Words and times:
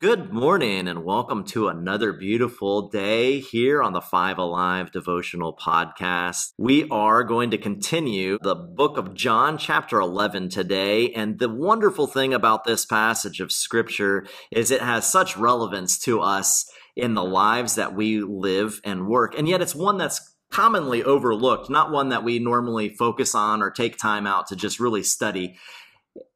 Good 0.00 0.32
morning 0.32 0.86
and 0.86 1.02
welcome 1.04 1.42
to 1.46 1.66
another 1.66 2.12
beautiful 2.12 2.88
day 2.88 3.40
here 3.40 3.82
on 3.82 3.94
the 3.94 4.00
Five 4.00 4.38
Alive 4.38 4.92
devotional 4.92 5.56
podcast. 5.56 6.52
We 6.56 6.88
are 6.88 7.24
going 7.24 7.50
to 7.50 7.58
continue 7.58 8.38
the 8.40 8.54
book 8.54 8.96
of 8.96 9.14
John, 9.14 9.58
chapter 9.58 9.98
11 9.98 10.50
today. 10.50 11.10
And 11.14 11.40
the 11.40 11.48
wonderful 11.48 12.06
thing 12.06 12.32
about 12.32 12.62
this 12.62 12.86
passage 12.86 13.40
of 13.40 13.50
scripture 13.50 14.24
is 14.52 14.70
it 14.70 14.82
has 14.82 15.04
such 15.04 15.36
relevance 15.36 15.98
to 16.02 16.20
us 16.20 16.70
in 16.94 17.14
the 17.14 17.24
lives 17.24 17.74
that 17.74 17.96
we 17.96 18.20
live 18.20 18.80
and 18.84 19.08
work. 19.08 19.36
And 19.36 19.48
yet 19.48 19.60
it's 19.60 19.74
one 19.74 19.98
that's 19.98 20.32
commonly 20.48 21.02
overlooked, 21.02 21.70
not 21.70 21.90
one 21.90 22.10
that 22.10 22.22
we 22.22 22.38
normally 22.38 22.88
focus 22.88 23.34
on 23.34 23.62
or 23.62 23.70
take 23.72 23.98
time 23.98 24.28
out 24.28 24.46
to 24.46 24.54
just 24.54 24.78
really 24.78 25.02
study. 25.02 25.56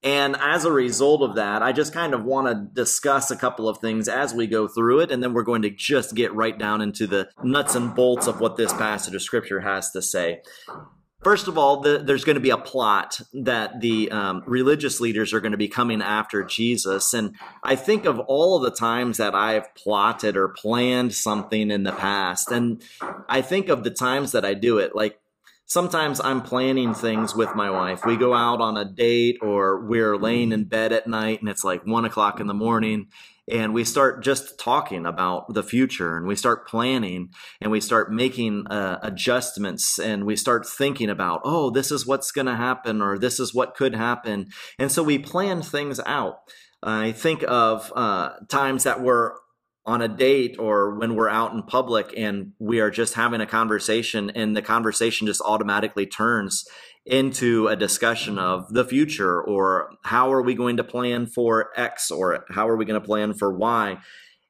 And 0.02 0.36
as 0.36 0.64
a 0.64 0.72
result 0.72 1.22
of 1.22 1.36
that, 1.36 1.62
I 1.62 1.72
just 1.72 1.92
kind 1.92 2.14
of 2.14 2.24
want 2.24 2.48
to 2.48 2.82
discuss 2.82 3.30
a 3.30 3.36
couple 3.36 3.68
of 3.68 3.78
things 3.78 4.08
as 4.08 4.34
we 4.34 4.46
go 4.46 4.66
through 4.66 5.00
it, 5.00 5.10
and 5.10 5.22
then 5.22 5.32
we're 5.32 5.42
going 5.42 5.62
to 5.62 5.70
just 5.70 6.14
get 6.14 6.34
right 6.34 6.58
down 6.58 6.80
into 6.80 7.06
the 7.06 7.28
nuts 7.42 7.74
and 7.74 7.94
bolts 7.94 8.26
of 8.26 8.40
what 8.40 8.56
this 8.56 8.72
passage 8.72 9.14
of 9.14 9.22
scripture 9.22 9.60
has 9.60 9.90
to 9.92 10.02
say. 10.02 10.40
First 11.22 11.46
of 11.46 11.56
all, 11.56 11.80
the, 11.80 11.98
there's 11.98 12.24
going 12.24 12.34
to 12.34 12.40
be 12.40 12.50
a 12.50 12.58
plot 12.58 13.20
that 13.32 13.80
the 13.80 14.10
um, 14.10 14.42
religious 14.44 15.00
leaders 15.00 15.32
are 15.32 15.40
going 15.40 15.52
to 15.52 15.58
be 15.58 15.68
coming 15.68 16.02
after 16.02 16.42
Jesus. 16.42 17.14
And 17.14 17.36
I 17.62 17.76
think 17.76 18.06
of 18.06 18.18
all 18.18 18.56
of 18.56 18.64
the 18.64 18.76
times 18.76 19.18
that 19.18 19.32
I've 19.32 19.72
plotted 19.76 20.36
or 20.36 20.48
planned 20.48 21.14
something 21.14 21.70
in 21.70 21.84
the 21.84 21.92
past. 21.92 22.50
And 22.50 22.82
I 23.28 23.40
think 23.40 23.68
of 23.68 23.84
the 23.84 23.90
times 23.90 24.32
that 24.32 24.44
I 24.44 24.54
do 24.54 24.78
it. 24.78 24.96
Like 24.96 25.20
sometimes 25.72 26.20
I'm 26.20 26.42
planning 26.42 26.92
things 26.92 27.34
with 27.34 27.54
my 27.54 27.70
wife. 27.70 28.04
We 28.04 28.18
go 28.18 28.34
out 28.34 28.60
on 28.60 28.76
a 28.76 28.84
date 28.84 29.38
or 29.40 29.82
we're 29.86 30.18
laying 30.18 30.52
in 30.52 30.64
bed 30.64 30.92
at 30.92 31.06
night 31.06 31.40
and 31.40 31.48
it's 31.48 31.64
like 31.64 31.86
one 31.86 32.04
o'clock 32.04 32.40
in 32.40 32.46
the 32.46 32.52
morning 32.52 33.06
and 33.50 33.72
we 33.72 33.82
start 33.82 34.22
just 34.22 34.58
talking 34.58 35.06
about 35.06 35.54
the 35.54 35.62
future 35.62 36.18
and 36.18 36.26
we 36.26 36.36
start 36.36 36.68
planning 36.68 37.30
and 37.60 37.72
we 37.72 37.80
start 37.80 38.12
making 38.12 38.66
uh, 38.66 38.98
adjustments 39.02 39.98
and 39.98 40.26
we 40.26 40.36
start 40.36 40.68
thinking 40.68 41.08
about 41.08 41.40
oh 41.42 41.70
this 41.70 41.90
is 41.90 42.06
what's 42.06 42.30
going 42.30 42.46
to 42.46 42.54
happen 42.54 43.02
or 43.02 43.18
this 43.18 43.40
is 43.40 43.52
what 43.52 43.74
could 43.74 43.94
happen 43.94 44.48
and 44.78 44.92
so 44.92 45.02
we 45.02 45.18
plan 45.18 45.60
things 45.60 45.98
out 46.06 46.36
i 46.84 47.10
think 47.10 47.42
of 47.48 47.92
uh, 47.96 48.30
times 48.48 48.84
that 48.84 49.00
we're 49.00 49.32
on 49.84 50.00
a 50.00 50.08
date 50.08 50.56
or 50.58 50.96
when 50.96 51.16
we're 51.16 51.28
out 51.28 51.52
in 51.52 51.62
public 51.62 52.14
and 52.16 52.52
we 52.58 52.80
are 52.80 52.90
just 52.90 53.14
having 53.14 53.40
a 53.40 53.46
conversation 53.46 54.30
and 54.30 54.56
the 54.56 54.62
conversation 54.62 55.26
just 55.26 55.42
automatically 55.44 56.06
turns 56.06 56.64
into 57.04 57.66
a 57.66 57.74
discussion 57.74 58.38
of 58.38 58.72
the 58.72 58.84
future 58.84 59.42
or 59.42 59.90
how 60.04 60.32
are 60.32 60.42
we 60.42 60.54
going 60.54 60.76
to 60.76 60.84
plan 60.84 61.26
for 61.26 61.70
X 61.76 62.10
or 62.12 62.44
how 62.50 62.68
are 62.68 62.76
we 62.76 62.84
going 62.84 63.00
to 63.00 63.04
plan 63.06 63.34
for 63.34 63.52
Y. 63.52 63.98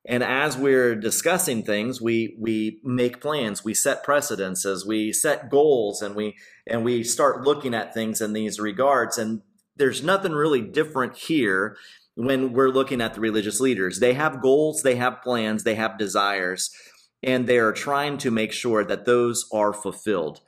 And 0.04 0.22
as 0.22 0.56
we're 0.56 0.96
discussing 0.96 1.62
things, 1.62 2.00
we 2.00 2.36
we 2.38 2.80
make 2.82 3.20
plans, 3.20 3.64
we 3.64 3.72
set 3.72 4.02
precedences, 4.02 4.84
we 4.84 5.12
set 5.12 5.48
goals, 5.48 6.02
and 6.02 6.14
we 6.14 6.34
and 6.66 6.84
we 6.84 7.04
start 7.04 7.44
looking 7.44 7.72
at 7.72 7.94
things 7.94 8.20
in 8.20 8.32
these 8.32 8.58
regards. 8.58 9.16
And 9.16 9.42
there's 9.76 10.02
nothing 10.02 10.32
really 10.32 10.60
different 10.60 11.16
here 11.16 11.76
when 12.14 12.52
we're 12.52 12.70
looking 12.70 13.00
at 13.00 13.14
the 13.14 13.20
religious 13.20 13.60
leaders. 13.60 14.00
They 14.00 14.14
have 14.14 14.42
goals, 14.42 14.82
they 14.82 14.96
have 14.96 15.22
plans, 15.22 15.64
they 15.64 15.74
have 15.76 15.98
desires, 15.98 16.70
and 17.22 17.46
they 17.46 17.58
are 17.58 17.72
trying 17.72 18.18
to 18.18 18.30
make 18.30 18.52
sure 18.52 18.84
that 18.84 19.04
those 19.04 19.46
are 19.52 19.72
fulfilled. 19.72 20.40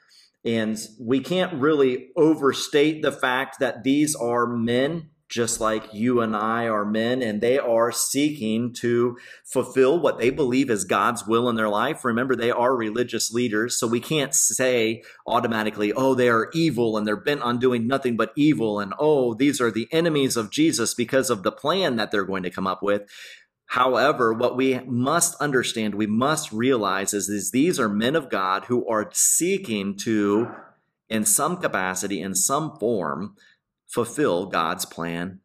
And 0.45 0.79
we 1.01 1.21
can't 1.21 1.55
really 1.55 2.09
overstate 2.17 3.03
the 3.03 3.13
fact 3.13 3.61
that 3.61 3.83
these 3.83 4.15
are 4.15 4.47
men 4.47 5.11
just 5.35 5.61
like 5.61 5.93
you 5.93 6.21
and 6.21 6.37
I 6.37 6.69
are 6.69 6.85
men, 6.85 7.21
and 7.21 7.41
they 7.41 7.59
are 7.59 7.91
seeking 7.91 8.73
to 8.75 9.19
fulfill 9.45 9.99
what 9.99 10.19
they 10.19 10.31
believe 10.31 10.71
is 10.71 10.85
God's 10.85 11.27
will 11.27 11.49
in 11.49 11.57
their 11.57 11.69
life. 11.69 12.05
Remember, 12.05 12.37
they 12.37 12.53
are 12.53 12.77
religious 12.77 13.33
leaders, 13.33 13.77
so 13.77 13.89
we 13.89 13.99
can't 13.99 14.33
say 14.33 15.03
automatically, 15.27 15.93
oh, 15.93 16.15
they 16.15 16.29
are 16.29 16.51
evil 16.55 16.97
and 16.97 17.05
they're 17.05 17.17
bent 17.17 17.43
on 17.43 17.59
doing 17.59 17.89
nothing 17.89 18.17
but 18.17 18.33
evil, 18.37 18.79
and 18.79 18.95
oh, 19.01 19.35
these 19.35 19.61
are 19.61 19.73
the 19.73 19.89
enemies 19.91 20.37
of 20.37 20.53
Jesus 20.53 20.95
because 20.95 21.31
of 21.31 21.43
the 21.43 21.51
plan 21.51 21.97
that 21.97 22.13
they're 22.13 22.25
going 22.25 22.45
to 22.45 22.51
come 22.51 22.69
up 22.69 22.81
with. 22.81 23.03
However, 23.67 24.33
what 24.33 24.57
we 24.57 24.79
must 24.87 25.35
understand, 25.41 25.97
we 25.97 26.07
must 26.07 26.53
realize 26.53 27.13
is, 27.13 27.29
is 27.29 27.51
these 27.51 27.81
are 27.81 27.89
men 27.89 28.15
of 28.15 28.31
God 28.31 28.67
who 28.67 28.87
are 28.87 29.11
seeking 29.13 29.97
to, 30.05 30.49
in 31.09 31.25
some 31.25 31.57
capacity, 31.57 32.21
in 32.21 32.37
some 32.37 32.77
form, 32.79 33.35
fulfill 33.95 34.47
God's 34.47 34.85
plan 34.85 35.39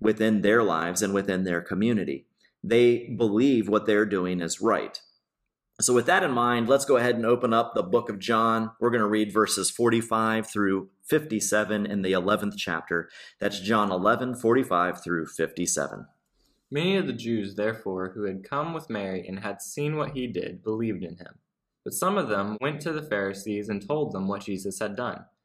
within 0.00 0.42
their 0.42 0.62
lives 0.62 1.02
and 1.02 1.12
within 1.12 1.42
their 1.42 1.60
community. 1.60 2.26
They 2.62 3.08
believe 3.18 3.68
what 3.68 3.86
they're 3.86 4.06
doing 4.06 4.40
is 4.40 4.60
right. 4.60 5.00
So, 5.80 5.92
with 5.92 6.06
that 6.06 6.22
in 6.22 6.30
mind, 6.30 6.68
let's 6.68 6.84
go 6.84 6.96
ahead 6.96 7.16
and 7.16 7.26
open 7.26 7.52
up 7.52 7.74
the 7.74 7.82
book 7.82 8.08
of 8.08 8.20
John. 8.20 8.70
We're 8.78 8.90
going 8.90 9.00
to 9.00 9.08
read 9.08 9.32
verses 9.32 9.68
45 9.68 10.46
through 10.48 10.90
57 11.08 11.84
in 11.86 12.02
the 12.02 12.12
11th 12.12 12.54
chapter. 12.56 13.10
That's 13.40 13.58
John 13.58 13.90
11, 13.90 14.36
45 14.36 15.02
through 15.02 15.26
57. 15.26 16.06
Many 16.70 16.96
of 16.96 17.08
the 17.08 17.12
Jews, 17.12 17.56
therefore, 17.56 18.12
who 18.14 18.24
had 18.24 18.48
come 18.48 18.74
with 18.74 18.90
Mary 18.90 19.26
and 19.26 19.40
had 19.40 19.60
seen 19.60 19.96
what 19.96 20.12
he 20.12 20.28
did, 20.28 20.62
believed 20.62 21.02
in 21.02 21.16
him. 21.16 21.40
But 21.84 21.94
some 21.94 22.16
of 22.16 22.28
them 22.28 22.58
went 22.60 22.80
to 22.82 22.92
the 22.92 23.02
Pharisees 23.02 23.68
and 23.68 23.84
told 23.84 24.12
them 24.12 24.28
what 24.28 24.42
Jesus 24.42 24.78
had 24.78 24.94
done. 24.94 25.24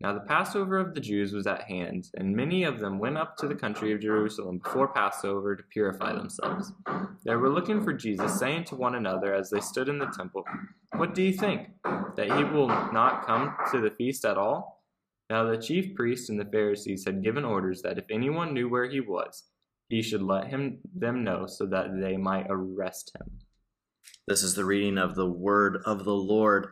Now 0.00 0.14
the 0.14 0.20
Passover 0.20 0.78
of 0.78 0.94
the 0.94 1.00
Jews 1.00 1.34
was 1.34 1.46
at 1.46 1.64
hand, 1.64 2.08
and 2.14 2.34
many 2.34 2.64
of 2.64 2.80
them 2.80 2.98
went 2.98 3.18
up 3.18 3.36
to 3.36 3.46
the 3.46 3.54
country 3.54 3.92
of 3.92 4.00
Jerusalem 4.00 4.58
before 4.58 4.88
Passover 4.88 5.54
to 5.54 5.62
purify 5.64 6.14
themselves. 6.14 6.72
They 7.24 7.36
were 7.36 7.50
looking 7.50 7.84
for 7.84 7.92
Jesus, 7.92 8.38
saying 8.38 8.64
to 8.64 8.76
one 8.76 8.94
another 8.94 9.34
as 9.34 9.50
they 9.50 9.60
stood 9.60 9.90
in 9.90 9.98
the 9.98 10.06
temple, 10.06 10.44
What 10.96 11.14
do 11.14 11.22
you 11.22 11.34
think? 11.34 11.68
That 12.16 12.32
he 12.34 12.44
will 12.44 12.68
not 12.68 13.26
come 13.26 13.54
to 13.72 13.80
the 13.80 13.90
feast 13.90 14.24
at 14.24 14.38
all? 14.38 14.82
Now 15.28 15.44
the 15.44 15.58
chief 15.58 15.94
priests 15.94 16.30
and 16.30 16.40
the 16.40 16.46
Pharisees 16.46 17.04
had 17.04 17.22
given 17.22 17.44
orders 17.44 17.82
that 17.82 17.98
if 17.98 18.04
anyone 18.10 18.54
knew 18.54 18.70
where 18.70 18.88
he 18.88 19.00
was, 19.00 19.44
he 19.90 20.00
should 20.00 20.22
let 20.22 20.46
him 20.46 20.78
them 20.94 21.24
know 21.24 21.46
so 21.46 21.66
that 21.66 22.00
they 22.00 22.16
might 22.16 22.46
arrest 22.48 23.12
him. 23.14 23.38
This 24.26 24.42
is 24.42 24.54
the 24.54 24.64
reading 24.64 24.96
of 24.96 25.14
the 25.14 25.26
word 25.26 25.82
of 25.84 26.04
the 26.04 26.14
Lord. 26.14 26.68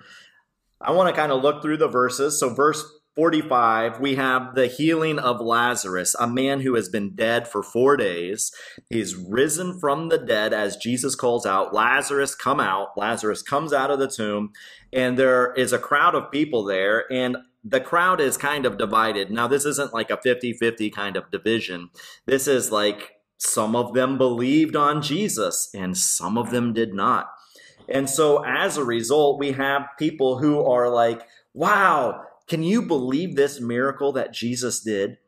I 0.80 0.92
want 0.92 1.14
to 1.14 1.20
kind 1.20 1.32
of 1.32 1.42
look 1.42 1.60
through 1.60 1.76
the 1.76 1.88
verses. 1.88 2.38
So 2.38 2.54
verse 2.54 2.97
45, 3.18 3.98
we 3.98 4.14
have 4.14 4.54
the 4.54 4.68
healing 4.68 5.18
of 5.18 5.40
Lazarus, 5.40 6.14
a 6.20 6.28
man 6.28 6.60
who 6.60 6.76
has 6.76 6.88
been 6.88 7.16
dead 7.16 7.48
for 7.48 7.64
four 7.64 7.96
days. 7.96 8.52
He's 8.90 9.16
risen 9.16 9.76
from 9.80 10.08
the 10.08 10.18
dead 10.18 10.52
as 10.52 10.76
Jesus 10.76 11.16
calls 11.16 11.44
out, 11.44 11.74
Lazarus, 11.74 12.36
come 12.36 12.60
out. 12.60 12.96
Lazarus 12.96 13.42
comes 13.42 13.72
out 13.72 13.90
of 13.90 13.98
the 13.98 14.06
tomb, 14.06 14.52
and 14.92 15.18
there 15.18 15.52
is 15.54 15.72
a 15.72 15.80
crowd 15.80 16.14
of 16.14 16.30
people 16.30 16.62
there, 16.62 17.12
and 17.12 17.38
the 17.64 17.80
crowd 17.80 18.20
is 18.20 18.36
kind 18.36 18.64
of 18.64 18.78
divided. 18.78 19.32
Now, 19.32 19.48
this 19.48 19.64
isn't 19.64 19.92
like 19.92 20.10
a 20.10 20.16
50 20.16 20.52
50 20.52 20.88
kind 20.90 21.16
of 21.16 21.28
division. 21.32 21.90
This 22.24 22.46
is 22.46 22.70
like 22.70 23.16
some 23.36 23.74
of 23.74 23.94
them 23.94 24.16
believed 24.16 24.76
on 24.76 25.02
Jesus, 25.02 25.70
and 25.74 25.98
some 25.98 26.38
of 26.38 26.52
them 26.52 26.72
did 26.72 26.94
not. 26.94 27.32
And 27.88 28.08
so, 28.08 28.44
as 28.44 28.76
a 28.76 28.84
result, 28.84 29.40
we 29.40 29.50
have 29.52 29.88
people 29.98 30.38
who 30.38 30.62
are 30.62 30.88
like, 30.88 31.22
wow, 31.52 32.22
can 32.48 32.62
you 32.62 32.82
believe 32.82 33.36
this 33.36 33.60
miracle 33.60 34.12
that 34.12 34.32
Jesus 34.32 34.80
did? 34.80 35.18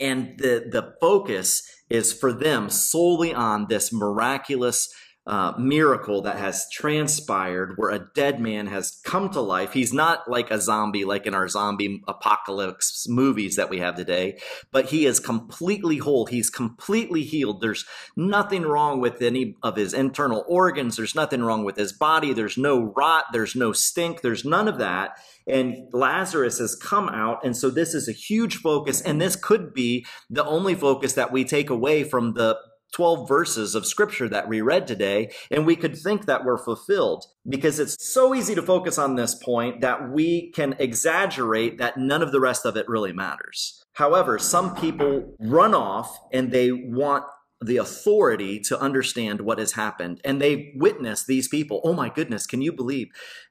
And 0.00 0.38
the, 0.38 0.68
the 0.70 0.94
focus 1.00 1.62
is 1.90 2.12
for 2.12 2.32
them 2.32 2.70
solely 2.70 3.34
on 3.34 3.66
this 3.68 3.92
miraculous 3.92 4.88
uh, 5.28 5.52
miracle 5.58 6.22
that 6.22 6.38
has 6.38 6.66
transpired 6.70 7.74
where 7.76 7.90
a 7.90 8.08
dead 8.14 8.40
man 8.40 8.66
has 8.66 8.98
come 9.04 9.28
to 9.28 9.42
life. 9.42 9.74
He's 9.74 9.92
not 9.92 10.28
like 10.28 10.50
a 10.50 10.58
zombie, 10.58 11.04
like 11.04 11.26
in 11.26 11.34
our 11.34 11.48
zombie 11.48 12.02
apocalypse 12.08 13.06
movies 13.10 13.56
that 13.56 13.68
we 13.68 13.78
have 13.78 13.94
today, 13.94 14.40
but 14.72 14.86
he 14.86 15.04
is 15.04 15.20
completely 15.20 15.98
whole. 15.98 16.24
He's 16.24 16.48
completely 16.48 17.24
healed. 17.24 17.60
There's 17.60 17.84
nothing 18.16 18.62
wrong 18.62 19.00
with 19.00 19.20
any 19.20 19.54
of 19.62 19.76
his 19.76 19.92
internal 19.92 20.44
organs. 20.48 20.96
There's 20.96 21.14
nothing 21.14 21.42
wrong 21.42 21.62
with 21.62 21.76
his 21.76 21.92
body. 21.92 22.32
There's 22.32 22.56
no 22.56 22.94
rot. 22.96 23.26
There's 23.30 23.54
no 23.54 23.72
stink. 23.72 24.22
There's 24.22 24.46
none 24.46 24.66
of 24.66 24.78
that. 24.78 25.18
And 25.46 25.88
Lazarus 25.92 26.58
has 26.58 26.74
come 26.74 27.10
out. 27.10 27.44
And 27.44 27.54
so 27.54 27.68
this 27.68 27.92
is 27.92 28.08
a 28.08 28.12
huge 28.12 28.56
focus. 28.56 29.02
And 29.02 29.20
this 29.20 29.36
could 29.36 29.74
be 29.74 30.06
the 30.30 30.44
only 30.46 30.74
focus 30.74 31.12
that 31.14 31.32
we 31.32 31.44
take 31.44 31.68
away 31.68 32.02
from 32.02 32.32
the 32.32 32.56
12 32.92 33.28
verses 33.28 33.74
of 33.74 33.86
scripture 33.86 34.28
that 34.28 34.48
we 34.48 34.60
read 34.60 34.86
today, 34.86 35.30
and 35.50 35.66
we 35.66 35.76
could 35.76 35.96
think 35.96 36.26
that 36.26 36.44
we're 36.44 36.58
fulfilled 36.58 37.26
because 37.48 37.78
it's 37.78 37.96
so 37.98 38.34
easy 38.34 38.54
to 38.54 38.62
focus 38.62 38.98
on 38.98 39.14
this 39.14 39.34
point 39.34 39.80
that 39.80 40.10
we 40.10 40.50
can 40.52 40.74
exaggerate 40.78 41.78
that 41.78 41.98
none 41.98 42.22
of 42.22 42.32
the 42.32 42.40
rest 42.40 42.64
of 42.64 42.76
it 42.76 42.88
really 42.88 43.12
matters. 43.12 43.82
However, 43.94 44.38
some 44.38 44.74
people 44.74 45.34
run 45.40 45.74
off 45.74 46.18
and 46.32 46.50
they 46.50 46.70
want 46.72 47.24
the 47.60 47.76
authority 47.76 48.60
to 48.60 48.80
understand 48.80 49.40
what 49.40 49.58
has 49.58 49.72
happened. 49.72 50.20
And 50.24 50.40
they 50.40 50.72
witness 50.76 51.24
these 51.24 51.48
people. 51.48 51.80
Oh 51.82 51.92
my 51.92 52.08
goodness, 52.08 52.46
can 52.46 52.62
you 52.62 52.72
believe 52.72 53.08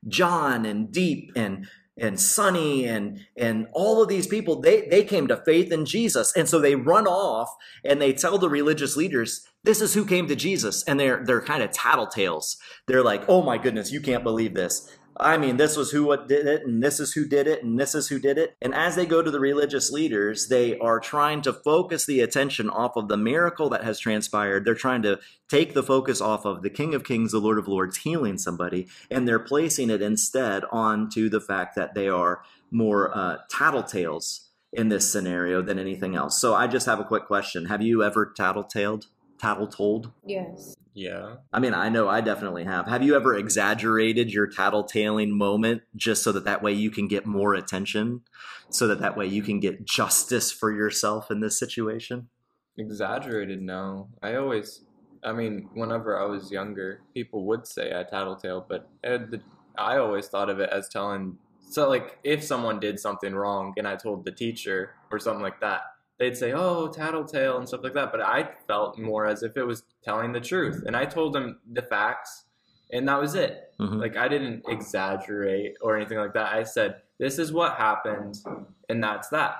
John 0.07 0.66
and 0.66 0.92
Deep 0.92 1.31
and 1.36 1.68
and 1.97 2.19
Sonny 2.19 2.85
and 2.85 3.19
and 3.35 3.67
all 3.73 4.01
of 4.01 4.09
these 4.09 4.27
people 4.27 4.61
they 4.61 4.88
they 4.88 5.03
came 5.03 5.27
to 5.27 5.38
faith 5.38 5.71
in 5.71 5.85
Jesus. 5.85 6.35
And 6.35 6.47
so 6.47 6.59
they 6.59 6.75
run 6.75 7.07
off 7.07 7.55
and 7.83 8.01
they 8.01 8.13
tell 8.13 8.38
the 8.38 8.49
religious 8.49 8.95
leaders 8.95 9.47
this 9.63 9.81
is 9.81 9.94
who 9.94 10.05
came 10.05 10.27
to 10.27 10.35
Jesus. 10.35 10.83
And 10.83 10.99
they're 10.99 11.23
they're 11.25 11.41
kind 11.41 11.63
of 11.63 11.71
tattletales 11.71 12.57
they're 12.88 13.03
like 13.03 13.23
oh 13.27 13.41
my 13.41 13.57
goodness 13.57 13.91
you 13.91 14.01
can't 14.01 14.23
believe 14.23 14.53
this 14.53 14.96
I 15.19 15.37
mean, 15.37 15.57
this 15.57 15.75
was 15.75 15.91
who 15.91 16.15
did 16.27 16.47
it, 16.47 16.65
and 16.65 16.81
this 16.83 16.99
is 16.99 17.13
who 17.13 17.25
did 17.25 17.47
it, 17.47 17.63
and 17.63 17.79
this 17.79 17.95
is 17.95 18.07
who 18.07 18.19
did 18.19 18.37
it. 18.37 18.55
And 18.61 18.73
as 18.73 18.95
they 18.95 19.05
go 19.05 19.21
to 19.21 19.31
the 19.31 19.39
religious 19.39 19.91
leaders, 19.91 20.47
they 20.47 20.77
are 20.79 20.99
trying 20.99 21.41
to 21.43 21.53
focus 21.53 22.05
the 22.05 22.21
attention 22.21 22.69
off 22.69 22.95
of 22.95 23.07
the 23.07 23.17
miracle 23.17 23.69
that 23.69 23.83
has 23.83 23.99
transpired. 23.99 24.65
They're 24.65 24.75
trying 24.75 25.01
to 25.03 25.19
take 25.49 25.73
the 25.73 25.83
focus 25.83 26.21
off 26.21 26.45
of 26.45 26.61
the 26.61 26.69
King 26.69 26.93
of 26.93 27.03
Kings, 27.03 27.31
the 27.31 27.39
Lord 27.39 27.57
of 27.57 27.67
Lords, 27.67 27.97
healing 27.97 28.37
somebody, 28.37 28.87
and 29.09 29.27
they're 29.27 29.39
placing 29.39 29.89
it 29.89 30.01
instead 30.01 30.63
onto 30.71 31.29
the 31.29 31.41
fact 31.41 31.75
that 31.75 31.95
they 31.95 32.07
are 32.07 32.43
more 32.69 33.15
uh, 33.17 33.37
tattletales 33.51 34.47
in 34.73 34.89
this 34.89 35.11
scenario 35.11 35.61
than 35.61 35.79
anything 35.79 36.15
else. 36.15 36.39
So 36.39 36.53
I 36.53 36.67
just 36.67 36.85
have 36.85 36.99
a 36.99 37.05
quick 37.05 37.25
question: 37.25 37.65
Have 37.65 37.81
you 37.81 38.03
ever 38.03 38.33
tattletaled? 38.37 39.05
tattle 39.37 39.67
told? 39.67 40.11
Yes. 40.25 40.75
Yeah. 40.97 41.35
I 41.53 41.59
mean, 41.59 41.75
I 41.75 41.89
know 41.89 42.09
I 42.09 42.21
definitely 42.21 42.63
have. 42.63 42.88
Have 42.88 43.03
you 43.03 43.15
ever 43.15 43.35
exaggerated 43.35 44.33
your 44.33 44.47
tattletaling 44.47 45.29
moment 45.29 45.83
just 45.95 46.23
so 46.23 46.31
that 46.31 46.45
that 46.45 46.63
way 46.63 46.73
you 46.73 46.89
can 46.89 47.07
get 47.07 47.27
more 47.27 47.53
attention, 47.53 48.21
so 48.71 48.88
that 48.88 48.99
that 49.01 49.15
way 49.15 49.27
you 49.27 49.44
can 49.44 49.59
get 49.59 49.85
justice 49.85 50.51
for 50.51 50.71
yourself 50.71 51.29
in 51.29 51.39
this 51.39 51.59
situation? 51.59 52.29
Exaggerated? 52.79 53.61
No. 53.61 54.09
I 54.23 54.38
always, 54.38 54.85
I 55.23 55.33
mean, 55.33 55.69
whenever 55.75 56.19
I 56.19 56.25
was 56.25 56.51
younger, 56.51 57.01
people 57.13 57.45
would 57.45 57.67
say 57.67 57.93
I 57.95 58.01
tattletale, 58.01 58.65
but 58.67 58.89
I 59.77 59.97
always 59.97 60.27
thought 60.29 60.50
of 60.50 60.59
it 60.59 60.71
as 60.71 60.89
telling. 60.89 61.38
So, 61.69 61.88
like, 61.88 62.17
if 62.23 62.43
someone 62.43 62.79
did 62.79 63.00
something 63.00 63.35
wrong 63.35 63.75
and 63.77 63.88
I 63.88 63.97
told 63.97 64.25
the 64.25 64.31
teacher 64.31 64.95
or 65.11 65.19
something 65.19 65.43
like 65.43 65.59
that, 65.59 65.81
they'd 66.19 66.37
say, 66.37 66.53
"Oh, 66.53 66.87
tattletale" 66.87 67.57
and 67.57 67.67
stuff 67.67 67.83
like 67.83 67.93
that. 67.93 68.11
But 68.11 68.21
I 68.21 68.49
felt 68.67 68.97
more 68.97 69.25
as 69.25 69.43
if 69.43 69.57
it 69.57 69.63
was 69.63 69.83
telling 70.03 70.31
the 70.31 70.41
truth, 70.41 70.83
and 70.85 70.95
I 70.95 71.05
told 71.05 71.33
them 71.33 71.59
the 71.71 71.81
facts, 71.81 72.45
and 72.91 73.07
that 73.07 73.19
was 73.19 73.35
it. 73.35 73.73
Mm-hmm. 73.79 73.97
Like 73.97 74.17
I 74.17 74.27
didn't 74.27 74.63
exaggerate 74.67 75.75
or 75.81 75.95
anything 75.95 76.17
like 76.17 76.33
that. 76.33 76.53
I 76.53 76.63
said, 76.63 77.01
"This 77.19 77.39
is 77.39 77.51
what 77.51 77.75
happened, 77.75 78.39
and 78.89 79.03
that's 79.03 79.29
that." 79.29 79.55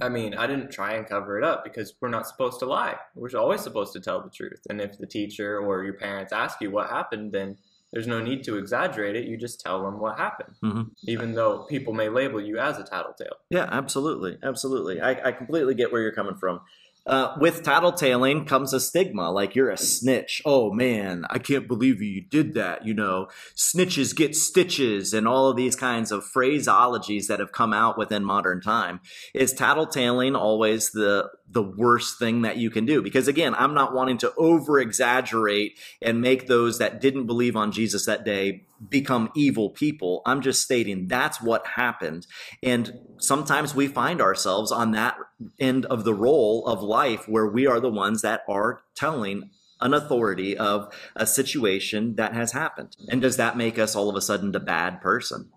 I 0.00 0.08
mean, 0.08 0.34
I 0.34 0.46
didn't 0.46 0.70
try 0.70 0.94
and 0.94 1.06
cover 1.06 1.38
it 1.38 1.44
up 1.44 1.64
because 1.64 1.94
we're 2.00 2.08
not 2.08 2.26
supposed 2.26 2.58
to 2.60 2.66
lie. 2.66 2.96
We're 3.14 3.30
always 3.38 3.62
supposed 3.62 3.92
to 3.94 4.00
tell 4.00 4.20
the 4.20 4.28
truth. 4.28 4.60
And 4.68 4.80
if 4.80 4.98
the 4.98 5.06
teacher 5.06 5.58
or 5.58 5.84
your 5.84 5.94
parents 5.94 6.32
ask 6.32 6.60
you 6.60 6.70
what 6.70 6.90
happened, 6.90 7.32
then 7.32 7.56
there's 7.92 8.06
no 8.06 8.20
need 8.20 8.42
to 8.44 8.56
exaggerate 8.56 9.16
it. 9.16 9.26
You 9.26 9.36
just 9.36 9.60
tell 9.60 9.82
them 9.82 10.00
what 10.00 10.18
happened, 10.18 10.54
mm-hmm. 10.62 10.82
even 11.06 11.34
though 11.34 11.64
people 11.68 11.92
may 11.92 12.08
label 12.08 12.40
you 12.40 12.58
as 12.58 12.78
a 12.78 12.84
tattletale. 12.84 13.36
Yeah, 13.50 13.68
absolutely. 13.70 14.38
Absolutely. 14.42 15.00
I, 15.00 15.28
I 15.28 15.32
completely 15.32 15.74
get 15.74 15.92
where 15.92 16.00
you're 16.02 16.12
coming 16.12 16.36
from. 16.36 16.60
Uh, 17.04 17.34
with 17.40 17.64
tattletaling 17.64 18.46
comes 18.46 18.72
a 18.72 18.78
stigma, 18.78 19.28
like 19.32 19.56
you're 19.56 19.70
a 19.70 19.76
snitch. 19.76 20.40
Oh 20.44 20.72
man, 20.72 21.24
I 21.30 21.38
can't 21.40 21.66
believe 21.66 22.00
you 22.00 22.22
did 22.22 22.54
that. 22.54 22.86
You 22.86 22.94
know, 22.94 23.26
snitches 23.56 24.14
get 24.14 24.36
stitches, 24.36 25.12
and 25.12 25.26
all 25.26 25.48
of 25.48 25.56
these 25.56 25.74
kinds 25.74 26.12
of 26.12 26.24
phraseologies 26.24 27.26
that 27.26 27.40
have 27.40 27.50
come 27.50 27.72
out 27.72 27.98
within 27.98 28.24
modern 28.24 28.60
time. 28.60 29.00
Is 29.34 29.52
tattletaling 29.52 30.38
always 30.38 30.92
the 30.92 31.28
the 31.52 31.62
worst 31.62 32.18
thing 32.18 32.42
that 32.42 32.56
you 32.56 32.70
can 32.70 32.86
do? 32.86 33.02
Because 33.02 33.28
again, 33.28 33.54
I'm 33.54 33.74
not 33.74 33.94
wanting 33.94 34.18
to 34.18 34.32
over 34.36 34.80
exaggerate 34.80 35.78
and 36.00 36.20
make 36.20 36.46
those 36.46 36.78
that 36.78 37.00
didn't 37.00 37.26
believe 37.26 37.56
on 37.56 37.72
Jesus 37.72 38.06
that 38.06 38.24
day 38.24 38.64
become 38.88 39.30
evil 39.36 39.70
people. 39.70 40.22
I'm 40.26 40.40
just 40.40 40.62
stating 40.62 41.08
that's 41.08 41.40
what 41.40 41.66
happened. 41.66 42.26
And 42.62 42.98
sometimes 43.18 43.74
we 43.74 43.86
find 43.86 44.20
ourselves 44.20 44.72
on 44.72 44.92
that 44.92 45.16
end 45.58 45.86
of 45.86 46.04
the 46.04 46.14
role 46.14 46.66
of 46.66 46.82
life 46.82 47.28
where 47.28 47.46
we 47.46 47.66
are 47.66 47.80
the 47.80 47.90
ones 47.90 48.22
that 48.22 48.42
are 48.48 48.82
telling 48.94 49.50
an 49.80 49.92
authority 49.92 50.56
of 50.56 50.94
a 51.16 51.26
situation 51.26 52.14
that 52.14 52.34
has 52.34 52.52
happened. 52.52 52.96
And 53.08 53.20
does 53.20 53.36
that 53.36 53.56
make 53.56 53.78
us 53.78 53.94
all 53.94 54.08
of 54.08 54.16
a 54.16 54.20
sudden 54.20 54.54
a 54.54 54.60
bad 54.60 55.00
person? 55.00 55.50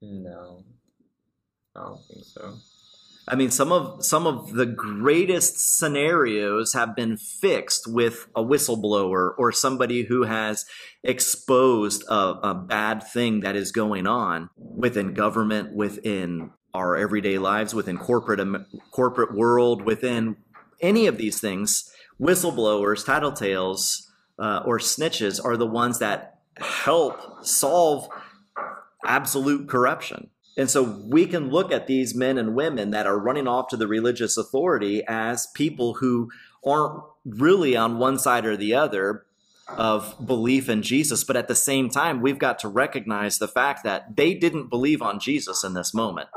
No. 0.00 0.64
I 1.76 1.80
don't 1.80 2.00
think 2.04 2.24
so. 2.24 2.54
I 3.30 3.34
mean, 3.34 3.50
some 3.50 3.72
of 3.72 4.04
some 4.04 4.26
of 4.26 4.54
the 4.54 4.64
greatest 4.64 5.78
scenarios 5.78 6.72
have 6.72 6.96
been 6.96 7.18
fixed 7.18 7.86
with 7.86 8.26
a 8.34 8.42
whistleblower 8.42 9.32
or 9.36 9.52
somebody 9.52 10.04
who 10.04 10.22
has 10.22 10.64
exposed 11.02 12.04
a, 12.08 12.14
a 12.14 12.54
bad 12.54 13.02
thing 13.02 13.40
that 13.40 13.54
is 13.54 13.70
going 13.70 14.06
on 14.06 14.48
within 14.56 15.12
government, 15.12 15.74
within 15.74 16.52
our 16.72 16.96
everyday 16.96 17.36
lives, 17.36 17.74
within 17.74 17.98
corporate 17.98 18.40
corporate 18.92 19.34
world, 19.34 19.82
within 19.82 20.36
any 20.80 21.06
of 21.06 21.18
these 21.18 21.38
things. 21.38 21.92
Whistleblowers, 22.18 23.04
tattletales, 23.04 24.06
uh, 24.38 24.62
or 24.64 24.78
snitches 24.78 25.44
are 25.44 25.56
the 25.56 25.66
ones 25.66 25.98
that 25.98 26.38
help 26.56 27.44
solve 27.44 28.08
absolute 29.04 29.68
corruption. 29.68 30.30
And 30.58 30.68
so 30.68 30.82
we 30.82 31.26
can 31.26 31.50
look 31.50 31.70
at 31.70 31.86
these 31.86 32.16
men 32.16 32.36
and 32.36 32.56
women 32.56 32.90
that 32.90 33.06
are 33.06 33.16
running 33.16 33.46
off 33.46 33.68
to 33.68 33.76
the 33.76 33.86
religious 33.86 34.36
authority 34.36 35.04
as 35.06 35.46
people 35.54 35.94
who 35.94 36.30
aren't 36.66 37.00
really 37.24 37.76
on 37.76 37.98
one 37.98 38.18
side 38.18 38.44
or 38.44 38.56
the 38.56 38.74
other 38.74 39.24
of 39.68 40.16
belief 40.26 40.68
in 40.68 40.82
Jesus. 40.82 41.22
But 41.22 41.36
at 41.36 41.46
the 41.46 41.54
same 41.54 41.88
time, 41.88 42.20
we've 42.20 42.40
got 42.40 42.58
to 42.60 42.68
recognize 42.68 43.38
the 43.38 43.46
fact 43.46 43.84
that 43.84 44.16
they 44.16 44.34
didn't 44.34 44.68
believe 44.68 45.00
on 45.00 45.20
Jesus 45.20 45.62
in 45.62 45.74
this 45.74 45.94
moment. 45.94 46.28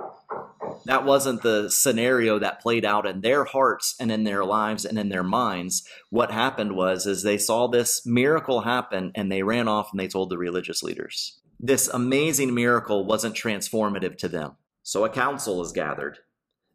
That 0.85 1.03
wasn't 1.03 1.41
the 1.41 1.69
scenario 1.69 2.37
that 2.37 2.61
played 2.61 2.85
out 2.85 3.07
in 3.07 3.21
their 3.21 3.45
hearts 3.45 3.95
and 3.99 4.11
in 4.11 4.23
their 4.23 4.45
lives 4.45 4.85
and 4.85 4.99
in 4.99 5.09
their 5.09 5.23
minds. 5.23 5.83
What 6.11 6.31
happened 6.31 6.75
was 6.75 7.07
is 7.07 7.23
they 7.23 7.37
saw 7.39 7.67
this 7.67 8.05
miracle 8.05 8.61
happen 8.61 9.11
and 9.15 9.31
they 9.31 9.41
ran 9.41 9.67
off 9.67 9.89
and 9.91 9.99
they 9.99 10.07
told 10.07 10.29
the 10.29 10.37
religious 10.37 10.83
leaders 10.83 11.40
this 11.61 11.87
amazing 11.87 12.53
miracle 12.53 13.05
wasn't 13.05 13.35
transformative 13.35 14.17
to 14.17 14.27
them. 14.27 14.53
So 14.81 15.05
a 15.05 15.09
council 15.09 15.61
is 15.61 15.71
gathered. 15.71 16.17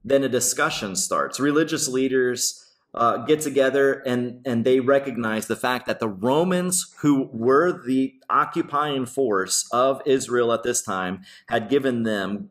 Then 0.05 0.23
a 0.23 0.28
discussion 0.28 0.95
starts. 0.95 1.40
Religious 1.40 1.88
leaders 1.88 2.64
uh, 2.95 3.19
get 3.19 3.40
together 3.40 3.95
and, 4.07 4.40
and 4.47 4.64
they 4.64 4.78
recognize 4.78 5.49
the 5.49 5.57
fact 5.57 5.87
that 5.87 5.99
the 5.99 6.09
Romans, 6.09 6.95
who 7.00 7.28
were 7.33 7.85
the 7.85 8.14
occupying 8.31 9.07
force 9.07 9.69
of 9.73 10.00
Israel 10.07 10.52
at 10.52 10.62
this 10.62 10.83
time, 10.83 11.23
had 11.49 11.69
given 11.69 12.05
them 12.05 12.50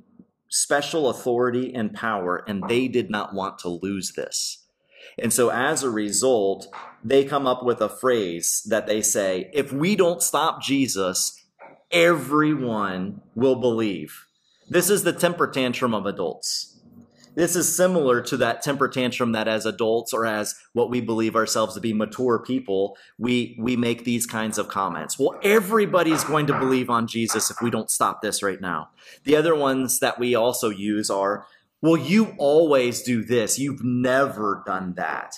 special 0.50 1.10
authority 1.10 1.74
and 1.74 1.94
power, 1.94 2.44
and 2.48 2.64
they 2.68 2.88
did 2.88 3.10
not 3.10 3.34
want 3.34 3.58
to 3.60 3.70
lose 3.70 4.14
this. 4.14 4.66
And 5.18 5.32
so 5.32 5.50
as 5.50 5.84
a 5.84 5.90
result, 5.90 6.68
they 7.04 7.24
come 7.24 7.48
up 7.48 7.64
with 7.64 7.80
a 7.82 7.90
phrase 7.90 8.62
that 8.70 8.88
they 8.88 9.02
say, 9.02 9.50
if 9.54 9.72
we 9.72 9.96
don't 9.96 10.22
stop 10.22 10.62
Jesus, 10.62 11.45
everyone 11.96 13.22
will 13.36 13.56
believe. 13.56 14.28
This 14.68 14.90
is 14.90 15.04
the 15.04 15.14
temper 15.14 15.48
tantrum 15.48 15.94
of 15.94 16.06
adults. 16.06 16.78
This 17.36 17.56
is 17.56 17.74
similar 17.76 18.22
to 18.22 18.38
that 18.38 18.62
temper 18.62 18.88
tantrum 18.90 19.32
that 19.32 19.48
as 19.48 19.66
adults 19.66 20.14
or 20.14 20.26
as 20.26 20.56
what 20.74 20.90
we 20.90 21.00
believe 21.02 21.36
ourselves 21.36 21.74
to 21.76 21.82
be 21.82 21.94
mature 21.94 22.40
people, 22.40 22.98
we, 23.18 23.58
we 23.60 23.78
make 23.78 24.04
these 24.04 24.26
kinds 24.26 24.58
of 24.58 24.68
comments. 24.68 25.18
Well, 25.18 25.40
everybody's 25.42 26.24
going 26.24 26.48
to 26.48 26.60
believe 26.60 26.90
on 26.90 27.08
Jesus 27.08 27.50
if 27.50 27.62
we 27.62 27.70
don't 27.70 27.92
stop 27.92 28.22
this 28.22 28.44
right 28.44 28.60
now. 28.60 28.90
The 29.24 29.36
other 29.38 29.56
ones 29.56 30.00
that 30.00 30.20
we 30.20 30.36
also 30.36 30.70
use 30.70 31.10
are, 31.10 31.46
well, 31.86 31.98
you 31.98 32.34
always 32.40 33.04
do 33.04 33.24
this. 33.24 33.60
You've 33.60 33.84
never 33.84 34.64
done 34.66 34.96
that. 34.96 35.38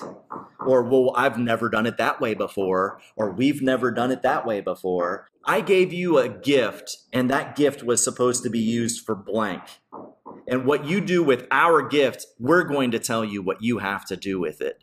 Or, 0.66 0.82
well, 0.84 1.12
I've 1.14 1.38
never 1.38 1.68
done 1.68 1.86
it 1.86 1.98
that 1.98 2.22
way 2.22 2.36
before. 2.36 3.02
Or, 3.18 3.32
we've 3.32 3.62
never 3.62 3.92
done 3.92 4.12
it 4.12 4.22
that 4.22 4.46
way 4.46 4.62
before. 4.62 5.28
I 5.44 5.60
gave 5.60 5.92
you 5.92 6.18
a 6.18 6.30
gift, 6.30 6.98
and 7.12 7.30
that 7.30 7.58
gift 7.58 7.84
was 7.84 8.02
supposed 8.02 8.44
to 8.44 8.50
be 8.50 8.60
used 8.60 9.06
for 9.06 9.14
blank. 9.14 9.64
And 10.48 10.66
what 10.66 10.86
you 10.86 11.02
do 11.02 11.22
with 11.22 11.48
our 11.52 11.86
gift, 11.86 12.26
we're 12.40 12.64
going 12.64 12.92
to 12.92 13.00
tell 13.00 13.26
you 13.26 13.42
what 13.42 13.62
you 13.62 13.80
have 13.80 14.06
to 14.06 14.16
do 14.16 14.40
with 14.40 14.62
it. 14.62 14.82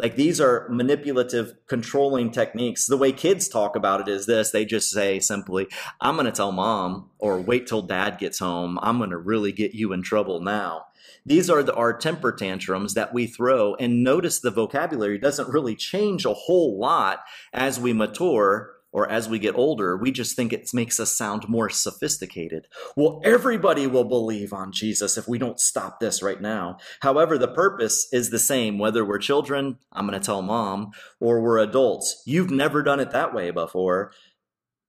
Like 0.00 0.16
these 0.16 0.40
are 0.40 0.66
manipulative, 0.70 1.54
controlling 1.66 2.30
techniques. 2.30 2.86
The 2.86 2.96
way 2.96 3.12
kids 3.12 3.48
talk 3.48 3.76
about 3.76 4.00
it 4.00 4.08
is 4.08 4.24
this 4.24 4.50
they 4.50 4.64
just 4.64 4.90
say 4.90 5.20
simply, 5.20 5.68
I'm 6.00 6.16
going 6.16 6.24
to 6.24 6.32
tell 6.32 6.52
mom, 6.52 7.10
or 7.18 7.38
wait 7.38 7.66
till 7.66 7.82
dad 7.82 8.18
gets 8.18 8.38
home. 8.38 8.78
I'm 8.80 8.96
going 8.96 9.10
to 9.10 9.18
really 9.18 9.52
get 9.52 9.74
you 9.74 9.92
in 9.92 10.02
trouble 10.02 10.40
now. 10.40 10.86
These 11.24 11.50
are 11.50 11.62
the, 11.62 11.74
our 11.74 11.96
temper 11.96 12.32
tantrums 12.32 12.94
that 12.94 13.12
we 13.12 13.26
throw. 13.26 13.74
And 13.76 14.02
notice 14.02 14.40
the 14.40 14.50
vocabulary 14.50 15.18
doesn't 15.18 15.48
really 15.48 15.76
change 15.76 16.24
a 16.24 16.34
whole 16.34 16.78
lot 16.78 17.20
as 17.52 17.78
we 17.78 17.92
mature 17.92 18.74
or 18.92 19.08
as 19.08 19.28
we 19.28 19.38
get 19.38 19.54
older, 19.54 19.96
we 19.96 20.10
just 20.10 20.34
think 20.34 20.52
it 20.52 20.68
makes 20.74 20.98
us 20.98 21.16
sound 21.16 21.48
more 21.48 21.68
sophisticated. 21.68 22.66
Well, 22.96 23.20
everybody 23.24 23.86
will 23.86 24.04
believe 24.04 24.52
on 24.52 24.72
Jesus 24.72 25.16
if 25.16 25.28
we 25.28 25.38
don't 25.38 25.60
stop 25.60 26.00
this 26.00 26.22
right 26.22 26.40
now. 26.40 26.78
However, 27.00 27.38
the 27.38 27.48
purpose 27.48 28.08
is 28.12 28.30
the 28.30 28.38
same, 28.38 28.78
whether 28.78 29.04
we're 29.04 29.18
children, 29.18 29.78
I'm 29.92 30.06
going 30.06 30.18
to 30.18 30.24
tell 30.24 30.42
mom, 30.42 30.90
or 31.20 31.40
we're 31.40 31.58
adults. 31.58 32.22
You've 32.26 32.50
never 32.50 32.82
done 32.82 33.00
it 33.00 33.12
that 33.12 33.32
way 33.32 33.50
before. 33.50 34.12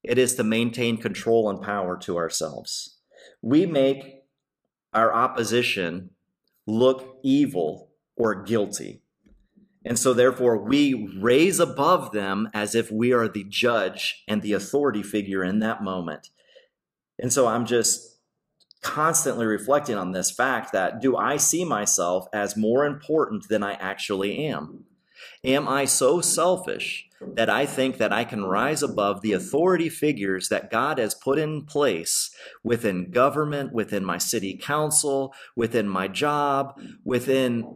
It 0.04 0.18
is 0.18 0.34
to 0.36 0.44
maintain 0.44 0.98
control 0.98 1.50
and 1.50 1.62
power 1.62 1.96
to 1.98 2.18
ourselves. 2.18 2.98
We 3.44 3.68
make 3.68 4.21
our 4.94 5.14
opposition 5.14 6.12
look 6.68 7.20
evil 7.24 7.90
or 8.16 8.44
guilty. 8.44 9.02
And 9.84 9.98
so, 9.98 10.14
therefore, 10.14 10.58
we 10.58 11.10
raise 11.20 11.60
above 11.60 12.12
them 12.12 12.50
as 12.54 12.76
if 12.76 12.92
we 12.92 13.14
are 13.14 13.28
the 13.28 13.46
judge 13.46 14.24
and 14.28 14.42
the 14.42 14.54
authority 14.54 15.02
figure 15.02 15.44
in 15.44 15.60
that 15.60 15.84
moment. 15.84 16.30
And 17.18 17.34
so, 17.34 17.48
I'm 17.48 17.66
just 17.66 18.20
constantly 18.82 19.46
reflecting 19.46 19.96
on 19.96 20.12
this 20.12 20.32
fact 20.32 20.72
that 20.74 21.02
do 21.02 21.16
I 21.16 21.38
see 21.38 21.66
myself 21.66 22.28
as 22.34 22.58
more 22.58 22.86
important 22.86 23.48
than 23.48 23.64
I 23.64 23.74
actually 23.74 24.46
am? 24.46 24.86
Am 25.44 25.68
I 25.68 25.86
so 25.86 26.22
selfish 26.22 27.08
that 27.36 27.50
I 27.50 27.66
think 27.66 27.98
that 27.98 28.12
I 28.12 28.24
can 28.24 28.44
rise 28.44 28.82
above 28.82 29.22
the 29.22 29.34
authority 29.34 29.90
figures 29.90 30.50
that 30.50 30.72
God 30.72 30.98
has 30.98 31.14
put 31.14 31.38
in 31.38 31.66
place 31.66 32.32
within 32.64 33.12
government, 33.12 33.74
within 33.74 34.04
my 34.04 34.18
city 34.18 34.58
council, 34.58 35.34
within 35.56 35.88
my 35.88 36.08
job, 36.08 36.80
within 37.04 37.76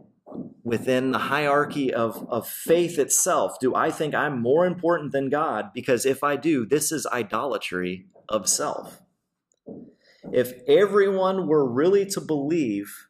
within 0.64 1.12
the 1.12 1.18
hierarchy 1.18 1.94
of, 1.94 2.26
of 2.28 2.48
faith 2.48 2.98
itself, 2.98 3.58
do 3.60 3.74
I 3.74 3.90
think 3.90 4.14
I'm 4.14 4.42
more 4.42 4.66
important 4.66 5.12
than 5.12 5.30
God? 5.30 5.70
Because 5.72 6.04
if 6.04 6.24
I 6.24 6.36
do, 6.36 6.66
this 6.66 6.90
is 6.92 7.06
idolatry 7.06 8.06
of 8.28 8.48
self. 8.48 9.00
If 10.32 10.52
everyone 10.66 11.46
were 11.46 11.64
really 11.64 12.04
to 12.06 12.20
believe 12.20 13.08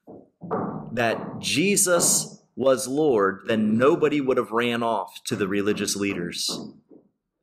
that 0.93 1.41
Jesus 1.41 2.36
was 2.57 2.89
Lord, 2.89 3.43
then 3.47 3.77
nobody 3.77 4.21
would 4.21 4.39
have 4.39 4.51
ran 4.51 4.83
off 4.83 5.23
to 5.25 5.37
the 5.37 5.47
religious 5.47 5.95
leaders 5.95 6.59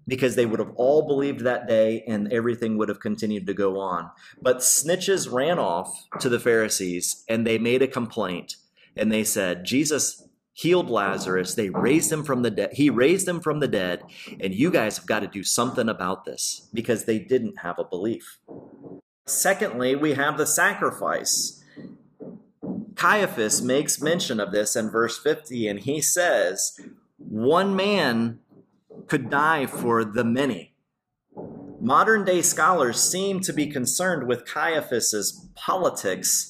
because 0.08 0.36
they 0.36 0.46
would 0.46 0.60
have 0.60 0.74
all 0.75 1.08
believed 1.08 1.41
that 1.41 1.67
day 1.67 2.03
and 2.08 2.32
everything 2.34 2.77
would 2.77 2.89
have 2.89 3.00
continued 3.00 3.48
to 3.48 3.53
go 3.53 3.79
on. 3.79 4.10
But 4.41 4.58
snitches 4.58 5.32
ran 5.32 5.60
off 5.60 6.08
to 6.20 6.29
the 6.29 6.39
Pharisees 6.39 7.24
and 7.29 7.46
they 7.46 7.58
made 7.58 7.82
a 7.82 7.88
complaint 7.88 8.58
and 8.98 9.12
they 9.12 9.24
said, 9.24 9.65
Jesus 9.65 10.27
healed 10.53 10.89
Lazarus. 10.89 11.55
They 11.55 11.70
raised 11.70 12.12
him 12.12 12.24
from 12.24 12.43
the 12.43 12.51
dead. 12.51 12.74
He 12.74 12.89
raised 12.89 13.27
him 13.27 13.39
from 13.39 13.60
the 13.60 13.67
dead. 13.67 14.03
And 14.39 14.53
you 14.53 14.72
guys 14.72 14.98
have 14.98 15.08
got 15.08 15.22
to 15.22 15.27
do 15.27 15.43
something 15.43 15.89
about 15.89 16.25
this 16.25 16.70
because 16.74 17.05
they 17.05 17.20
didn't 17.20 17.60
have 17.60 17.79
a 17.79 17.84
belief. 17.84 18.39
Secondly, 19.25 19.96
we 19.96 20.13
have 20.13 20.38
the 20.38 20.46
sacrifice. 20.46 21.62
Caiaphas 22.96 23.62
makes 23.62 24.01
mention 24.01 24.39
of 24.39 24.51
this 24.51 24.75
in 24.75 24.89
verse 24.89 25.17
50, 25.17 25.67
and 25.67 25.79
he 25.79 26.01
says, 26.01 26.79
One 27.17 27.75
man 27.75 28.39
could 29.08 29.29
die 29.29 29.65
for 29.65 30.05
the 30.05 30.24
many. 30.24 30.74
Modern 31.79 32.24
day 32.24 32.41
scholars 32.41 33.01
seem 33.01 33.41
to 33.41 33.51
be 33.51 33.67
concerned 33.67 34.27
with 34.27 34.46
Caiaphas's 34.46 35.50
politics 35.55 36.50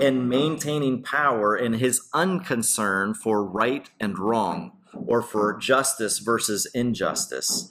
in 0.00 0.28
maintaining 0.28 1.02
power 1.02 1.56
and 1.56 1.76
his 1.76 2.08
unconcern 2.14 3.14
for 3.14 3.44
right 3.44 3.90
and 3.98 4.18
wrong 4.18 4.72
or 5.06 5.22
for 5.22 5.58
justice 5.58 6.20
versus 6.20 6.66
injustice. 6.74 7.70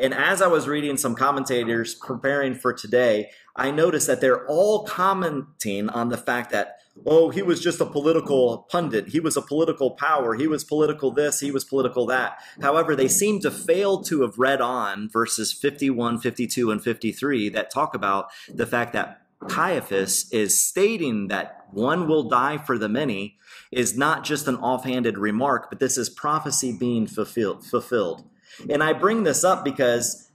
And 0.00 0.14
as 0.14 0.40
I 0.40 0.46
was 0.46 0.68
reading 0.68 0.96
some 0.96 1.14
commentators 1.14 1.94
preparing 1.94 2.54
for 2.54 2.72
today, 2.72 3.30
I 3.56 3.70
noticed 3.70 4.06
that 4.06 4.20
they're 4.20 4.46
all 4.46 4.84
commenting 4.84 5.88
on 5.88 6.08
the 6.08 6.16
fact 6.16 6.50
that, 6.52 6.77
oh, 7.06 7.30
he 7.30 7.42
was 7.42 7.60
just 7.60 7.80
a 7.80 7.86
political 7.86 8.66
pundit. 8.70 9.08
He 9.08 9.20
was 9.20 9.36
a 9.36 9.42
political 9.42 9.92
power. 9.92 10.34
He 10.34 10.46
was 10.46 10.64
political 10.64 11.10
this. 11.10 11.40
He 11.40 11.50
was 11.50 11.64
political 11.64 12.06
that. 12.06 12.38
However, 12.60 12.94
they 12.94 13.08
seem 13.08 13.40
to 13.40 13.50
fail 13.50 14.02
to 14.02 14.22
have 14.22 14.38
read 14.38 14.60
on 14.60 15.08
verses 15.08 15.52
51, 15.52 16.18
52, 16.18 16.70
and 16.70 16.82
53 16.82 17.48
that 17.50 17.70
talk 17.70 17.94
about 17.94 18.28
the 18.52 18.66
fact 18.66 18.92
that 18.92 19.22
Caiaphas 19.46 20.32
is 20.32 20.60
stating 20.60 21.28
that 21.28 21.66
one 21.70 22.08
will 22.08 22.24
die 22.24 22.58
for 22.58 22.76
the 22.76 22.88
many 22.88 23.36
is 23.70 23.96
not 23.96 24.24
just 24.24 24.48
an 24.48 24.56
offhanded 24.56 25.18
remark, 25.18 25.68
but 25.70 25.78
this 25.78 25.96
is 25.96 26.08
prophecy 26.08 26.76
being 26.76 27.06
fulfilled. 27.06 27.64
fulfilled. 27.64 28.24
And 28.68 28.82
I 28.82 28.92
bring 28.92 29.22
this 29.22 29.44
up 29.44 29.64
because 29.64 30.30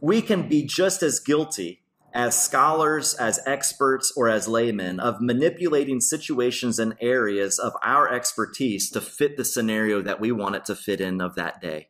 we 0.00 0.22
can 0.22 0.48
be 0.48 0.62
just 0.62 1.02
as 1.02 1.20
guilty 1.20 1.82
as 2.16 2.42
scholars, 2.42 3.12
as 3.12 3.38
experts, 3.46 4.10
or 4.16 4.28
as 4.30 4.48
laymen 4.48 4.98
of 4.98 5.20
manipulating 5.20 6.00
situations 6.00 6.78
and 6.78 6.96
areas 6.98 7.58
of 7.58 7.74
our 7.84 8.10
expertise 8.10 8.90
to 8.90 9.02
fit 9.02 9.36
the 9.36 9.44
scenario 9.44 10.00
that 10.00 10.18
we 10.18 10.32
want 10.32 10.56
it 10.56 10.64
to 10.64 10.74
fit 10.74 10.98
in 10.98 11.20
of 11.20 11.34
that 11.34 11.60
day. 11.60 11.88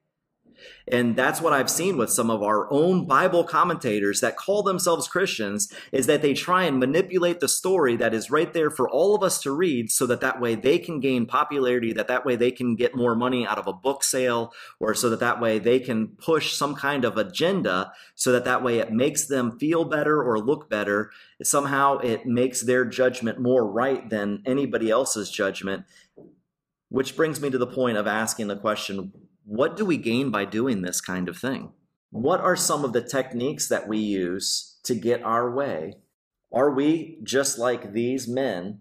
And 0.89 1.17
that's 1.17 1.41
what 1.41 1.53
I've 1.53 1.71
seen 1.71 1.97
with 1.97 2.11
some 2.11 2.31
of 2.31 2.43
our 2.43 2.71
own 2.73 3.07
Bible 3.07 3.45
commentators 3.45 4.21
that 4.21 4.37
call 4.37 4.63
themselves 4.63 5.09
Christians 5.09 5.73
is 5.93 6.07
that 6.07 6.23
they 6.23 6.35
try 6.35 6.65
and 6.65 6.79
manipulate 6.79 7.41
the 7.41 7.49
story 7.49 7.97
that 7.97 8.15
is 8.15 8.31
right 8.31 8.53
there 8.53 8.71
for 8.71 8.89
all 8.89 9.15
of 9.15 9.23
us 9.23 9.41
to 9.43 9.51
read 9.51 9.91
so 9.91 10.07
that 10.07 10.21
that 10.21 10.41
way 10.41 10.55
they 10.55 10.79
can 10.79 11.01
gain 11.01 11.27
popularity, 11.27 11.93
that 11.93 12.09
that 12.09 12.25
way 12.25 12.37
they 12.37 12.51
can 12.51 12.77
get 12.77 12.95
more 12.95 13.15
money 13.15 13.47
out 13.47 13.59
of 13.59 13.67
a 13.67 13.73
book 13.73 14.05
sale, 14.05 14.53
or 14.79 14.95
so 14.95 15.11
that 15.11 15.21
that 15.21 15.41
way 15.41 15.59
they 15.59 15.81
can 15.81 16.09
push 16.09 16.53
some 16.53 16.75
kind 16.75 17.05
of 17.05 17.17
agenda 17.17 17.93
so 18.15 18.33
that 18.33 18.45
that 18.45 18.63
way 18.63 18.79
it 18.79 18.93
makes 18.93 19.27
them 19.27 19.59
feel 19.59 19.85
better 19.85 20.23
or 20.23 20.39
look 20.39 20.71
better. 20.71 21.11
Somehow 21.43 21.99
it 21.99 22.27
makes 22.27 22.63
their 22.63 22.85
judgment 22.85 23.41
more 23.41 23.67
right 23.67 24.09
than 24.09 24.43
anybody 24.47 24.91
else's 24.91 25.31
judgment. 25.31 25.85
Which 26.89 27.17
brings 27.17 27.41
me 27.41 27.51
to 27.51 27.59
the 27.59 27.67
point 27.67 27.99
of 27.99 28.07
asking 28.07 28.47
the 28.47 28.57
question 28.57 29.13
what 29.47 29.77
do 29.77 29.85
we 29.85 29.97
gain 29.97 30.31
by 30.31 30.45
doing 30.45 30.83
this 30.83 31.01
kind 31.01 31.29
of 31.29 31.39
thing? 31.39 31.73
What 32.11 32.41
are 32.41 32.57
some 32.57 32.85
of 32.85 32.93
the 32.93 33.01
techniques 33.01 33.69
that 33.69 33.87
we 33.87 33.99
use 33.99 34.79
to 34.83 34.95
get 34.95 35.23
our 35.23 35.51
way? 35.51 35.95
Are 36.53 36.71
we 36.71 37.21
just 37.23 37.57
like 37.57 37.93
these 37.93 38.27
men, 38.27 38.81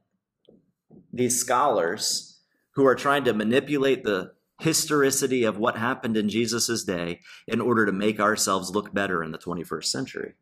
these 1.13 1.39
scholars, 1.39 2.41
who 2.71 2.85
are 2.85 2.95
trying 2.95 3.23
to 3.25 3.33
manipulate 3.33 4.03
the 4.03 4.33
historicity 4.59 5.43
of 5.43 5.57
what 5.57 5.77
happened 5.77 6.17
in 6.17 6.29
Jesus' 6.29 6.83
day 6.83 7.19
in 7.47 7.61
order 7.61 7.85
to 7.85 7.91
make 7.91 8.19
ourselves 8.19 8.71
look 8.71 8.93
better 8.93 9.23
in 9.23 9.31
the 9.31 9.37
21st 9.37 9.85
century? 9.85 10.33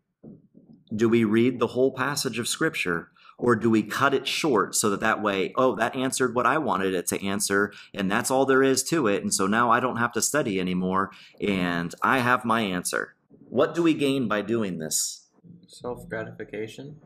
Do 0.95 1.09
we 1.09 1.25
read 1.25 1.59
the 1.59 1.67
whole 1.67 1.91
passage 1.91 2.39
of 2.39 2.47
Scripture 2.47 3.09
or 3.37 3.55
do 3.55 3.69
we 3.69 3.83
cut 3.83 4.13
it 4.13 4.27
short 4.27 4.75
so 4.75 4.89
that 4.89 4.99
that 4.99 5.21
way, 5.21 5.53
oh, 5.55 5.75
that 5.75 5.95
answered 5.95 6.35
what 6.35 6.45
I 6.45 6.57
wanted 6.57 6.93
it 6.93 7.07
to 7.07 7.25
answer, 7.25 7.73
and 7.93 8.11
that's 8.11 8.31
all 8.31 8.45
there 8.45 8.63
is 8.63 8.83
to 8.85 9.07
it. 9.07 9.21
And 9.23 9.33
so 9.33 9.47
now 9.47 9.71
I 9.71 9.79
don't 9.79 9.97
have 9.97 10.11
to 10.13 10.21
study 10.21 10.59
anymore, 10.59 11.11
and 11.41 11.93
I 12.01 12.19
have 12.19 12.45
my 12.45 12.61
answer. 12.61 13.15
What 13.49 13.75
do 13.75 13.83
we 13.83 13.93
gain 13.93 14.27
by 14.27 14.41
doing 14.41 14.79
this? 14.79 15.27
Self 15.67 16.07
gratification. 16.09 16.97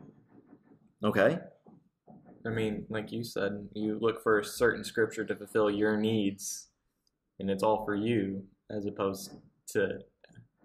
Okay. 1.02 1.38
I 2.46 2.50
mean, 2.50 2.86
like 2.88 3.12
you 3.12 3.24
said, 3.24 3.68
you 3.74 3.98
look 4.00 4.22
for 4.22 4.38
a 4.38 4.44
certain 4.44 4.84
scripture 4.84 5.24
to 5.24 5.36
fulfill 5.36 5.70
your 5.70 5.96
needs, 5.96 6.68
and 7.38 7.50
it's 7.50 7.62
all 7.62 7.84
for 7.84 7.94
you 7.94 8.44
as 8.70 8.86
opposed 8.86 9.32
to 9.68 9.98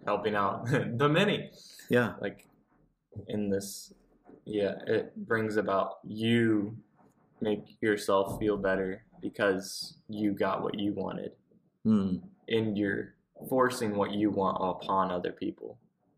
helping 0.05 0.35
out 0.35 0.65
the 0.97 1.09
many. 1.09 1.51
Yeah. 1.89 2.13
Like 2.21 2.47
in 3.27 3.49
this 3.49 3.93
yeah, 4.45 4.75
it 4.87 5.15
brings 5.15 5.57
about 5.57 5.95
you 6.03 6.77
make 7.41 7.81
yourself 7.81 8.39
feel 8.39 8.57
better 8.57 9.03
because 9.21 9.97
you 10.09 10.31
got 10.33 10.63
what 10.63 10.79
you 10.79 10.93
wanted. 10.93 11.31
Hmm. 11.83 12.17
And 12.47 12.77
you're 12.77 13.15
forcing 13.49 13.95
what 13.95 14.11
you 14.11 14.29
want 14.29 14.57
upon 14.59 15.11
other 15.11 15.31
people. 15.31 15.77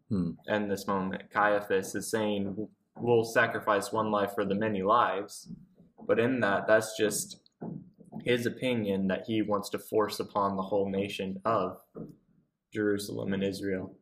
Hmm. 0.10 0.32
And 0.48 0.70
this 0.70 0.88
moment, 0.88 1.24
Caiaphas 1.32 1.96
is 1.96 2.10
saying, 2.10 2.68
We'll 2.98 3.26
sacrifice 3.26 3.92
one 3.92 4.10
life 4.10 4.32
for 4.34 4.46
the 4.46 4.56
many 4.56 4.82
lives. 4.82 5.50
But 6.08 6.20
in 6.20 6.40
that, 6.40 6.66
that's 6.66 6.98
just 6.98 7.42
his 8.24 8.46
opinion 8.46 9.08
that 9.08 9.26
he 9.28 9.42
wants 9.42 9.70
to 9.70 9.80
force 9.80 10.20
upon 10.20 10.56
the 10.56 10.64
whole 10.64 10.90
nation 10.90 11.42
of 11.44 11.78
Jerusalem 12.74 13.34
and 13.34 13.44
Israel. 13.44 13.96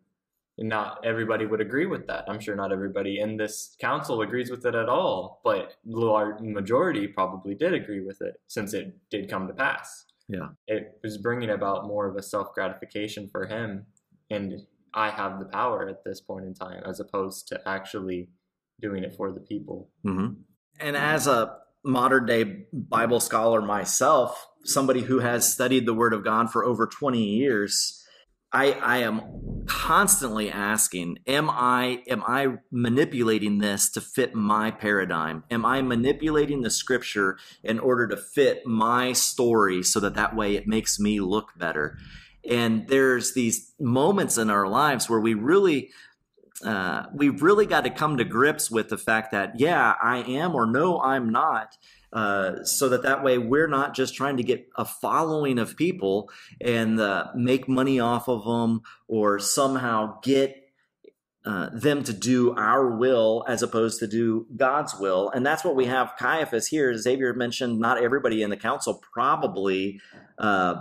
And 0.57 0.69
not 0.69 1.03
everybody 1.03 1.45
would 1.45 1.61
agree 1.61 1.87
with 1.87 2.05
that. 2.07 2.25
I'm 2.27 2.39
sure 2.39 2.55
not 2.55 2.71
everybody 2.71 3.19
in 3.19 3.37
this 3.37 3.75
council 3.79 4.21
agrees 4.21 4.51
with 4.51 4.65
it 4.65 4.75
at 4.75 4.87
all, 4.87 5.41
but 5.43 5.77
the 5.83 5.97
large 5.97 6.41
majority 6.41 7.07
probably 7.07 7.55
did 7.55 7.73
agree 7.73 8.01
with 8.01 8.21
it 8.21 8.39
since 8.47 8.73
it 8.73 8.95
did 9.09 9.29
come 9.29 9.47
to 9.47 9.53
pass. 9.53 10.05
Yeah. 10.27 10.49
It 10.67 10.99
was 11.03 11.17
bringing 11.17 11.49
about 11.49 11.87
more 11.87 12.07
of 12.07 12.15
a 12.15 12.21
self 12.21 12.53
gratification 12.53 13.27
for 13.29 13.45
him. 13.45 13.87
And 14.29 14.61
I 14.93 15.09
have 15.09 15.39
the 15.39 15.45
power 15.45 15.87
at 15.89 16.03
this 16.03 16.21
point 16.21 16.45
in 16.45 16.53
time, 16.53 16.83
as 16.85 16.99
opposed 16.99 17.47
to 17.47 17.59
actually 17.67 18.29
doing 18.79 19.03
it 19.03 19.15
for 19.15 19.31
the 19.31 19.39
people. 19.39 19.89
Mm-hmm. 20.05 20.33
And 20.79 20.97
as 20.97 21.27
a 21.27 21.57
modern 21.83 22.25
day 22.25 22.65
Bible 22.71 23.19
scholar 23.19 23.61
myself, 23.61 24.47
somebody 24.63 25.01
who 25.01 25.19
has 25.19 25.51
studied 25.51 25.85
the 25.85 25.93
Word 25.93 26.13
of 26.13 26.23
God 26.23 26.51
for 26.51 26.63
over 26.63 26.87
20 26.87 27.21
years, 27.21 28.02
I, 28.53 28.73
I 28.73 28.97
am 28.99 29.65
constantly 29.65 30.51
asking, 30.51 31.19
am 31.25 31.49
I 31.49 32.03
am 32.07 32.23
I 32.27 32.57
manipulating 32.71 33.57
this 33.57 33.89
to 33.91 34.01
fit 34.01 34.35
my 34.35 34.69
paradigm? 34.69 35.43
Am 35.49 35.65
I 35.65 35.81
manipulating 35.81 36.61
the 36.61 36.69
scripture 36.69 37.37
in 37.63 37.79
order 37.79 38.07
to 38.07 38.17
fit 38.17 38.65
my 38.65 39.13
story 39.13 39.81
so 39.81 39.99
that 40.01 40.15
that 40.15 40.35
way 40.35 40.55
it 40.55 40.67
makes 40.67 40.99
me 40.99 41.19
look 41.19 41.49
better? 41.57 41.97
And 42.47 42.87
there's 42.89 43.33
these 43.33 43.73
moments 43.79 44.37
in 44.37 44.49
our 44.49 44.67
lives 44.67 45.09
where 45.09 45.19
we 45.19 45.33
really 45.33 45.89
uh, 46.63 47.07
we've 47.13 47.41
really 47.41 47.65
got 47.65 47.83
to 47.83 47.89
come 47.89 48.17
to 48.17 48.23
grips 48.23 48.69
with 48.69 48.87
the 48.89 48.97
fact 48.97 49.31
that 49.31 49.59
yeah 49.59 49.95
i 50.01 50.19
am 50.19 50.55
or 50.55 50.65
no 50.65 51.01
i'm 51.01 51.29
not 51.29 51.75
uh, 52.13 52.63
so 52.63 52.89
that 52.89 53.01
that 53.01 53.23
way 53.23 53.37
we're 53.37 53.67
not 53.67 53.95
just 53.95 54.13
trying 54.13 54.37
to 54.37 54.43
get 54.43 54.69
a 54.77 54.85
following 54.85 55.57
of 55.57 55.75
people 55.75 56.29
and 56.61 56.99
uh, 56.99 57.27
make 57.35 57.67
money 57.67 57.99
off 57.99 58.29
of 58.29 58.45
them 58.45 58.81
or 59.07 59.39
somehow 59.39 60.19
get 60.21 60.63
uh, 61.45 61.69
them 61.73 62.03
to 62.03 62.13
do 62.13 62.55
our 62.55 62.95
will 62.95 63.43
as 63.47 63.63
opposed 63.63 63.99
to 63.99 64.07
do 64.07 64.45
God's 64.55 64.95
will. 64.97 65.29
And 65.31 65.45
that's 65.45 65.63
what 65.65 65.75
we 65.75 65.85
have 65.87 66.13
Caiaphas 66.17 66.67
here. 66.67 66.95
Xavier 66.95 67.33
mentioned 67.33 67.79
not 67.79 68.01
everybody 68.01 68.43
in 68.43 68.49
the 68.49 68.57
council 68.57 69.03
probably 69.11 69.99
uh, 70.37 70.75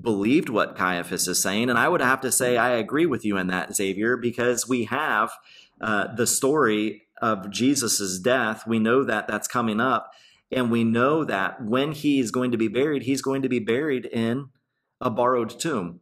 believed 0.00 0.48
what 0.48 0.74
Caiaphas 0.74 1.28
is 1.28 1.40
saying. 1.40 1.68
And 1.68 1.78
I 1.78 1.88
would 1.88 2.00
have 2.00 2.22
to 2.22 2.32
say, 2.32 2.56
I 2.56 2.70
agree 2.70 3.06
with 3.06 3.24
you 3.24 3.36
in 3.36 3.48
that, 3.48 3.76
Xavier, 3.76 4.16
because 4.16 4.66
we 4.66 4.84
have 4.84 5.30
uh, 5.80 6.14
the 6.14 6.26
story 6.26 7.02
of 7.20 7.50
Jesus's 7.50 8.18
death. 8.18 8.66
We 8.66 8.78
know 8.78 9.04
that 9.04 9.28
that's 9.28 9.46
coming 9.46 9.80
up. 9.80 10.12
And 10.52 10.70
we 10.70 10.84
know 10.84 11.24
that 11.24 11.64
when 11.64 11.92
he 11.92 12.20
is 12.20 12.30
going 12.30 12.50
to 12.50 12.58
be 12.58 12.68
buried, 12.68 13.04
he's 13.04 13.22
going 13.22 13.42
to 13.42 13.48
be 13.48 13.58
buried 13.58 14.06
in 14.06 14.50
a 15.00 15.10
borrowed 15.10 15.58
tomb 15.58 16.00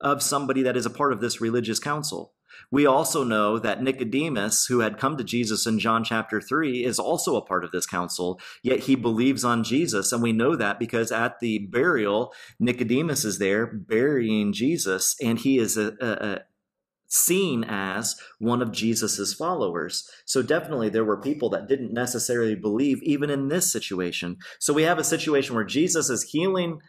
of 0.00 0.22
somebody 0.22 0.62
that 0.62 0.76
is 0.76 0.86
a 0.86 0.90
part 0.90 1.12
of 1.12 1.20
this 1.20 1.40
religious 1.40 1.78
council. 1.78 2.32
We 2.70 2.86
also 2.86 3.24
know 3.24 3.58
that 3.58 3.82
Nicodemus, 3.82 4.66
who 4.66 4.80
had 4.80 4.98
come 4.98 5.16
to 5.16 5.24
Jesus 5.24 5.66
in 5.66 5.78
John 5.78 6.04
chapter 6.04 6.40
3, 6.40 6.84
is 6.84 6.98
also 6.98 7.36
a 7.36 7.44
part 7.44 7.64
of 7.64 7.70
this 7.70 7.86
council, 7.86 8.40
yet 8.62 8.80
he 8.80 8.94
believes 8.94 9.44
on 9.44 9.64
Jesus. 9.64 10.12
And 10.12 10.22
we 10.22 10.32
know 10.32 10.56
that 10.56 10.78
because 10.78 11.12
at 11.12 11.40
the 11.40 11.58
burial, 11.58 12.32
Nicodemus 12.58 13.24
is 13.24 13.38
there 13.38 13.66
burying 13.66 14.52
Jesus, 14.52 15.16
and 15.22 15.38
he 15.38 15.58
is 15.58 15.76
a, 15.76 15.94
a, 16.00 16.40
seen 17.10 17.64
as 17.64 18.16
one 18.38 18.62
of 18.62 18.72
Jesus's 18.72 19.34
followers. 19.34 20.08
So 20.24 20.42
definitely 20.42 20.88
there 20.88 21.04
were 21.04 21.20
people 21.20 21.50
that 21.50 21.68
didn't 21.68 21.92
necessarily 21.92 22.54
believe 22.54 23.02
even 23.02 23.30
in 23.30 23.48
this 23.48 23.70
situation. 23.70 24.38
So 24.58 24.72
we 24.72 24.84
have 24.84 24.98
a 24.98 25.04
situation 25.04 25.54
where 25.54 25.64
Jesus 25.64 26.08
is 26.08 26.22
healing 26.22 26.80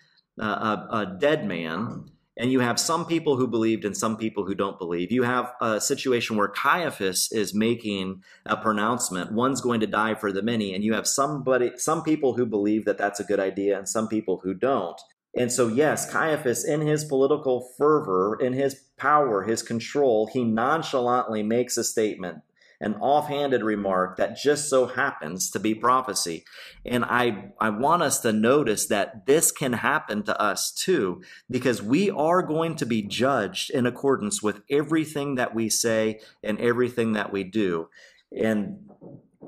uh, 0.42 0.86
a, 0.92 0.98
a 0.98 1.18
dead 1.20 1.46
man 1.46 2.06
and 2.38 2.52
you 2.52 2.62
have 2.62 2.80
some 2.80 3.06
people 3.06 3.36
who 3.36 3.48
believed 3.48 3.84
and 3.84 3.96
some 3.96 4.18
people 4.18 4.46
who 4.46 4.56
don't 4.56 4.80
believe. 4.80 5.12
You 5.12 5.24
have 5.24 5.54
a 5.62 5.82
situation 5.82 6.38
where 6.38 6.48
Caiaphas 6.48 7.32
is 7.32 7.54
making 7.54 8.24
a 8.46 8.56
pronouncement. 8.56 9.34
One's 9.34 9.62
going 9.62 9.82
to 9.82 9.88
die 9.88 10.16
for 10.16 10.32
the 10.32 10.42
many, 10.42 10.74
and 10.74 10.84
you 10.84 10.94
have 10.94 11.08
somebody, 11.08 11.72
some 11.78 12.04
people 12.04 12.34
who 12.34 12.46
believe 12.46 12.86
that 12.86 12.98
that's 12.98 13.20
a 13.20 13.26
good 13.26 13.40
idea, 13.40 13.78
and 13.78 13.88
some 13.88 14.08
people 14.08 14.40
who 14.44 14.54
don't. 14.54 15.00
And 15.36 15.52
so, 15.52 15.68
yes, 15.68 16.12
Caiaphas, 16.12 16.66
in 16.66 16.82
his 16.82 17.06
political 17.06 17.70
fervor, 17.78 18.38
in 18.40 18.54
his 18.54 18.76
power, 18.98 19.44
his 19.44 19.64
control, 19.64 20.30
he 20.32 20.44
nonchalantly 20.44 21.42
makes 21.42 21.78
a 21.78 21.84
statement 21.84 22.44
an 22.82 22.96
offhanded 22.96 23.62
remark 23.64 24.18
that 24.18 24.36
just 24.36 24.68
so 24.68 24.88
happens 24.88 25.52
to 25.52 25.60
be 25.60 25.76
prophecy. 25.76 26.44
And 26.84 27.06
I, 27.06 27.52
I 27.60 27.70
want 27.70 28.02
us 28.02 28.20
to 28.22 28.34
notice 28.34 28.88
that 28.88 29.28
this 29.28 29.52
can 29.52 29.74
happen 29.74 30.24
to 30.24 30.42
us 30.42 30.72
too, 30.72 31.22
because 31.50 31.82
we 31.82 32.10
are 32.10 32.42
going 32.42 32.76
to 32.78 32.86
be 32.86 33.04
judged 33.04 33.70
in 33.70 33.86
accordance 33.86 34.42
with 34.42 34.62
everything 34.70 35.36
that 35.36 35.54
we 35.54 35.70
say 35.70 36.20
and 36.44 36.60
everything 36.60 37.14
that 37.14 37.32
we 37.32 37.44
do. 37.44 37.88
And 38.36 38.90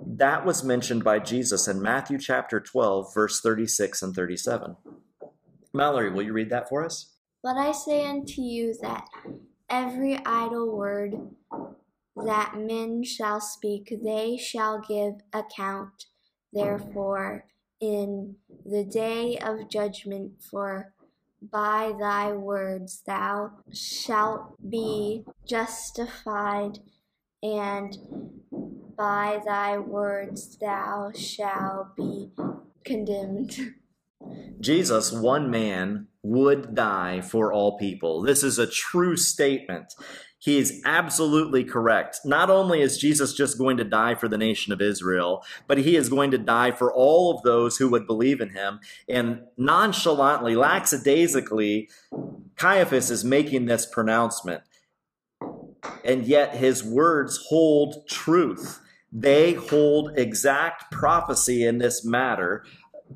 that 0.05 0.45
was 0.45 0.63
mentioned 0.63 1.03
by 1.03 1.19
Jesus 1.19 1.67
in 1.67 1.81
Matthew 1.81 2.19
chapter 2.19 2.59
12, 2.59 3.13
verse 3.13 3.41
36 3.41 4.03
and 4.03 4.15
37. 4.15 4.75
Mallory, 5.73 6.11
will 6.11 6.23
you 6.23 6.33
read 6.33 6.49
that 6.51 6.69
for 6.69 6.85
us? 6.85 7.15
But 7.41 7.57
I 7.57 7.71
say 7.71 8.05
unto 8.05 8.41
you 8.41 8.75
that 8.81 9.07
every 9.69 10.17
idle 10.25 10.75
word 10.75 11.15
that 12.15 12.55
men 12.57 13.03
shall 13.03 13.41
speak, 13.41 13.93
they 14.03 14.37
shall 14.37 14.79
give 14.87 15.15
account 15.33 16.05
therefore 16.53 17.45
in 17.79 18.35
the 18.65 18.83
day 18.85 19.37
of 19.39 19.67
judgment, 19.67 20.41
for 20.41 20.93
by 21.41 21.93
thy 21.99 22.31
words 22.31 23.01
thou 23.05 23.51
shalt 23.73 24.55
be 24.69 25.25
justified, 25.45 26.79
and 27.41 27.97
by 28.95 29.41
thy 29.45 29.77
words 29.77 30.57
thou 30.57 31.11
shalt 31.13 31.95
be 31.97 32.31
condemned. 32.85 33.73
Jesus, 34.59 35.11
one 35.11 35.49
man, 35.51 36.07
would 36.23 36.73
die 36.73 37.21
for 37.21 37.51
all 37.51 37.77
people. 37.77 38.21
This 38.21 38.43
is 38.43 38.57
a 38.57 38.67
true 38.67 39.17
statement. 39.17 39.93
He 40.43 40.57
is 40.57 40.81
absolutely 40.83 41.63
correct. 41.63 42.19
Not 42.25 42.49
only 42.49 42.81
is 42.81 42.97
Jesus 42.97 43.33
just 43.33 43.57
going 43.57 43.77
to 43.77 43.85
die 43.85 44.15
for 44.15 44.27
the 44.27 44.37
nation 44.37 44.73
of 44.73 44.81
Israel, 44.81 45.43
but 45.67 45.77
he 45.77 45.95
is 45.95 46.09
going 46.09 46.31
to 46.31 46.37
die 46.37 46.71
for 46.71 46.93
all 46.93 47.33
of 47.33 47.43
those 47.43 47.77
who 47.77 47.89
would 47.89 48.05
believe 48.05 48.41
in 48.41 48.49
him. 48.49 48.81
And 49.07 49.43
nonchalantly, 49.57 50.55
lackadaisically, 50.55 51.89
Caiaphas 52.57 53.09
is 53.09 53.23
making 53.23 53.65
this 53.65 53.85
pronouncement. 53.85 54.63
And 56.03 56.25
yet 56.25 56.55
his 56.55 56.83
words 56.83 57.45
hold 57.47 58.07
truth. 58.09 58.81
They 59.13 59.53
hold 59.53 60.17
exact 60.17 60.91
prophecy 60.91 61.65
in 61.65 61.77
this 61.77 62.03
matter 62.03 62.65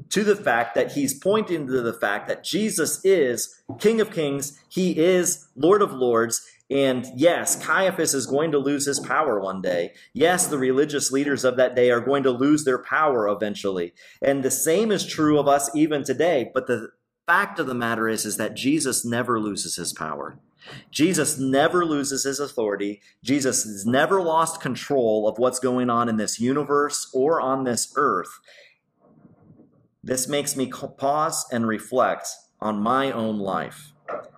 to 0.10 0.24
the 0.24 0.36
fact 0.36 0.76
that 0.76 0.92
he's 0.94 1.18
pointing 1.18 1.68
to 1.68 1.82
the 1.82 1.94
fact 1.94 2.28
that 2.28 2.44
Jesus 2.44 3.04
is 3.04 3.62
King 3.80 4.02
of 4.02 4.12
Kings, 4.12 4.60
he 4.70 4.98
is 4.98 5.48
Lord 5.56 5.82
of 5.82 5.92
Lords, 5.92 6.42
and 6.70 7.10
yes, 7.16 7.56
Caiaphas 7.64 8.14
is 8.14 8.26
going 8.26 8.52
to 8.52 8.58
lose 8.58 8.86
his 8.86 9.00
power 9.00 9.40
one 9.40 9.62
day. 9.62 9.94
Yes, 10.14 10.48
the 10.48 10.58
religious 10.58 11.12
leaders 11.12 11.46
of 11.46 11.56
that 11.58 11.76
day 11.76 11.92
are 11.92 12.02
going 12.02 12.24
to 12.24 12.32
lose 12.32 12.66
their 12.66 12.80
power 12.80 13.28
eventually. 13.30 13.94
And 14.22 14.44
the 14.44 14.52
same 14.52 14.92
is 14.92 15.06
true 15.06 15.40
of 15.40 15.48
us 15.48 15.74
even 15.74 16.04
today. 16.04 16.52
But 16.54 16.68
the 16.68 16.90
fact 17.26 17.60
of 17.60 17.68
the 17.68 17.74
matter 17.74 18.10
is, 18.10 18.26
is 18.26 18.36
that 18.38 18.56
Jesus 18.56 19.06
never 19.06 19.40
loses 19.40 19.78
his 19.78 19.94
power. 19.94 20.40
Jesus 20.92 21.38
never 21.40 21.86
loses 21.86 22.26
his 22.26 22.42
authority. 22.42 23.02
Jesus 23.24 23.64
has 23.64 23.86
never 23.86 24.22
lost 24.22 24.60
control 24.60 25.28
of 25.28 25.38
what's 25.38 25.60
going 25.60 25.90
on 25.90 26.10
in 26.10 26.18
this 26.18 26.40
universe 26.40 27.10
or 27.14 27.40
on 27.40 27.64
this 27.64 27.94
earth. 27.96 28.40
This 30.08 30.30
makes 30.30 30.56
me 30.56 30.72
pause 30.72 31.46
and 31.52 31.68
reflect 31.68 32.30
on 32.62 32.82
my 32.82 33.12
own 33.12 33.40
life. 33.40 33.92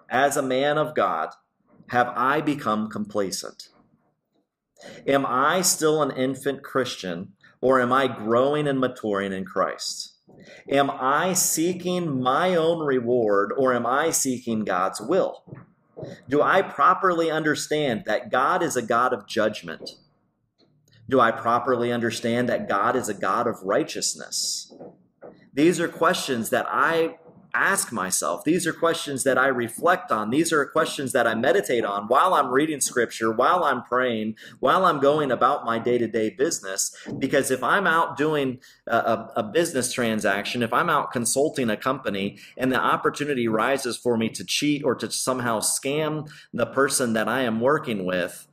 As 0.10 0.36
a 0.36 0.42
man 0.42 0.80
of 0.80 0.96
God, 0.96 1.30
have 1.90 2.08
I 2.16 2.42
become 2.42 2.90
complacent? 2.90 3.70
Am 5.06 5.28
I 5.28 5.62
still 5.62 6.02
an 6.02 6.10
infant 6.18 6.64
Christian 6.64 7.34
or 7.62 7.80
am 7.80 7.94
I 7.94 8.08
growing 8.08 8.68
and 8.68 8.80
maturing 8.80 9.32
in 9.32 9.46
Christ? 9.46 10.16
Am 10.68 10.90
I 10.90 11.34
seeking 11.34 12.20
my 12.20 12.56
own 12.56 12.80
reward 12.84 13.54
or 13.56 13.76
am 13.76 13.86
I 13.86 14.10
seeking 14.10 14.66
God's 14.66 15.00
will? 15.00 15.44
Do 16.28 16.42
I 16.42 16.64
properly 16.64 17.30
understand 17.30 18.06
that 18.08 18.32
God 18.32 18.64
is 18.64 18.76
a 18.76 18.82
God 18.82 19.14
of 19.14 19.28
judgment? 19.28 19.92
Do 21.08 21.20
I 21.20 21.32
properly 21.32 21.92
understand 21.92 22.50
that 22.50 22.68
God 22.68 22.96
is 22.96 23.08
a 23.08 23.14
God 23.14 23.46
of 23.46 23.62
righteousness? 23.62 24.74
These 25.54 25.80
are 25.80 25.88
questions 25.88 26.50
that 26.50 26.68
I 26.70 27.18
ask 27.54 27.92
myself. 27.92 28.44
These 28.44 28.68
are 28.68 28.74
questions 28.74 29.24
that 29.24 29.38
I 29.38 29.48
reflect 29.48 30.12
on. 30.12 30.30
These 30.30 30.54
are 30.54 30.66
questions 30.66 31.12
that 31.14 31.26
I 31.26 31.36
meditate 31.36 31.84
on 31.84 32.08
while 32.08 32.34
I'm 32.34 32.50
reading 32.50 32.82
scripture, 32.82 33.32
while 33.32 33.64
I'm 33.64 33.84
praying, 33.84 34.36
while 34.60 34.86
I'm 34.86 35.00
going 35.00 35.32
about 35.32 35.66
my 35.66 35.80
day 35.80 35.98
to 35.98 36.08
day 36.08 36.30
business. 36.30 36.96
Because 37.18 37.52
if 37.52 37.64
I'm 37.64 37.88
out 37.88 38.18
doing 38.18 38.60
a, 38.88 39.28
a, 39.36 39.44
business 39.44 39.92
transaction, 39.92 40.62
if 40.62 40.72
I'm 40.72 40.90
out 40.90 41.12
consulting 41.12 41.70
a 41.70 41.78
company 41.78 42.38
and 42.56 42.72
the 42.72 42.80
opportunity 42.80 43.48
rises 43.48 43.98
for 43.98 44.16
me 44.18 44.30
to 44.30 44.44
cheat 44.44 44.84
or 44.84 44.94
to 44.96 45.12
somehow 45.12 45.60
scam 45.60 46.30
the 46.54 46.68
person 46.68 47.14
that 47.14 47.28
I 47.28 47.42
am 47.42 47.60
working 47.60 48.06
with, 48.06 48.48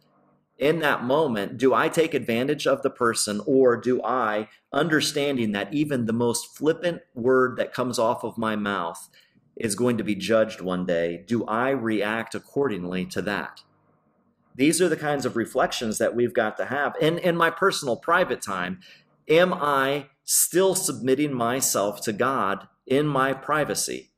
in 0.58 0.78
that 0.80 1.04
moment, 1.04 1.58
do 1.58 1.74
I 1.74 1.88
take 1.88 2.14
advantage 2.14 2.66
of 2.66 2.82
the 2.82 2.90
person 2.90 3.40
or 3.46 3.76
do 3.76 4.02
I, 4.02 4.48
understanding 4.72 5.52
that 5.52 5.72
even 5.72 6.06
the 6.06 6.12
most 6.12 6.56
flippant 6.56 7.02
word 7.14 7.56
that 7.58 7.74
comes 7.74 7.98
off 7.98 8.24
of 8.24 8.38
my 8.38 8.56
mouth 8.56 9.08
is 9.56 9.74
going 9.74 9.98
to 9.98 10.04
be 10.04 10.14
judged 10.14 10.60
one 10.60 10.86
day, 10.86 11.24
do 11.26 11.44
I 11.46 11.70
react 11.70 12.34
accordingly 12.34 13.04
to 13.06 13.22
that? 13.22 13.62
These 14.54 14.80
are 14.80 14.88
the 14.88 14.96
kinds 14.96 15.26
of 15.26 15.36
reflections 15.36 15.98
that 15.98 16.14
we've 16.14 16.32
got 16.32 16.56
to 16.56 16.66
have. 16.66 16.94
And 17.00 17.18
in 17.18 17.36
my 17.36 17.50
personal 17.50 17.96
private 17.96 18.40
time, 18.40 18.80
am 19.28 19.52
I 19.52 20.06
still 20.24 20.74
submitting 20.74 21.34
myself 21.34 22.00
to 22.02 22.12
God 22.12 22.66
in 22.86 23.06
my 23.06 23.34
privacy? 23.34 24.10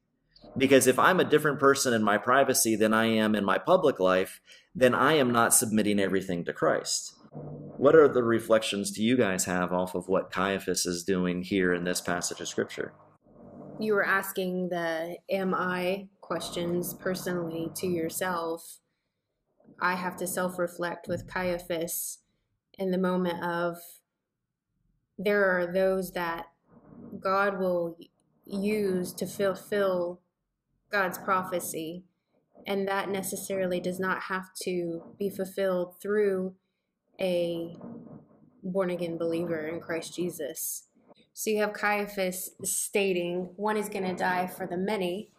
Because 0.58 0.88
if 0.88 0.98
I'm 0.98 1.20
a 1.20 1.24
different 1.24 1.60
person 1.60 1.94
in 1.94 2.02
my 2.02 2.18
privacy 2.18 2.74
than 2.74 2.92
I 2.92 3.06
am 3.06 3.36
in 3.36 3.44
my 3.44 3.58
public 3.58 4.00
life, 4.00 4.40
then 4.74 4.94
I 4.94 5.14
am 5.14 5.30
not 5.30 5.54
submitting 5.54 6.00
everything 6.00 6.44
to 6.44 6.52
Christ. 6.52 7.14
What 7.30 7.94
are 7.94 8.08
the 8.08 8.24
reflections 8.24 8.90
do 8.90 9.04
you 9.04 9.16
guys 9.16 9.44
have 9.44 9.72
off 9.72 9.94
of 9.94 10.08
what 10.08 10.32
Caiaphas 10.32 10.84
is 10.84 11.04
doing 11.04 11.42
here 11.42 11.72
in 11.72 11.84
this 11.84 12.00
passage 12.00 12.40
of 12.40 12.48
scripture? 12.48 12.92
You 13.78 13.94
were 13.94 14.04
asking 14.04 14.70
the 14.70 15.18
am 15.30 15.54
I 15.54 16.08
questions 16.20 16.92
personally 16.94 17.70
to 17.76 17.86
yourself. 17.86 18.80
I 19.80 19.94
have 19.94 20.16
to 20.16 20.26
self 20.26 20.58
reflect 20.58 21.06
with 21.06 21.28
Caiaphas 21.28 22.18
in 22.78 22.90
the 22.90 22.98
moment 22.98 23.44
of 23.44 23.78
there 25.18 25.44
are 25.44 25.72
those 25.72 26.12
that 26.12 26.46
God 27.20 27.60
will 27.60 27.96
use 28.44 29.12
to 29.14 29.26
fulfill 29.26 30.20
God's 30.90 31.18
prophecy 31.18 32.04
and 32.68 32.86
that 32.86 33.08
necessarily 33.08 33.80
does 33.80 33.98
not 33.98 34.22
have 34.24 34.52
to 34.62 35.02
be 35.18 35.30
fulfilled 35.30 35.94
through 36.00 36.54
a 37.18 37.76
born 38.62 38.90
again 38.90 39.16
believer 39.16 39.66
in 39.66 39.80
Christ 39.80 40.14
Jesus. 40.14 40.84
So 41.32 41.48
you 41.48 41.60
have 41.60 41.72
Caiaphas 41.72 42.50
stating 42.64 43.50
one 43.56 43.78
is 43.78 43.88
going 43.88 44.04
to 44.04 44.14
die 44.14 44.46
for 44.46 44.66
the 44.66 44.76
many, 44.76 45.30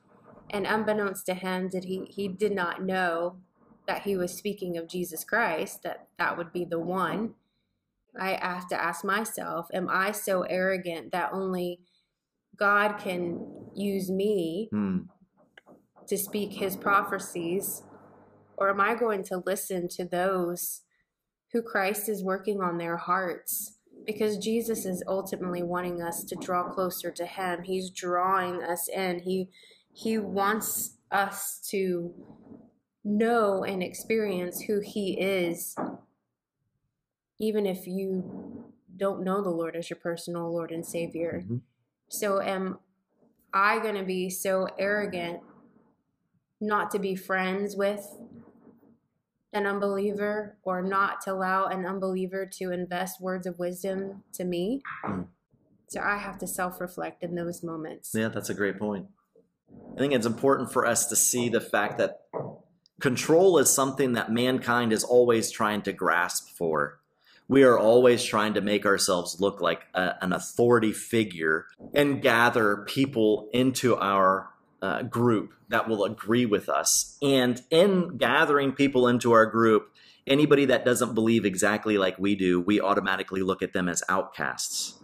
and 0.49 0.65
unbeknownst 0.65 1.27
to 1.27 1.35
him, 1.35 1.69
did 1.69 1.83
he 1.83 2.05
he 2.09 2.27
did 2.27 2.53
not 2.53 2.81
know 2.81 3.37
that 3.85 4.03
he 4.03 4.17
was 4.17 4.33
speaking 4.33 4.77
of 4.77 4.87
Jesus 4.87 5.23
Christ, 5.23 5.83
that 5.83 6.07
that 6.17 6.37
would 6.37 6.51
be 6.51 6.65
the 6.65 6.79
one. 6.79 7.35
I 8.19 8.31
have 8.41 8.67
to 8.69 8.81
ask 8.81 9.05
myself, 9.05 9.67
am 9.71 9.87
I 9.87 10.11
so 10.13 10.41
arrogant 10.43 11.11
that 11.11 11.31
only 11.31 11.81
God 12.57 12.97
can 12.97 13.69
use 13.75 14.09
me? 14.09 14.69
Hmm 14.71 14.99
to 16.09 16.17
speak 16.17 16.53
his 16.53 16.75
prophecies? 16.75 17.83
Or 18.57 18.69
am 18.69 18.81
I 18.81 18.95
going 18.95 19.23
to 19.25 19.41
listen 19.45 19.87
to 19.89 20.05
those 20.05 20.81
who 21.53 21.61
Christ 21.61 22.09
is 22.09 22.23
working 22.23 22.61
on 22.61 22.77
their 22.77 22.97
hearts? 22.97 23.77
Because 24.05 24.37
Jesus 24.37 24.85
is 24.85 25.03
ultimately 25.07 25.63
wanting 25.63 26.01
us 26.01 26.23
to 26.25 26.35
draw 26.35 26.69
closer 26.69 27.11
to 27.11 27.25
him. 27.25 27.63
He's 27.63 27.89
drawing 27.89 28.63
us 28.63 28.87
in. 28.87 29.19
He 29.19 29.49
he 29.91 30.17
wants 30.17 30.97
us 31.11 31.59
to 31.69 32.13
know 33.03 33.63
and 33.63 33.81
experience 33.81 34.61
who 34.61 34.79
he 34.81 35.19
is 35.19 35.75
even 37.39 37.65
if 37.65 37.87
you 37.87 38.65
don't 38.97 39.23
know 39.23 39.41
the 39.41 39.49
Lord 39.49 39.75
as 39.75 39.89
your 39.89 39.97
personal 39.97 40.51
Lord 40.51 40.71
and 40.71 40.85
Savior. 40.85 41.41
Mm-hmm. 41.43 41.57
So 42.09 42.41
am 42.41 42.79
I 43.53 43.79
going 43.79 43.95
to 43.95 44.03
be 44.03 44.29
so 44.29 44.67
arrogant 44.77 45.39
not 46.61 46.91
to 46.91 46.99
be 46.99 47.15
friends 47.15 47.75
with 47.75 48.05
an 49.53 49.65
unbeliever 49.65 50.57
or 50.63 50.81
not 50.81 51.21
to 51.21 51.31
allow 51.31 51.65
an 51.65 51.85
unbeliever 51.85 52.45
to 52.45 52.71
invest 52.71 53.21
words 53.21 53.47
of 53.47 53.57
wisdom 53.57 54.23
to 54.33 54.43
me. 54.43 54.81
Mm. 55.05 55.27
So 55.87 56.01
I 56.01 56.17
have 56.17 56.37
to 56.39 56.47
self 56.47 56.79
reflect 56.79 57.23
in 57.23 57.35
those 57.35 57.63
moments. 57.63 58.11
Yeah, 58.13 58.27
that's 58.27 58.49
a 58.49 58.53
great 58.53 58.77
point. 58.77 59.07
I 59.95 59.97
think 59.97 60.13
it's 60.13 60.25
important 60.25 60.71
for 60.71 60.85
us 60.85 61.07
to 61.07 61.15
see 61.15 61.49
the 61.49 61.61
fact 61.61 61.97
that 61.97 62.21
control 63.01 63.57
is 63.57 63.69
something 63.69 64.13
that 64.13 64.31
mankind 64.31 64.93
is 64.93 65.03
always 65.03 65.51
trying 65.51 65.81
to 65.83 65.93
grasp 65.93 66.49
for. 66.55 66.99
We 67.47 67.63
are 67.63 67.79
always 67.79 68.23
trying 68.23 68.53
to 68.53 68.61
make 68.61 68.85
ourselves 68.85 69.41
look 69.41 69.61
like 69.61 69.81
a, 69.95 70.13
an 70.21 70.31
authority 70.31 70.91
figure 70.91 71.65
and 71.95 72.21
gather 72.21 72.85
people 72.87 73.49
into 73.51 73.95
our 73.97 74.49
uh, 74.81 75.03
group 75.03 75.53
that 75.69 75.87
will 75.87 76.03
agree 76.03 76.45
with 76.45 76.69
us. 76.69 77.17
And 77.21 77.61
in 77.69 78.17
gathering 78.17 78.73
people 78.73 79.07
into 79.07 79.31
our 79.31 79.45
group, 79.45 79.91
anybody 80.27 80.65
that 80.65 80.85
doesn't 80.85 81.13
believe 81.13 81.45
exactly 81.45 81.97
like 81.97 82.17
we 82.19 82.35
do, 82.35 82.59
we 82.61 82.81
automatically 82.81 83.41
look 83.41 83.61
at 83.61 83.73
them 83.73 83.89
as 83.89 84.03
outcasts 84.09 84.98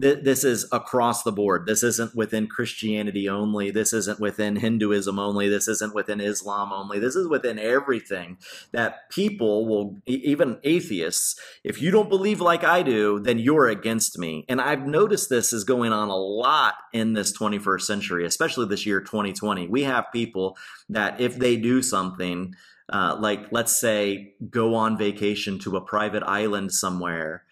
this 0.00 0.44
is 0.44 0.66
across 0.72 1.22
the 1.22 1.32
board. 1.32 1.66
This 1.66 1.82
isn't 1.82 2.14
within 2.14 2.46
Christianity 2.46 3.28
only. 3.28 3.70
This 3.70 3.92
isn't 3.92 4.18
within 4.18 4.56
Hinduism 4.56 5.18
only. 5.18 5.48
This 5.48 5.68
isn't 5.68 5.94
within 5.94 6.20
Islam 6.20 6.72
only. 6.72 6.98
This 6.98 7.16
is 7.16 7.28
within 7.28 7.58
everything 7.58 8.38
that 8.72 9.10
people 9.10 9.66
will, 9.66 9.98
even 10.06 10.58
atheists, 10.64 11.38
if 11.64 11.82
you 11.82 11.90
don't 11.90 12.08
believe 12.08 12.40
like 12.40 12.64
I 12.64 12.82
do, 12.82 13.20
then 13.20 13.38
you're 13.38 13.68
against 13.68 14.18
me. 14.18 14.46
And 14.48 14.60
I've 14.60 14.86
noticed 14.86 15.28
this 15.28 15.52
is 15.52 15.64
going 15.64 15.92
on 15.92 16.08
a 16.08 16.16
lot 16.16 16.74
in 16.92 17.12
this 17.12 17.36
21st 17.36 17.82
century, 17.82 18.24
especially 18.24 18.66
this 18.66 18.86
year, 18.86 19.00
2020. 19.00 19.68
We 19.68 19.82
have 19.82 20.06
people 20.12 20.56
that 20.88 21.20
if 21.20 21.36
they 21.36 21.56
do 21.56 21.82
something, 21.82 22.54
uh, 22.88 23.16
like 23.20 23.52
let's 23.52 23.78
say 23.78 24.34
go 24.48 24.74
on 24.74 24.96
vacation 24.96 25.58
to 25.60 25.76
a 25.76 25.80
private 25.80 26.22
island 26.22 26.72
somewhere, 26.72 27.44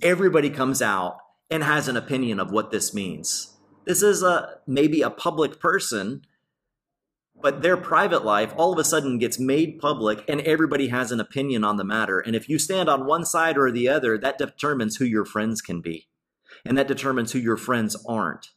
everybody 0.00 0.48
comes 0.48 0.80
out 0.80 1.18
and 1.50 1.62
has 1.62 1.88
an 1.88 1.96
opinion 1.96 2.40
of 2.40 2.50
what 2.50 2.70
this 2.70 2.92
means. 2.92 3.56
This 3.84 4.02
is 4.02 4.22
a 4.22 4.58
maybe 4.66 5.02
a 5.02 5.10
public 5.10 5.60
person, 5.60 6.22
but 7.40 7.62
their 7.62 7.76
private 7.76 8.24
life 8.24 8.52
all 8.56 8.72
of 8.72 8.78
a 8.78 8.84
sudden 8.84 9.18
gets 9.18 9.38
made 9.38 9.78
public 9.78 10.24
and 10.28 10.40
everybody 10.40 10.88
has 10.88 11.12
an 11.12 11.20
opinion 11.20 11.62
on 11.62 11.76
the 11.76 11.84
matter. 11.84 12.18
And 12.18 12.34
if 12.34 12.48
you 12.48 12.58
stand 12.58 12.88
on 12.88 13.06
one 13.06 13.24
side 13.24 13.56
or 13.56 13.70
the 13.70 13.88
other, 13.88 14.18
that 14.18 14.38
determines 14.38 14.96
who 14.96 15.04
your 15.04 15.24
friends 15.24 15.60
can 15.60 15.80
be. 15.80 16.08
And 16.64 16.76
that 16.76 16.88
determines 16.88 17.32
who 17.32 17.38
your 17.38 17.56
friends 17.56 17.96
aren't. 18.08 18.48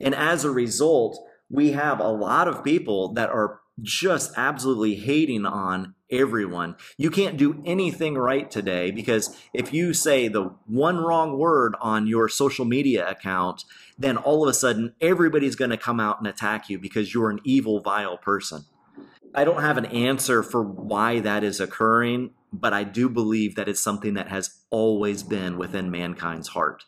And 0.00 0.14
as 0.14 0.44
a 0.44 0.50
result, 0.50 1.18
we 1.50 1.72
have 1.72 1.98
a 1.98 2.08
lot 2.08 2.46
of 2.46 2.62
people 2.62 3.12
that 3.14 3.30
are 3.30 3.60
just 3.80 4.32
absolutely 4.36 4.96
hating 4.96 5.46
on 5.46 5.94
everyone. 6.10 6.76
You 6.96 7.10
can't 7.10 7.36
do 7.36 7.62
anything 7.64 8.14
right 8.14 8.50
today 8.50 8.90
because 8.90 9.36
if 9.52 9.72
you 9.72 9.94
say 9.94 10.28
the 10.28 10.54
one 10.66 10.98
wrong 10.98 11.38
word 11.38 11.74
on 11.80 12.06
your 12.06 12.28
social 12.28 12.64
media 12.64 13.08
account, 13.08 13.64
then 13.98 14.16
all 14.16 14.42
of 14.42 14.48
a 14.48 14.54
sudden 14.54 14.94
everybody's 15.00 15.56
going 15.56 15.70
to 15.70 15.76
come 15.76 16.00
out 16.00 16.18
and 16.18 16.26
attack 16.26 16.68
you 16.70 16.78
because 16.78 17.12
you're 17.12 17.30
an 17.30 17.40
evil, 17.44 17.80
vile 17.80 18.16
person. 18.16 18.64
I 19.34 19.44
don't 19.44 19.62
have 19.62 19.76
an 19.76 19.86
answer 19.86 20.42
for 20.42 20.62
why 20.62 21.20
that 21.20 21.44
is 21.44 21.60
occurring, 21.60 22.30
but 22.52 22.72
I 22.72 22.84
do 22.84 23.08
believe 23.08 23.56
that 23.56 23.68
it's 23.68 23.80
something 23.80 24.14
that 24.14 24.28
has 24.28 24.50
always 24.70 25.22
been 25.22 25.58
within 25.58 25.90
mankind's 25.90 26.48
heart. 26.48 26.84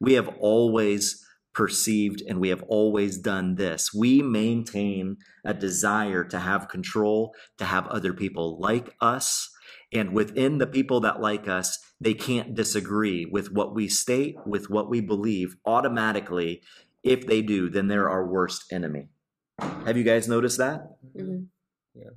We 0.00 0.14
have 0.14 0.28
always 0.38 1.23
perceived 1.54 2.22
and 2.28 2.40
we 2.40 2.48
have 2.48 2.62
always 2.64 3.16
done 3.18 3.54
this. 3.54 3.94
We 3.94 4.22
maintain 4.22 5.16
a 5.44 5.54
desire 5.54 6.24
to 6.24 6.38
have 6.40 6.68
control, 6.68 7.34
to 7.58 7.64
have 7.64 7.86
other 7.86 8.12
people 8.12 8.58
like 8.58 8.94
us. 9.00 9.50
And 9.92 10.12
within 10.12 10.58
the 10.58 10.66
people 10.66 11.00
that 11.00 11.20
like 11.20 11.48
us, 11.48 11.78
they 12.00 12.14
can't 12.14 12.54
disagree 12.54 13.24
with 13.24 13.52
what 13.52 13.74
we 13.74 13.88
state, 13.88 14.36
with 14.44 14.68
what 14.68 14.90
we 14.90 15.00
believe 15.00 15.56
automatically. 15.64 16.62
If 17.02 17.26
they 17.26 17.42
do, 17.42 17.70
then 17.70 17.86
they're 17.86 18.10
our 18.10 18.26
worst 18.26 18.72
enemy. 18.72 19.08
Have 19.58 19.96
you 19.96 20.04
guys 20.04 20.26
noticed 20.26 20.58
that? 20.58 20.96
Mm-hmm. 21.16 21.44
Yeah. 21.94 22.10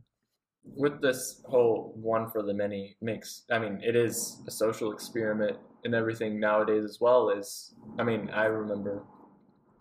With 0.64 1.02
this 1.02 1.42
whole 1.46 1.94
one 1.96 2.30
for 2.30 2.42
the 2.42 2.54
many 2.54 2.98
makes, 3.02 3.44
I 3.52 3.60
mean, 3.60 3.80
it 3.84 3.96
is 3.96 4.42
a 4.48 4.52
social 4.52 4.92
experiment 4.92 5.58
and 5.84 5.94
everything 5.94 6.40
nowadays 6.40 6.84
as 6.84 6.98
well 7.00 7.30
Is 7.30 7.76
I 8.00 8.04
mean, 8.04 8.30
I 8.34 8.46
remember 8.46 9.04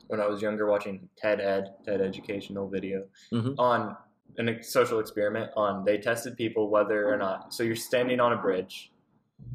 when 0.08 0.20
I 0.20 0.26
was 0.26 0.42
younger 0.42 0.66
watching 0.66 1.08
TED 1.16 1.40
Ed, 1.40 1.74
TED 1.84 2.00
Educational 2.00 2.68
video 2.68 3.04
mm-hmm. 3.32 3.58
on 3.58 3.96
a 4.38 4.62
social 4.62 5.00
experiment 5.00 5.50
on 5.56 5.84
they 5.84 5.96
tested 5.98 6.36
people 6.36 6.68
whether 6.68 7.10
or 7.10 7.16
not 7.16 7.54
so 7.54 7.62
you're 7.62 7.74
standing 7.74 8.20
on 8.20 8.34
a 8.34 8.36
bridge 8.36 8.92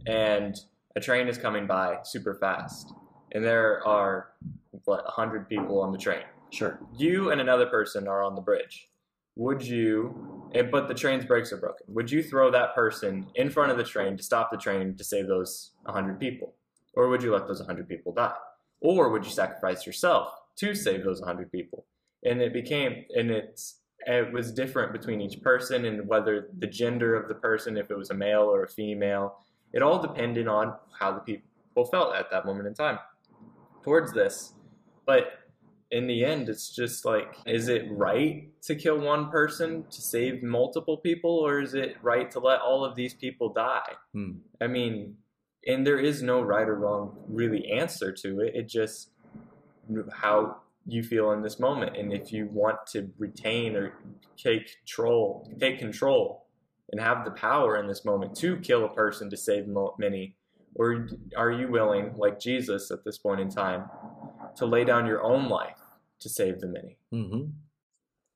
and 0.08 0.60
a 0.96 1.00
train 1.00 1.28
is 1.28 1.38
coming 1.38 1.68
by 1.68 1.98
super 2.04 2.34
fast 2.34 2.92
and 3.34 3.44
there 3.44 3.86
are 3.86 4.30
what 4.86 5.04
100 5.06 5.48
people 5.48 5.82
on 5.82 5.92
the 5.92 5.98
train 6.00 6.24
Sure. 6.52 6.80
You 6.98 7.32
and 7.32 7.40
another 7.40 7.66
person 7.66 8.08
are 8.08 8.22
on 8.22 8.36
the 8.36 8.42
bridge. 8.42 8.90
Would 9.38 9.66
you, 9.66 10.50
but 10.70 10.90
the 10.90 10.94
train's 10.94 11.24
brakes 11.24 11.54
are 11.54 11.58
broken, 11.58 11.86
would 11.88 12.12
you 12.12 12.22
throw 12.22 12.52
that 12.52 12.76
person 12.76 13.28
in 13.36 13.50
front 13.50 13.72
of 13.72 13.78
the 13.78 13.84
train 13.84 14.18
to 14.18 14.24
stop 14.24 14.52
the 14.52 14.58
train 14.58 14.96
to 14.98 15.04
save 15.04 15.28
those 15.28 15.72
100 15.84 16.20
people? 16.20 16.54
Or 16.94 17.08
would 17.08 17.24
you 17.24 17.32
let 17.32 17.48
those 17.48 17.60
100 17.60 17.88
people 17.88 18.14
die? 18.14 18.36
Or 18.82 19.10
would 19.10 19.24
you 19.24 19.32
sacrifice 19.32 19.86
yourself 19.86 20.34
to 20.58 20.76
save 20.76 21.04
those 21.04 21.20
100 21.20 21.52
people? 21.52 21.86
And 22.24 22.42
it 22.42 22.54
became, 22.54 23.06
and 23.16 23.32
it's, 23.32 23.80
it 24.06 24.32
was 24.32 24.52
different 24.52 24.94
between 24.94 25.22
each 25.22 25.42
person 25.42 25.86
and 25.86 26.08
whether 26.08 26.50
the 26.58 26.68
gender 26.68 27.16
of 27.16 27.28
the 27.28 27.36
person, 27.36 27.78
if 27.78 27.92
it 27.92 27.98
was 27.98 28.10
a 28.10 28.16
male 28.16 28.44
or 28.44 28.64
a 28.64 28.68
female, 28.68 29.38
it 29.74 29.82
all 29.82 30.02
depended 30.02 30.48
on 30.48 30.74
how 31.00 31.12
the 31.12 31.20
people 31.20 31.86
felt 31.86 32.16
at 32.16 32.30
that 32.32 32.46
moment 32.46 32.68
in 32.68 32.74
time 32.74 33.00
towards 33.84 34.14
this. 34.14 34.54
But 35.06 35.40
in 35.92 36.08
the 36.08 36.24
end, 36.24 36.48
it's 36.48 36.74
just 36.74 37.06
like, 37.06 37.36
is 37.46 37.68
it 37.68 37.86
right 37.92 38.50
to 38.64 38.76
kill 38.76 39.00
one 39.00 39.30
person 39.30 39.86
to 39.92 40.02
save 40.02 40.42
multiple 40.42 40.98
people, 40.98 41.32
or 41.32 41.60
is 41.60 41.74
it 41.74 41.98
right 42.02 42.32
to 42.32 42.40
let 42.40 42.62
all 42.62 42.86
of 42.86 42.96
these 42.96 43.14
people 43.14 43.52
die? 43.52 43.94
Hmm. 44.14 44.32
I 44.62 44.68
mean, 44.68 45.16
and 45.68 45.86
there 45.86 46.00
is 46.00 46.24
no 46.24 46.42
right 46.42 46.68
or 46.68 46.76
wrong 46.76 47.18
really 47.28 47.70
answer 47.70 48.12
to 48.12 48.40
it. 48.40 48.56
It 48.56 48.70
just 48.70 49.11
how 50.14 50.58
you 50.86 51.04
feel 51.04 51.32
in 51.32 51.42
this 51.42 51.60
moment, 51.60 51.96
and 51.96 52.12
if 52.12 52.34
you 52.34 52.48
want 52.52 52.88
to 52.88 53.10
retain 53.18 53.76
or 53.76 53.94
take 54.36 54.78
control, 54.80 55.48
take 55.60 55.80
control, 55.80 56.48
and 56.92 57.00
have 57.00 57.24
the 57.24 57.32
power 57.32 57.78
in 57.78 57.88
this 57.88 58.04
moment 58.04 58.36
to 58.38 58.58
kill 58.58 58.86
a 58.86 58.94
person 58.94 59.30
to 59.30 59.38
save 59.38 59.68
many, 60.00 60.36
or 60.76 61.08
are 61.38 61.52
you 61.52 61.68
willing, 61.68 62.14
like 62.18 62.40
Jesus 62.40 62.92
at 62.92 63.04
this 63.04 63.18
point 63.18 63.40
in 63.40 63.50
time, 63.50 63.86
to 64.56 64.66
lay 64.66 64.84
down 64.84 65.06
your 65.06 65.24
own 65.24 65.48
life 65.48 65.78
to 66.22 66.30
save 66.30 66.62
the 66.62 66.68
many. 66.68 66.98
Mm-hmm. 67.14 67.52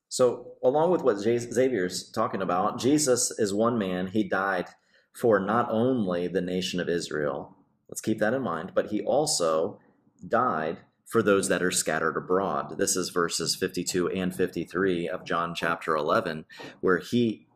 So, 0.09 0.53
along 0.63 0.91
with 0.91 1.01
what 1.01 1.17
Xavier's 1.19 2.09
talking 2.11 2.41
about, 2.41 2.79
Jesus 2.79 3.31
is 3.39 3.53
one 3.53 3.77
man. 3.77 4.07
He 4.07 4.23
died 4.23 4.67
for 5.13 5.39
not 5.39 5.69
only 5.71 6.27
the 6.27 6.41
nation 6.41 6.79
of 6.79 6.89
Israel, 6.89 7.55
let's 7.89 8.01
keep 8.01 8.19
that 8.19 8.33
in 8.33 8.41
mind, 8.41 8.71
but 8.75 8.87
he 8.87 9.01
also 9.01 9.79
died 10.27 10.77
for 11.05 11.21
those 11.21 11.47
that 11.49 11.63
are 11.63 11.71
scattered 11.71 12.17
abroad. 12.17 12.77
This 12.77 12.95
is 12.95 13.09
verses 13.09 13.55
52 13.55 14.09
and 14.09 14.35
53 14.35 15.07
of 15.07 15.25
John 15.25 15.53
chapter 15.55 15.95
11, 15.95 16.45
where 16.81 16.97
he 16.99 17.47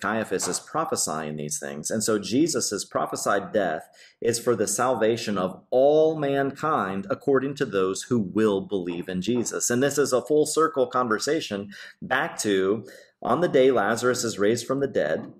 Caiaphas 0.00 0.48
is 0.48 0.60
prophesying 0.60 1.36
these 1.36 1.58
things. 1.58 1.90
And 1.90 2.04
so 2.04 2.18
Jesus' 2.18 2.84
prophesied 2.84 3.52
death 3.52 3.88
is 4.20 4.38
for 4.38 4.54
the 4.54 4.66
salvation 4.66 5.38
of 5.38 5.62
all 5.70 6.18
mankind 6.18 7.06
according 7.08 7.54
to 7.54 7.64
those 7.64 8.02
who 8.02 8.18
will 8.18 8.60
believe 8.60 9.08
in 9.08 9.22
Jesus. 9.22 9.70
And 9.70 9.82
this 9.82 9.96
is 9.96 10.12
a 10.12 10.20
full 10.20 10.44
circle 10.44 10.88
conversation 10.88 11.72
back 12.02 12.36
to 12.40 12.84
on 13.22 13.40
the 13.40 13.48
day 13.48 13.70
Lazarus 13.70 14.24
is 14.24 14.38
raised 14.38 14.66
from 14.66 14.80
the 14.80 14.86
dead, 14.86 15.32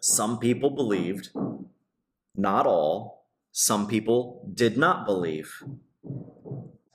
some 0.00 0.40
people 0.40 0.70
believed, 0.70 1.30
not 2.34 2.66
all. 2.66 3.28
Some 3.52 3.86
people 3.86 4.50
did 4.52 4.76
not 4.76 5.06
believe. 5.06 5.62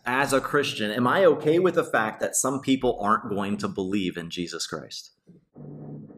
As 0.06 0.32
a 0.34 0.42
Christian, 0.42 0.92
am 0.92 1.08
I 1.08 1.26
okay 1.26 1.60
with 1.60 1.76
the 1.76 1.84
fact 1.84 2.20
that 2.22 2.36
some 2.36 2.62
people 2.62 2.98
aren't 3.02 3.30
going 3.30 3.58
to 3.58 3.68
believe 3.68 4.18
in 4.18 4.30
Jesus 4.30 4.66
Christ? 4.66 5.12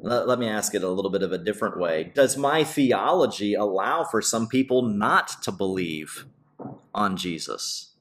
let, 0.01 0.39
me 0.39 0.47
ask 0.47 0.73
it 0.73 0.83
a 0.83 0.89
little 0.89 1.11
bit 1.11 1.23
of 1.23 1.31
a 1.31 1.37
different 1.37 1.77
way. 1.77 2.11
Does 2.15 2.37
my 2.37 2.63
theology 2.63 3.53
allow 3.53 4.03
for 4.03 4.21
some 4.21 4.47
people 4.47 4.81
not 4.81 5.41
to 5.43 5.51
believe 5.51 6.25
on 6.93 7.17
Jesus? 7.17 7.93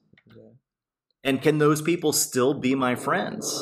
And 1.23 1.41
can 1.41 1.57
those 1.57 1.81
people 1.81 2.13
still 2.13 2.53
be 2.53 2.75
my 2.75 2.95
friends? 2.95 3.61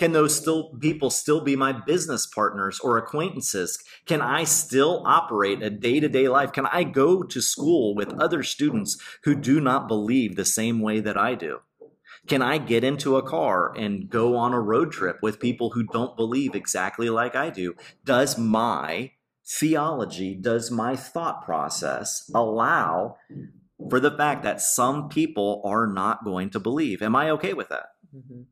Can 0.00 0.12
those 0.12 0.34
still 0.34 0.70
people 0.80 1.10
still 1.10 1.42
be 1.42 1.56
my 1.56 1.72
business 1.72 2.26
partners 2.26 2.80
or 2.80 2.96
acquaintances? 2.96 3.84
Can 4.06 4.22
I 4.22 4.44
still 4.44 5.02
operate 5.06 5.62
a 5.62 5.68
day-to-day 5.68 6.26
life? 6.26 6.54
Can 6.54 6.64
I 6.64 6.84
go 6.84 7.22
to 7.22 7.42
school 7.42 7.94
with 7.94 8.18
other 8.18 8.42
students 8.42 8.96
who 9.24 9.34
do 9.34 9.60
not 9.60 9.88
believe 9.88 10.36
the 10.36 10.46
same 10.46 10.80
way 10.80 11.00
that 11.00 11.18
I 11.18 11.34
do? 11.34 11.58
Can 12.26 12.40
I 12.40 12.56
get 12.56 12.82
into 12.82 13.18
a 13.18 13.22
car 13.22 13.76
and 13.76 14.08
go 14.08 14.36
on 14.36 14.54
a 14.54 14.60
road 14.60 14.90
trip 14.90 15.18
with 15.20 15.38
people 15.38 15.72
who 15.72 15.82
don't 15.82 16.16
believe 16.16 16.54
exactly 16.54 17.10
like 17.10 17.36
I 17.36 17.50
do? 17.50 17.74
Does 18.02 18.38
my 18.38 19.12
theology, 19.46 20.34
does 20.34 20.70
my 20.70 20.96
thought 20.96 21.44
process 21.44 22.30
allow 22.34 23.16
for 23.90 24.00
the 24.00 24.16
fact 24.16 24.44
that 24.44 24.62
some 24.62 25.10
people 25.10 25.60
are 25.62 25.86
not 25.86 26.24
going 26.24 26.48
to 26.50 26.58
believe? 26.58 27.02
Am 27.02 27.14
I 27.14 27.28
okay 27.32 27.52
with 27.52 27.68
that? 27.68 27.88
Mm-hmm. 28.16 28.42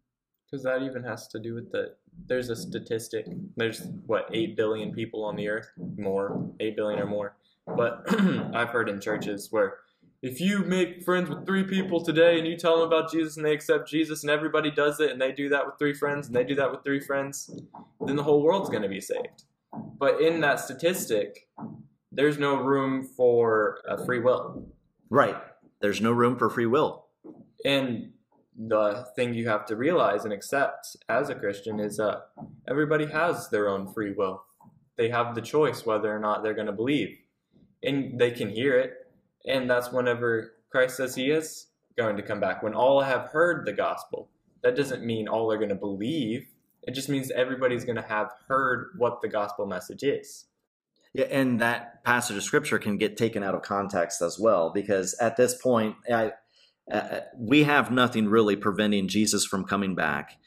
Because 0.51 0.65
that 0.65 0.83
even 0.83 1.03
has 1.05 1.29
to 1.29 1.39
do 1.39 1.55
with 1.55 1.71
the 1.73 1.95
there's 2.27 2.49
a 2.49 2.57
statistic. 2.57 3.27
There's 3.57 3.83
what 4.07 4.29
eight 4.33 4.57
billion 4.57 4.93
people 4.93 5.25
on 5.25 5.37
the 5.37 5.49
earth, 5.49 5.71
more 5.97 6.51
eight 6.61 6.77
billion 6.77 7.01
or 7.01 7.07
more. 7.07 7.37
But 7.67 8.05
I've 8.55 8.71
heard 8.71 8.89
in 8.89 9.01
churches 9.01 9.49
where 9.51 9.79
if 10.23 10.41
you 10.41 10.61
make 10.61 11.05
friends 11.05 11.29
with 11.29 11.47
three 11.47 11.65
people 11.65 12.03
today 12.03 12.39
and 12.39 12.47
you 12.47 12.57
tell 12.57 12.79
them 12.79 12.89
about 12.89 13.11
Jesus 13.11 13.37
and 13.37 13.47
they 13.47 13.53
accept 13.53 13.89
Jesus 13.89 14.23
and 14.23 14.31
everybody 14.31 14.71
does 14.71 14.99
it 15.01 15.11
and 15.11 15.21
they 15.21 15.33
do 15.33 15.49
that 15.51 15.65
with 15.65 15.77
three 15.79 15.95
friends 15.95 16.27
and 16.27 16.35
they 16.35 16.45
do 16.45 16.57
that 16.57 16.71
with 16.71 16.83
three 16.83 17.01
friends, 17.01 17.63
then 18.05 18.17
the 18.17 18.23
whole 18.23 18.43
world's 18.43 18.69
going 18.69 18.83
to 18.83 18.89
be 18.89 19.01
saved. 19.01 19.45
But 19.99 20.21
in 20.21 20.41
that 20.41 20.61
statistic, 20.61 21.49
there's 22.11 22.39
no 22.39 22.57
room 22.57 23.05
for 23.05 23.79
a 23.87 24.05
free 24.05 24.19
will. 24.19 24.67
Right. 25.09 25.37
There's 25.81 26.01
no 26.01 26.11
room 26.11 26.37
for 26.37 26.51
free 26.51 26.67
will. 26.67 27.07
And 27.65 28.13
the 28.59 29.07
thing 29.15 29.35
you 29.35 29.49
have 29.49 29.65
to 29.67 29.77
realize 29.77 30.25
and 30.25 30.33
accept 30.33 30.97
as 31.09 31.31
a 31.31 31.35
Christian 31.35 31.79
is 31.79 31.99
that 31.99 32.25
everybody 32.69 33.07
has 33.07 33.49
their 33.51 33.69
own 33.69 33.87
free 33.93 34.13
will. 34.13 34.43
They 34.97 35.11
have 35.11 35.37
the 35.37 35.41
choice 35.41 35.87
whether 35.87 36.15
or 36.15 36.19
not 36.19 36.43
they're 36.43 36.55
going 36.55 36.67
to 36.67 36.73
believe. 36.73 37.17
And 37.85 38.19
they 38.19 38.33
can 38.33 38.51
hear 38.51 38.77
it, 38.77 38.93
and 39.47 39.71
that's 39.71 39.93
whenever 39.93 40.55
Christ 40.71 40.97
says 40.97 41.15
he 41.15 41.31
is 41.31 41.69
going 41.97 42.17
to 42.17 42.23
come 42.23 42.41
back. 42.41 42.61
When 42.61 42.75
all 42.75 43.01
have 43.01 43.27
heard 43.27 43.65
the 43.65 43.73
gospel, 43.73 44.29
that 44.65 44.75
doesn't 44.75 45.05
mean 45.05 45.29
all 45.29 45.53
are 45.53 45.57
going 45.57 45.69
to 45.69 45.77
believe. 45.77 46.49
It 46.83 46.93
just 46.93 47.09
means 47.09 47.31
everybody's 47.31 47.85
going 47.85 47.97
to 47.97 48.03
have 48.03 48.33
heard 48.49 48.89
what 48.97 49.23
the 49.23 49.29
gospel 49.29 49.67
message 49.67 50.03
is. 50.03 50.47
Yeah, 51.15 51.27
and 51.27 51.61
that 51.61 52.03
passage 52.03 52.37
of 52.37 52.43
scripture 52.43 52.81
can 52.81 52.99
get 52.99 53.17
taken 53.17 53.45
out 53.45 53.55
of 53.55 53.63
context 53.63 54.21
as 54.21 54.39
well, 54.41 54.71
because 54.71 55.15
at 55.21 55.37
this 55.37 55.55
point, 55.55 55.95
I, 56.13 56.33
uh, 56.91 57.21
we 57.37 57.65
have 57.65 57.91
nothing 57.91 58.29
really 58.29 58.57
preventing 58.57 59.09
Jesus 59.09 59.45
from 59.45 59.65
coming 59.65 59.95
back. 59.95 60.39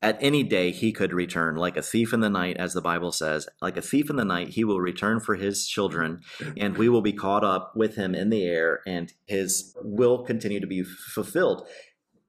At 0.00 0.18
any 0.20 0.42
day 0.44 0.70
he 0.70 0.92
could 0.92 1.12
return. 1.12 1.56
Like 1.56 1.76
a 1.76 1.82
thief 1.82 2.12
in 2.12 2.20
the 2.20 2.30
night 2.30 2.56
as 2.56 2.72
the 2.72 2.80
bible 2.80 3.10
says 3.10 3.48
like 3.60 3.76
a 3.76 3.82
thief 3.82 4.10
in 4.10 4.16
the 4.16 4.24
night 4.24 4.50
he 4.50 4.64
will 4.64 4.80
return 4.80 5.18
for 5.18 5.34
his 5.34 5.66
children 5.66 6.20
and 6.56 6.76
we 6.76 6.88
will 6.88 7.02
be 7.02 7.12
caught 7.12 7.42
up 7.42 7.72
with 7.74 7.96
him 7.96 8.14
in 8.14 8.30
the 8.30 8.44
air 8.44 8.80
and 8.86 9.12
his 9.26 9.76
will 9.82 10.24
continue 10.24 10.60
to 10.60 10.66
be 10.66 10.84
fulfilled. 10.84 11.66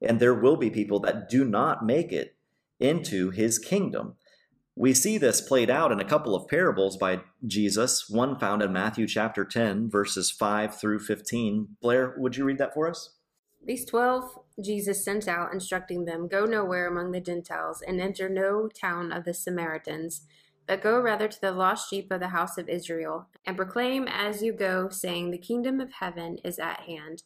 And 0.02 0.20
there 0.20 0.34
will 0.34 0.56
be 0.56 0.70
people 0.70 1.00
that 1.02 1.30
do 1.30 1.46
not 1.46 1.86
make 1.86 2.12
it 2.12 2.36
into 2.80 3.30
his 3.30 3.60
kingdom. 3.60 4.16
We 4.76 4.94
see 4.94 5.18
this 5.18 5.42
played 5.42 5.70
out 5.70 5.92
in 5.92 6.00
a 6.00 6.06
couple 6.06 6.34
of 6.34 6.48
parables 6.48 6.98
by 6.98 7.22
jesus 7.46 8.10
one 8.10 8.40
found 8.40 8.62
in 8.62 8.72
matthew 8.72 9.08
chapter 9.08 9.44
10 9.44 9.90
verses 9.90 10.32
5 10.32 10.80
through 10.80 11.00
15 11.00 11.76
blair 11.82 12.16
would 12.18 12.38
you 12.38 12.46
read 12.46 12.58
that 12.58 12.74
for 12.74 12.90
us 12.90 13.19
these 13.66 13.86
twelve 13.86 14.40
Jesus 14.62 15.04
sent 15.04 15.28
out, 15.28 15.54
instructing 15.54 16.06
them, 16.06 16.28
Go 16.28 16.46
nowhere 16.46 16.88
among 16.88 17.12
the 17.12 17.20
Gentiles, 17.20 17.82
and 17.86 18.00
enter 18.02 18.30
no 18.30 18.68
town 18.68 19.12
of 19.12 19.26
the 19.26 19.34
Samaritans, 19.34 20.22
but 20.66 20.82
go 20.82 21.00
rather 21.00 21.28
to 21.28 21.42
the 21.42 21.52
lost 21.52 21.90
sheep 21.90 22.12
of 22.12 22.20
the 22.20 22.30
house 22.30 22.58
of 22.58 22.70
Israel, 22.70 23.28
and 23.46 23.58
proclaim 23.58 24.08
as 24.08 24.42
you 24.42 24.54
go, 24.54 24.90
saying, 24.90 25.32
The 25.32 25.38
kingdom 25.38 25.80
of 25.80 25.94
heaven 25.94 26.38
is 26.44 26.60
at 26.60 26.82
hand. 26.82 27.24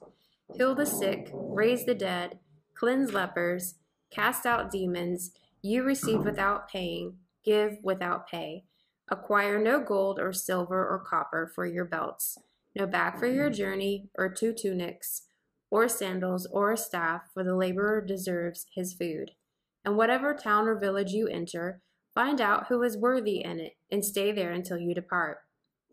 Heal 0.53 0.75
the 0.75 0.85
sick, 0.85 1.29
raise 1.33 1.85
the 1.85 1.95
dead, 1.95 2.39
cleanse 2.73 3.13
lepers, 3.13 3.75
cast 4.11 4.45
out 4.45 4.71
demons. 4.71 5.31
You 5.61 5.83
receive 5.83 6.25
without 6.25 6.67
paying, 6.67 7.17
give 7.43 7.77
without 7.83 8.27
pay. 8.27 8.65
Acquire 9.09 9.59
no 9.59 9.79
gold 9.79 10.19
or 10.19 10.33
silver 10.33 10.87
or 10.87 10.99
copper 10.99 11.51
for 11.53 11.65
your 11.65 11.85
belts, 11.85 12.37
no 12.75 12.87
bag 12.87 13.19
for 13.19 13.27
your 13.27 13.49
journey, 13.49 14.09
or 14.15 14.29
two 14.29 14.53
tunics 14.53 15.23
or 15.73 15.89
sandals, 15.89 16.45
or 16.51 16.71
a 16.71 16.77
staff, 16.77 17.23
for 17.33 17.43
the 17.43 17.55
laborer 17.55 17.99
deserves 17.99 18.67
his 18.75 18.93
food. 18.93 19.31
And 19.83 19.97
whatever 19.97 20.35
town 20.35 20.67
or 20.67 20.79
village 20.79 21.13
you 21.13 21.27
enter, 21.27 21.81
find 22.13 22.39
out 22.39 22.67
who 22.67 22.83
is 22.83 22.95
worthy 22.95 23.43
in 23.43 23.59
it, 23.59 23.73
and 23.91 24.05
stay 24.05 24.31
there 24.31 24.51
until 24.51 24.77
you 24.77 24.93
depart. 24.93 25.39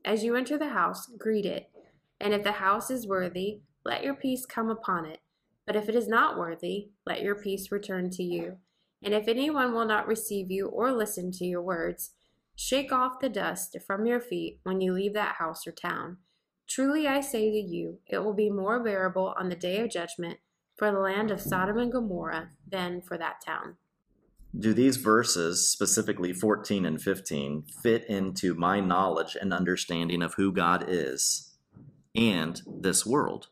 As 0.05 0.23
you 0.23 0.37
enter 0.37 0.59
the 0.59 0.69
house, 0.69 1.07
greet 1.19 1.47
it. 1.47 1.71
And 2.21 2.35
if 2.35 2.43
the 2.43 2.53
house 2.53 2.91
is 2.91 3.07
worthy, 3.07 3.61
let 3.83 4.05
your 4.05 4.13
peace 4.13 4.45
come 4.45 4.69
upon 4.69 5.07
it. 5.07 5.21
But 5.67 5.77
if 5.77 5.89
it 5.89 5.95
is 5.95 6.07
not 6.07 6.37
worthy, 6.37 6.91
let 7.07 7.23
your 7.23 7.35
peace 7.35 7.73
return 7.73 8.11
to 8.11 8.23
you. 8.23 8.59
And 9.03 9.15
if 9.15 9.29
anyone 9.29 9.73
will 9.73 9.87
not 9.87 10.07
receive 10.07 10.51
you 10.51 10.67
or 10.67 10.93
listen 10.93 11.33
to 11.33 11.47
your 11.47 11.63
words, 11.63 12.11
shake 12.55 12.93
off 12.93 13.19
the 13.19 13.31
dust 13.31 13.79
from 13.87 14.05
your 14.05 14.21
feet 14.21 14.61
when 14.63 14.83
you 14.83 14.93
leave 14.93 15.15
that 15.15 15.37
house 15.37 15.67
or 15.67 15.73
town. 15.73 16.19
Truly 16.71 17.09
I 17.09 17.21
say 17.21 17.51
to 17.51 17.59
you, 17.59 17.99
it 18.07 18.19
will 18.19 18.33
be 18.33 18.49
more 18.49 18.81
bearable 18.81 19.35
on 19.37 19.49
the 19.49 19.57
day 19.57 19.81
of 19.81 19.91
judgment 19.91 20.39
for 20.77 20.93
the 20.93 21.01
land 21.01 21.33
of 21.33 21.41
Sodom 21.41 21.79
and 21.79 21.91
Gomorrah 21.91 22.51
than 22.65 23.03
for 23.03 23.19
that 23.19 23.43
town. 23.45 23.75
Do 24.57 24.73
these 24.73 24.97
verses, 24.97 25.69
specifically 25.69 26.33
14 26.33 26.85
and 26.85 27.03
15, 27.03 27.65
fit 27.83 28.05
into 28.09 28.55
my 28.55 28.79
knowledge 28.79 29.37
and 29.41 29.53
understanding 29.53 30.23
of 30.23 30.35
who 30.35 30.53
God 30.53 30.85
is 30.87 31.57
and 32.15 32.63
this 32.67 33.05
world? 33.05 33.49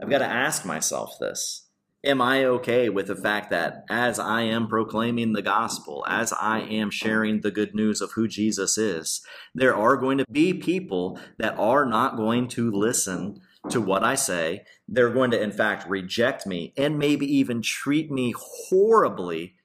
I've 0.00 0.10
got 0.10 0.18
to 0.18 0.26
ask 0.26 0.64
myself 0.64 1.18
this. 1.18 1.69
Am 2.02 2.22
I 2.22 2.46
okay 2.46 2.88
with 2.88 3.08
the 3.08 3.16
fact 3.16 3.50
that 3.50 3.84
as 3.90 4.18
I 4.18 4.40
am 4.42 4.68
proclaiming 4.68 5.34
the 5.34 5.42
gospel, 5.42 6.02
as 6.08 6.32
I 6.32 6.60
am 6.60 6.90
sharing 6.90 7.42
the 7.42 7.50
good 7.50 7.74
news 7.74 8.00
of 8.00 8.12
who 8.12 8.26
Jesus 8.26 8.78
is, 8.78 9.20
there 9.54 9.76
are 9.76 9.98
going 9.98 10.16
to 10.16 10.24
be 10.32 10.54
people 10.54 11.20
that 11.36 11.58
are 11.58 11.84
not 11.84 12.16
going 12.16 12.48
to 12.48 12.70
listen 12.70 13.42
to 13.68 13.82
what 13.82 14.02
I 14.02 14.14
say. 14.14 14.64
They're 14.88 15.12
going 15.12 15.30
to, 15.32 15.42
in 15.42 15.52
fact, 15.52 15.86
reject 15.90 16.46
me 16.46 16.72
and 16.74 16.98
maybe 16.98 17.26
even 17.36 17.60
treat 17.60 18.10
me 18.10 18.32
horribly. 18.34 19.56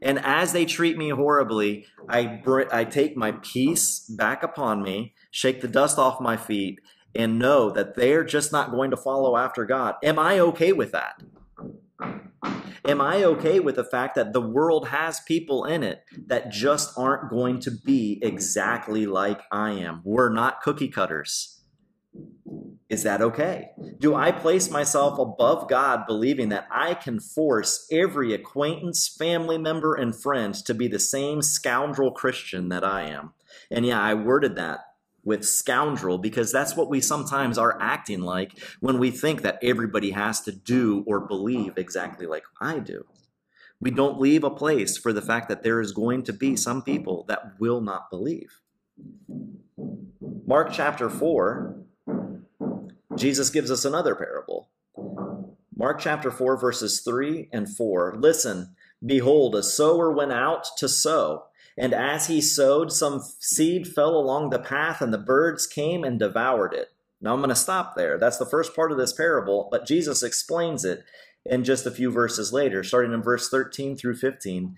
And 0.00 0.18
as 0.20 0.54
they 0.54 0.64
treat 0.64 0.96
me 0.96 1.10
horribly, 1.10 1.84
I, 2.08 2.40
br- 2.42 2.72
I 2.72 2.86
take 2.86 3.14
my 3.14 3.32
peace 3.32 4.00
back 4.00 4.42
upon 4.42 4.82
me, 4.82 5.14
shake 5.30 5.60
the 5.60 5.68
dust 5.68 5.98
off 5.98 6.18
my 6.18 6.38
feet, 6.38 6.80
and 7.14 7.38
know 7.38 7.70
that 7.70 7.94
they're 7.94 8.24
just 8.24 8.52
not 8.52 8.70
going 8.70 8.90
to 8.90 8.96
follow 8.96 9.36
after 9.36 9.66
God. 9.66 9.96
Am 10.02 10.18
I 10.18 10.38
okay 10.38 10.72
with 10.72 10.92
that? 10.92 11.22
Am 12.84 13.00
I 13.00 13.22
okay 13.22 13.60
with 13.60 13.76
the 13.76 13.84
fact 13.84 14.16
that 14.16 14.32
the 14.32 14.40
world 14.40 14.88
has 14.88 15.20
people 15.20 15.64
in 15.64 15.84
it 15.84 16.02
that 16.26 16.50
just 16.50 16.98
aren't 16.98 17.30
going 17.30 17.60
to 17.60 17.70
be 17.70 18.18
exactly 18.22 19.06
like 19.06 19.40
I 19.52 19.70
am? 19.70 20.00
We're 20.04 20.32
not 20.32 20.62
cookie 20.62 20.88
cutters. 20.88 21.60
Is 22.88 23.04
that 23.04 23.22
okay? 23.22 23.70
Do 24.00 24.14
I 24.14 24.32
place 24.32 24.68
myself 24.70 25.18
above 25.18 25.68
God 25.68 26.06
believing 26.06 26.50
that 26.50 26.66
I 26.70 26.94
can 26.94 27.20
force 27.20 27.86
every 27.90 28.34
acquaintance, 28.34 29.08
family 29.08 29.56
member, 29.56 29.94
and 29.94 30.14
friend 30.14 30.54
to 30.66 30.74
be 30.74 30.88
the 30.88 30.98
same 30.98 31.40
scoundrel 31.40 32.10
Christian 32.10 32.68
that 32.68 32.84
I 32.84 33.04
am? 33.04 33.32
And 33.70 33.86
yeah, 33.86 34.02
I 34.02 34.12
worded 34.14 34.56
that 34.56 34.80
with 35.24 35.44
scoundrel 35.44 36.18
because 36.18 36.50
that's 36.50 36.76
what 36.76 36.90
we 36.90 37.00
sometimes 37.00 37.58
are 37.58 37.80
acting 37.80 38.20
like 38.20 38.58
when 38.80 38.98
we 38.98 39.10
think 39.10 39.42
that 39.42 39.58
everybody 39.62 40.10
has 40.10 40.40
to 40.40 40.52
do 40.52 41.04
or 41.06 41.20
believe 41.20 41.78
exactly 41.78 42.26
like 42.26 42.44
I 42.60 42.78
do. 42.78 43.04
We 43.80 43.90
don't 43.90 44.20
leave 44.20 44.44
a 44.44 44.50
place 44.50 44.96
for 44.96 45.12
the 45.12 45.22
fact 45.22 45.48
that 45.48 45.62
there 45.62 45.80
is 45.80 45.92
going 45.92 46.22
to 46.24 46.32
be 46.32 46.56
some 46.56 46.82
people 46.82 47.24
that 47.28 47.58
will 47.58 47.80
not 47.80 48.10
believe. 48.10 48.60
Mark 50.46 50.72
chapter 50.72 51.10
4, 51.10 51.76
Jesus 53.16 53.50
gives 53.50 53.70
us 53.70 53.84
another 53.84 54.14
parable. 54.14 54.70
Mark 55.76 55.98
chapter 55.98 56.30
4, 56.30 56.56
verses 56.58 57.00
3 57.00 57.48
and 57.52 57.68
4. 57.68 58.16
Listen, 58.18 58.74
behold, 59.04 59.56
a 59.56 59.62
sower 59.62 60.12
went 60.12 60.32
out 60.32 60.66
to 60.78 60.88
sow. 60.88 61.46
And 61.78 61.94
as 61.94 62.26
he 62.26 62.40
sowed, 62.40 62.92
some 62.92 63.22
seed 63.38 63.88
fell 63.88 64.14
along 64.16 64.50
the 64.50 64.58
path, 64.58 65.00
and 65.00 65.12
the 65.12 65.18
birds 65.18 65.66
came 65.66 66.04
and 66.04 66.18
devoured 66.18 66.74
it. 66.74 66.88
Now 67.20 67.32
I'm 67.32 67.40
going 67.40 67.50
to 67.50 67.56
stop 67.56 67.94
there. 67.94 68.18
That's 68.18 68.38
the 68.38 68.46
first 68.46 68.74
part 68.74 68.92
of 68.92 68.98
this 68.98 69.12
parable, 69.12 69.68
but 69.70 69.86
Jesus 69.86 70.22
explains 70.22 70.84
it 70.84 71.04
in 71.46 71.64
just 71.64 71.86
a 71.86 71.90
few 71.90 72.10
verses 72.10 72.52
later, 72.52 72.82
starting 72.82 73.12
in 73.12 73.22
verse 73.22 73.48
13 73.48 73.96
through 73.96 74.16
15. 74.16 74.76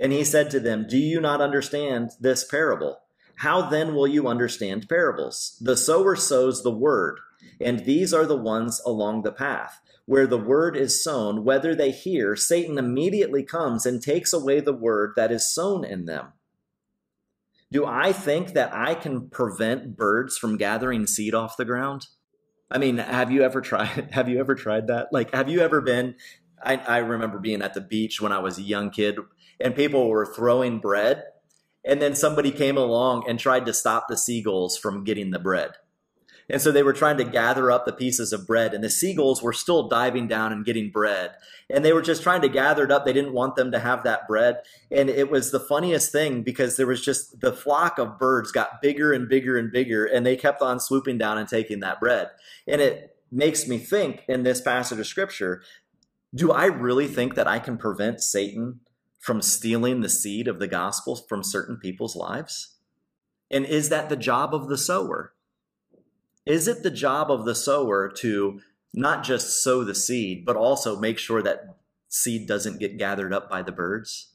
And 0.00 0.12
he 0.12 0.24
said 0.24 0.50
to 0.50 0.60
them, 0.60 0.86
Do 0.88 0.98
you 0.98 1.20
not 1.20 1.40
understand 1.40 2.10
this 2.18 2.44
parable? 2.44 2.98
How 3.36 3.68
then 3.68 3.94
will 3.94 4.06
you 4.06 4.26
understand 4.26 4.88
parables? 4.88 5.56
The 5.60 5.76
sower 5.76 6.16
sows 6.16 6.62
the 6.62 6.70
word, 6.70 7.18
and 7.60 7.84
these 7.84 8.14
are 8.14 8.26
the 8.26 8.36
ones 8.36 8.80
along 8.86 9.22
the 9.22 9.32
path. 9.32 9.80
Where 10.06 10.26
the 10.26 10.38
word 10.38 10.76
is 10.76 11.02
sown, 11.02 11.44
whether 11.44 11.74
they 11.74 11.90
hear, 11.90 12.34
Satan 12.34 12.76
immediately 12.78 13.42
comes 13.42 13.86
and 13.86 14.02
takes 14.02 14.32
away 14.32 14.60
the 14.60 14.72
word 14.72 15.12
that 15.16 15.30
is 15.30 15.54
sown 15.54 15.84
in 15.84 16.06
them. 16.06 16.32
Do 17.70 17.86
I 17.86 18.12
think 18.12 18.52
that 18.52 18.74
I 18.74 18.94
can 18.94 19.30
prevent 19.30 19.96
birds 19.96 20.36
from 20.36 20.58
gathering 20.58 21.06
seed 21.06 21.34
off 21.34 21.56
the 21.56 21.64
ground? 21.64 22.08
I 22.70 22.78
mean, 22.78 22.98
have 22.98 23.30
you 23.30 23.42
ever 23.42 23.60
tried 23.60 24.10
have 24.12 24.28
you 24.28 24.40
ever 24.40 24.54
tried 24.54 24.88
that? 24.88 25.08
Like 25.12 25.34
have 25.34 25.48
you 25.48 25.60
ever 25.60 25.80
been 25.80 26.16
I, 26.62 26.76
I 26.76 26.98
remember 26.98 27.38
being 27.38 27.62
at 27.62 27.74
the 27.74 27.80
beach 27.80 28.20
when 28.20 28.32
I 28.32 28.38
was 28.38 28.58
a 28.58 28.62
young 28.62 28.90
kid 28.90 29.18
and 29.58 29.74
people 29.74 30.08
were 30.08 30.26
throwing 30.26 30.80
bread 30.80 31.24
and 31.84 32.00
then 32.00 32.14
somebody 32.14 32.50
came 32.50 32.76
along 32.76 33.24
and 33.28 33.38
tried 33.38 33.66
to 33.66 33.74
stop 33.74 34.06
the 34.08 34.16
seagulls 34.16 34.76
from 34.76 35.04
getting 35.04 35.30
the 35.30 35.38
bread. 35.38 35.72
And 36.52 36.60
so 36.60 36.70
they 36.70 36.82
were 36.82 36.92
trying 36.92 37.16
to 37.16 37.24
gather 37.24 37.70
up 37.70 37.86
the 37.86 37.94
pieces 37.94 38.30
of 38.30 38.46
bread, 38.46 38.74
and 38.74 38.84
the 38.84 38.90
seagulls 38.90 39.42
were 39.42 39.54
still 39.54 39.88
diving 39.88 40.28
down 40.28 40.52
and 40.52 40.66
getting 40.66 40.90
bread. 40.90 41.32
And 41.70 41.82
they 41.82 41.94
were 41.94 42.02
just 42.02 42.22
trying 42.22 42.42
to 42.42 42.48
gather 42.48 42.84
it 42.84 42.92
up. 42.92 43.06
They 43.06 43.14
didn't 43.14 43.32
want 43.32 43.56
them 43.56 43.72
to 43.72 43.78
have 43.78 44.04
that 44.04 44.28
bread. 44.28 44.58
And 44.90 45.08
it 45.08 45.30
was 45.30 45.50
the 45.50 45.58
funniest 45.58 46.12
thing 46.12 46.42
because 46.42 46.76
there 46.76 46.86
was 46.86 47.02
just 47.02 47.40
the 47.40 47.54
flock 47.54 47.98
of 47.98 48.18
birds 48.18 48.52
got 48.52 48.82
bigger 48.82 49.14
and 49.14 49.30
bigger 49.30 49.56
and 49.56 49.72
bigger, 49.72 50.04
and 50.04 50.26
they 50.26 50.36
kept 50.36 50.60
on 50.60 50.78
swooping 50.78 51.16
down 51.16 51.38
and 51.38 51.48
taking 51.48 51.80
that 51.80 51.98
bread. 51.98 52.28
And 52.68 52.82
it 52.82 53.16
makes 53.30 53.66
me 53.66 53.78
think 53.78 54.22
in 54.28 54.42
this 54.42 54.60
passage 54.60 54.98
of 54.98 55.06
scripture 55.06 55.62
do 56.34 56.50
I 56.50 56.66
really 56.66 57.08
think 57.08 57.34
that 57.34 57.46
I 57.46 57.58
can 57.58 57.76
prevent 57.76 58.22
Satan 58.22 58.80
from 59.18 59.42
stealing 59.42 60.00
the 60.00 60.08
seed 60.08 60.48
of 60.48 60.58
the 60.58 60.66
gospel 60.66 61.16
from 61.16 61.42
certain 61.42 61.76
people's 61.76 62.16
lives? 62.16 62.76
And 63.50 63.66
is 63.66 63.90
that 63.90 64.08
the 64.08 64.16
job 64.16 64.54
of 64.54 64.68
the 64.68 64.78
sower? 64.78 65.34
Is 66.44 66.66
it 66.66 66.82
the 66.82 66.90
job 66.90 67.30
of 67.30 67.44
the 67.44 67.54
sower 67.54 68.08
to 68.16 68.60
not 68.92 69.24
just 69.24 69.62
sow 69.62 69.84
the 69.84 69.94
seed, 69.94 70.44
but 70.44 70.56
also 70.56 70.98
make 70.98 71.18
sure 71.18 71.42
that 71.42 71.76
seed 72.08 72.46
doesn't 72.46 72.80
get 72.80 72.98
gathered 72.98 73.32
up 73.32 73.48
by 73.48 73.62
the 73.62 73.72
birds? 73.72 74.34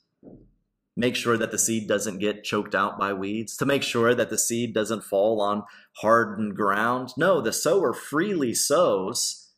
Make 0.96 1.16
sure 1.16 1.38
that 1.38 1.52
the 1.52 1.60
seed 1.60 1.88
doesn't 1.88 2.18
get 2.18 2.44
choked 2.44 2.74
out 2.74 2.98
by 2.98 3.14
weeds, 3.14 3.56
to 3.58 3.66
make 3.66 3.84
sure 3.84 4.16
that 4.16 4.30
the 4.30 4.38
seed 4.38 4.74
doesn't 4.74 5.04
fall 5.04 5.40
on 5.42 5.64
hardened 5.98 6.56
ground. 6.56 7.14
No, 7.18 7.40
the 7.40 7.54
sower 7.54 7.94
freely 7.94 8.54
sows, 8.54 9.50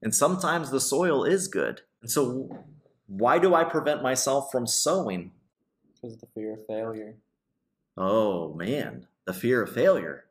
and 0.00 0.14
sometimes 0.14 0.70
the 0.70 0.80
soil 0.80 1.24
is 1.24 1.48
good. 1.48 1.80
And 2.00 2.10
so, 2.10 2.64
why 3.06 3.38
do 3.38 3.54
I 3.54 3.64
prevent 3.64 4.02
myself 4.02 4.52
from 4.52 4.68
sowing? 4.68 5.32
Because 5.94 6.14
of 6.14 6.20
the 6.20 6.28
fear 6.34 6.52
of 6.52 6.66
failure. 6.66 7.16
Oh, 7.96 8.54
man, 8.54 9.08
the 9.24 9.32
fear 9.32 9.62
of 9.62 9.72
failure. 9.72 10.26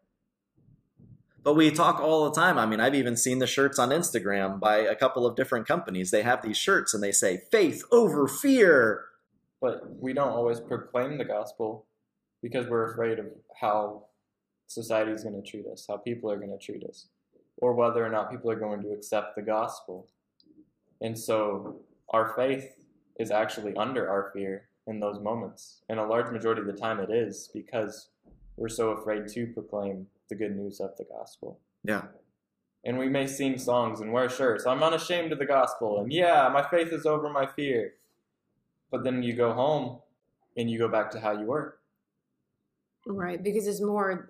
But 1.44 1.56
we 1.56 1.72
talk 1.72 2.00
all 2.00 2.24
the 2.30 2.40
time. 2.40 2.58
I 2.58 2.66
mean, 2.66 2.80
I've 2.80 2.96
even 2.96 3.18
seen 3.18 3.40
the 3.40 3.48
shirts 3.48 3.78
on 3.78 3.90
Instagram 3.90 4.60
by 4.60 4.78
a 4.78 4.96
couple 4.96 5.26
of 5.26 5.36
different 5.36 5.68
companies. 5.68 6.10
They 6.10 6.22
have 6.22 6.42
these 6.42 6.58
shirts 6.58 6.94
and 6.94 7.04
they 7.04 7.12
say 7.12 7.42
faith 7.52 7.84
over 7.92 8.28
fear. 8.28 9.06
But 9.60 10.00
we 10.00 10.14
don't 10.14 10.32
always 10.32 10.62
proclaim 10.62 11.18
the 11.18 11.26
gospel 11.26 11.86
because 12.42 12.68
we're 12.68 12.92
afraid 12.92 13.20
of 13.20 13.26
how 13.60 14.06
society 14.68 15.12
is 15.12 15.24
going 15.24 15.42
to 15.42 15.50
treat 15.50 15.66
us, 15.68 15.86
how 15.88 15.98
people 15.98 16.32
are 16.32 16.38
going 16.38 16.58
to 16.58 16.58
treat 16.58 16.84
us, 16.86 17.08
or 17.58 17.74
whether 17.74 18.06
or 18.06 18.10
not 18.10 18.32
people 18.32 18.50
are 18.50 18.60
going 18.60 18.82
to 18.82 18.92
accept 18.92 19.36
the 19.36 19.42
gospel. 19.42 20.08
And 21.02 21.18
so 21.18 21.82
our 22.10 22.34
faith 22.36 22.74
is 23.20 23.32
actually 23.32 23.76
under 23.76 24.10
our 24.10 24.32
fear 24.34 24.70
in 24.88 25.00
those 25.00 25.20
moments. 25.20 25.82
And 25.90 26.00
a 26.00 26.06
large 26.06 26.32
majority 26.32 26.62
of 26.62 26.68
the 26.68 26.74
time 26.74 27.00
it 27.00 27.10
is 27.10 27.50
because 27.54 28.08
we're 28.56 28.70
so 28.70 28.92
afraid 28.92 29.28
to 29.30 29.48
proclaim 29.48 30.08
the 30.30 30.36
good 30.36 30.56
news 30.56 30.80
of 30.80 30.96
the 30.98 31.06
gospel. 31.06 31.60
Yeah. 31.84 32.04
And 32.86 32.98
we 32.98 33.08
may 33.08 33.28
sing 33.28 33.58
songs 33.58 34.02
and 34.02 34.12
wear 34.12 34.30
shirts. 34.30 34.66
I'm 34.66 34.84
unashamed 34.84 35.32
of 35.32 35.40
the 35.40 35.46
gospel. 35.46 36.02
And 36.02 36.12
yeah, 36.12 36.50
my 36.54 36.68
faith 36.68 36.92
is 36.92 37.06
over 37.06 37.30
my 37.30 37.46
fear. 37.46 37.94
But 38.92 39.04
then 39.04 39.24
you 39.24 39.34
go 39.34 39.54
home 39.54 40.00
and 40.58 40.70
you 40.70 40.78
go 40.78 40.88
back 40.88 41.12
to 41.12 41.20
how 41.20 41.32
you 41.32 41.46
were. 41.46 41.78
Right, 43.06 43.42
because 43.42 43.68
it's 43.68 43.82
more 43.82 44.30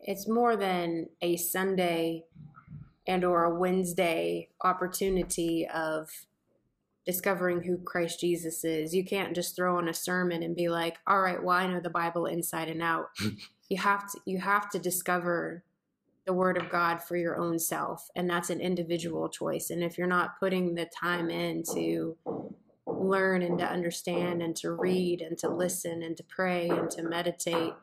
it's 0.00 0.28
more 0.28 0.56
than 0.56 1.08
a 1.20 1.36
Sunday 1.36 2.24
and 3.06 3.24
or 3.24 3.44
a 3.44 3.54
Wednesday 3.54 4.48
opportunity 4.62 5.66
of 5.66 6.26
discovering 7.04 7.62
who 7.62 7.78
Christ 7.78 8.20
Jesus 8.20 8.64
is. 8.64 8.94
You 8.94 9.04
can't 9.04 9.34
just 9.34 9.54
throw 9.54 9.76
on 9.78 9.88
a 9.88 9.94
sermon 9.94 10.42
and 10.42 10.56
be 10.56 10.68
like, 10.68 10.98
"All 11.06 11.20
right, 11.20 11.42
well, 11.42 11.56
I 11.56 11.66
know 11.66 11.80
the 11.80 11.90
Bible 11.90 12.26
inside 12.26 12.68
and 12.68 12.82
out." 12.82 13.06
you 13.68 13.78
have 13.78 14.10
to 14.12 14.20
you 14.24 14.38
have 14.38 14.70
to 14.70 14.78
discover 14.78 15.64
the 16.26 16.32
word 16.32 16.56
of 16.56 16.70
God 16.70 17.02
for 17.02 17.16
your 17.16 17.36
own 17.36 17.58
self, 17.58 18.08
and 18.16 18.28
that's 18.28 18.50
an 18.50 18.60
individual 18.60 19.28
choice. 19.28 19.70
And 19.70 19.82
if 19.82 19.96
you're 19.96 20.06
not 20.06 20.38
putting 20.40 20.74
the 20.74 20.86
time 20.86 21.30
in 21.30 21.62
to 21.74 22.16
learn 22.86 23.42
and 23.42 23.58
to 23.58 23.64
understand 23.64 24.42
and 24.42 24.56
to 24.56 24.72
read 24.72 25.20
and 25.20 25.38
to 25.38 25.48
listen 25.48 26.02
and 26.02 26.16
to 26.16 26.24
pray 26.24 26.68
and 26.68 26.90
to 26.90 27.02
meditate 27.02 27.74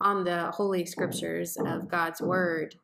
on 0.00 0.24
the 0.24 0.50
holy 0.52 0.86
scriptures 0.86 1.56
of 1.66 1.88
God's 1.88 2.20
word, 2.20 2.76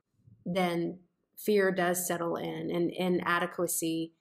then 0.45 0.99
fear 1.37 1.71
does 1.71 2.07
settle 2.07 2.37
in 2.37 2.71
and 2.71 2.91
inadequacy 2.91 4.13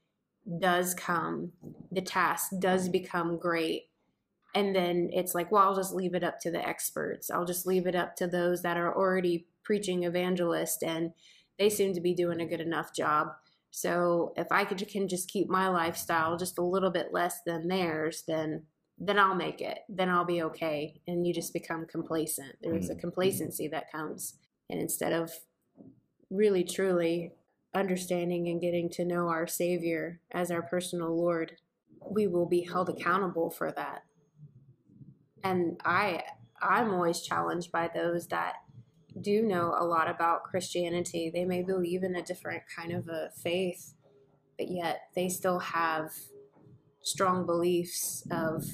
does 0.59 0.93
come, 0.93 1.53
the 1.91 2.01
task 2.01 2.51
does 2.59 2.89
become 2.89 3.37
great. 3.37 3.83
And 4.55 4.75
then 4.75 5.09
it's 5.11 5.33
like, 5.33 5.51
well, 5.51 5.63
I'll 5.63 5.75
just 5.75 5.93
leave 5.93 6.13
it 6.13 6.23
up 6.23 6.39
to 6.41 6.51
the 6.51 6.65
experts. 6.65 7.31
I'll 7.31 7.45
just 7.45 7.65
leave 7.65 7.87
it 7.87 7.95
up 7.95 8.15
to 8.17 8.27
those 8.27 8.61
that 8.61 8.77
are 8.77 8.95
already 8.95 9.47
preaching 9.63 10.03
evangelist 10.03 10.83
and 10.83 11.13
they 11.57 11.69
seem 11.69 11.93
to 11.93 12.01
be 12.01 12.13
doing 12.13 12.41
a 12.41 12.45
good 12.47 12.61
enough 12.61 12.93
job. 12.93 13.29
So 13.71 14.33
if 14.37 14.47
I 14.51 14.65
could, 14.65 14.87
can 14.87 15.07
just 15.07 15.29
keep 15.29 15.49
my 15.49 15.67
lifestyle 15.67 16.37
just 16.37 16.57
a 16.59 16.63
little 16.63 16.91
bit 16.91 17.11
less 17.11 17.41
than 17.45 17.67
theirs, 17.67 18.23
then 18.27 18.63
then 18.99 19.17
I'll 19.17 19.33
make 19.35 19.59
it. 19.59 19.79
Then 19.89 20.07
I'll 20.07 20.23
be 20.23 20.43
okay. 20.43 21.01
And 21.07 21.25
you 21.25 21.33
just 21.33 21.51
become 21.51 21.87
complacent. 21.87 22.55
There's 22.61 22.91
a 22.91 22.95
Mhm. 22.95 22.99
complacency 22.99 23.67
that 23.69 23.91
comes. 23.91 24.37
And 24.69 24.79
instead 24.79 25.11
of 25.13 25.39
really 26.29 26.63
truly 26.63 27.33
understanding 27.73 28.47
and 28.47 28.61
getting 28.61 28.89
to 28.91 29.03
know 29.03 29.29
our 29.29 29.47
Savior 29.47 30.21
as 30.31 30.51
our 30.51 30.61
personal 30.61 31.15
Lord, 31.15 31.57
we 32.07 32.27
will 32.27 32.45
be 32.45 32.61
held 32.61 32.87
accountable 32.87 33.49
for 33.49 33.71
that. 33.71 34.03
And 35.43 35.79
I 35.83 36.23
I'm 36.61 36.93
always 36.93 37.21
challenged 37.21 37.71
by 37.71 37.89
those 37.93 38.27
that 38.27 38.55
do 39.19 39.43
know 39.43 39.75
a 39.77 39.85
lot 39.85 40.09
about 40.09 40.43
Christianity. 40.43 41.29
They 41.33 41.45
may 41.45 41.61
believe 41.61 42.03
in 42.03 42.15
a 42.15 42.23
different 42.23 42.63
kind 42.73 42.93
of 42.93 43.07
a 43.07 43.29
faith, 43.41 43.93
but 44.57 44.69
yet 44.69 45.01
they 45.15 45.29
still 45.29 45.59
have 45.59 46.11
strong 47.01 47.45
beliefs 47.45 48.25
of 48.31 48.65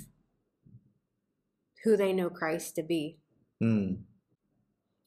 who 1.84 1.98
they 1.98 2.14
know 2.14 2.30
Christ 2.30 2.76
to 2.76 2.84
be. 2.84 3.18
Hmm. 3.60 3.94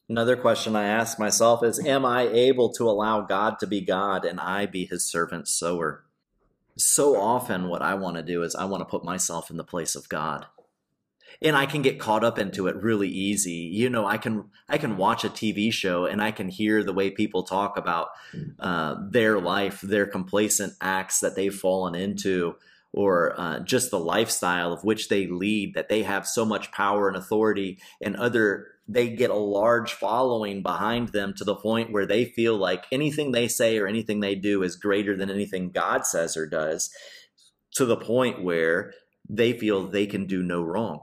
Another 0.09 0.35
question 0.35 0.75
I 0.75 0.83
ask 0.83 1.17
myself 1.17 1.63
is 1.63 1.83
Am 1.85 2.05
I 2.05 2.27
able 2.27 2.71
to 2.73 2.89
allow 2.89 3.21
God 3.21 3.59
to 3.59 3.67
be 3.67 3.81
God 3.81 4.25
and 4.25 4.39
I 4.39 4.65
be 4.65 4.85
his 4.85 5.09
servant 5.09 5.47
sower? 5.47 6.05
So 6.77 7.19
often, 7.19 7.69
what 7.69 7.81
I 7.81 7.93
want 7.93 8.17
to 8.17 8.23
do 8.23 8.43
is 8.43 8.55
I 8.55 8.65
want 8.65 8.81
to 8.81 8.85
put 8.85 9.05
myself 9.05 9.49
in 9.49 9.57
the 9.57 9.63
place 9.63 9.95
of 9.95 10.09
God. 10.09 10.47
And 11.41 11.55
I 11.55 11.65
can 11.65 11.81
get 11.81 11.99
caught 11.99 12.23
up 12.23 12.37
into 12.37 12.67
it 12.67 12.75
really 12.75 13.09
easy. 13.09 13.69
You 13.73 13.89
know, 13.89 14.05
I 14.05 14.17
can 14.17 14.45
I 14.69 14.77
can 14.77 14.97
watch 14.97 15.23
a 15.23 15.29
TV 15.29 15.71
show 15.71 16.05
and 16.05 16.21
I 16.21 16.31
can 16.31 16.49
hear 16.49 16.83
the 16.83 16.93
way 16.93 17.09
people 17.09 17.43
talk 17.43 17.77
about 17.77 18.09
uh, 18.59 18.95
their 19.09 19.39
life, 19.39 19.81
their 19.81 20.05
complacent 20.05 20.73
acts 20.81 21.19
that 21.19 21.35
they've 21.35 21.53
fallen 21.53 21.95
into, 21.95 22.55
or 22.91 23.39
uh, 23.39 23.59
just 23.59 23.91
the 23.91 23.99
lifestyle 23.99 24.71
of 24.71 24.83
which 24.83 25.09
they 25.09 25.27
lead. 25.27 25.73
That 25.73 25.89
they 25.89 26.03
have 26.03 26.27
so 26.27 26.45
much 26.45 26.71
power 26.71 27.07
and 27.07 27.17
authority, 27.17 27.79
and 28.01 28.15
other 28.15 28.67
they 28.87 29.09
get 29.09 29.29
a 29.29 29.35
large 29.35 29.93
following 29.93 30.61
behind 30.61 31.09
them 31.09 31.33
to 31.33 31.43
the 31.43 31.55
point 31.55 31.91
where 31.91 32.05
they 32.05 32.25
feel 32.25 32.57
like 32.57 32.85
anything 32.91 33.31
they 33.31 33.47
say 33.47 33.77
or 33.77 33.87
anything 33.87 34.19
they 34.19 34.35
do 34.35 34.61
is 34.61 34.75
greater 34.75 35.15
than 35.15 35.29
anything 35.29 35.71
God 35.71 36.05
says 36.05 36.35
or 36.35 36.45
does, 36.45 36.89
to 37.75 37.85
the 37.85 37.97
point 37.97 38.43
where 38.43 38.93
they 39.29 39.53
feel 39.53 39.87
they 39.87 40.05
can 40.05 40.25
do 40.25 40.43
no 40.43 40.61
wrong. 40.61 41.01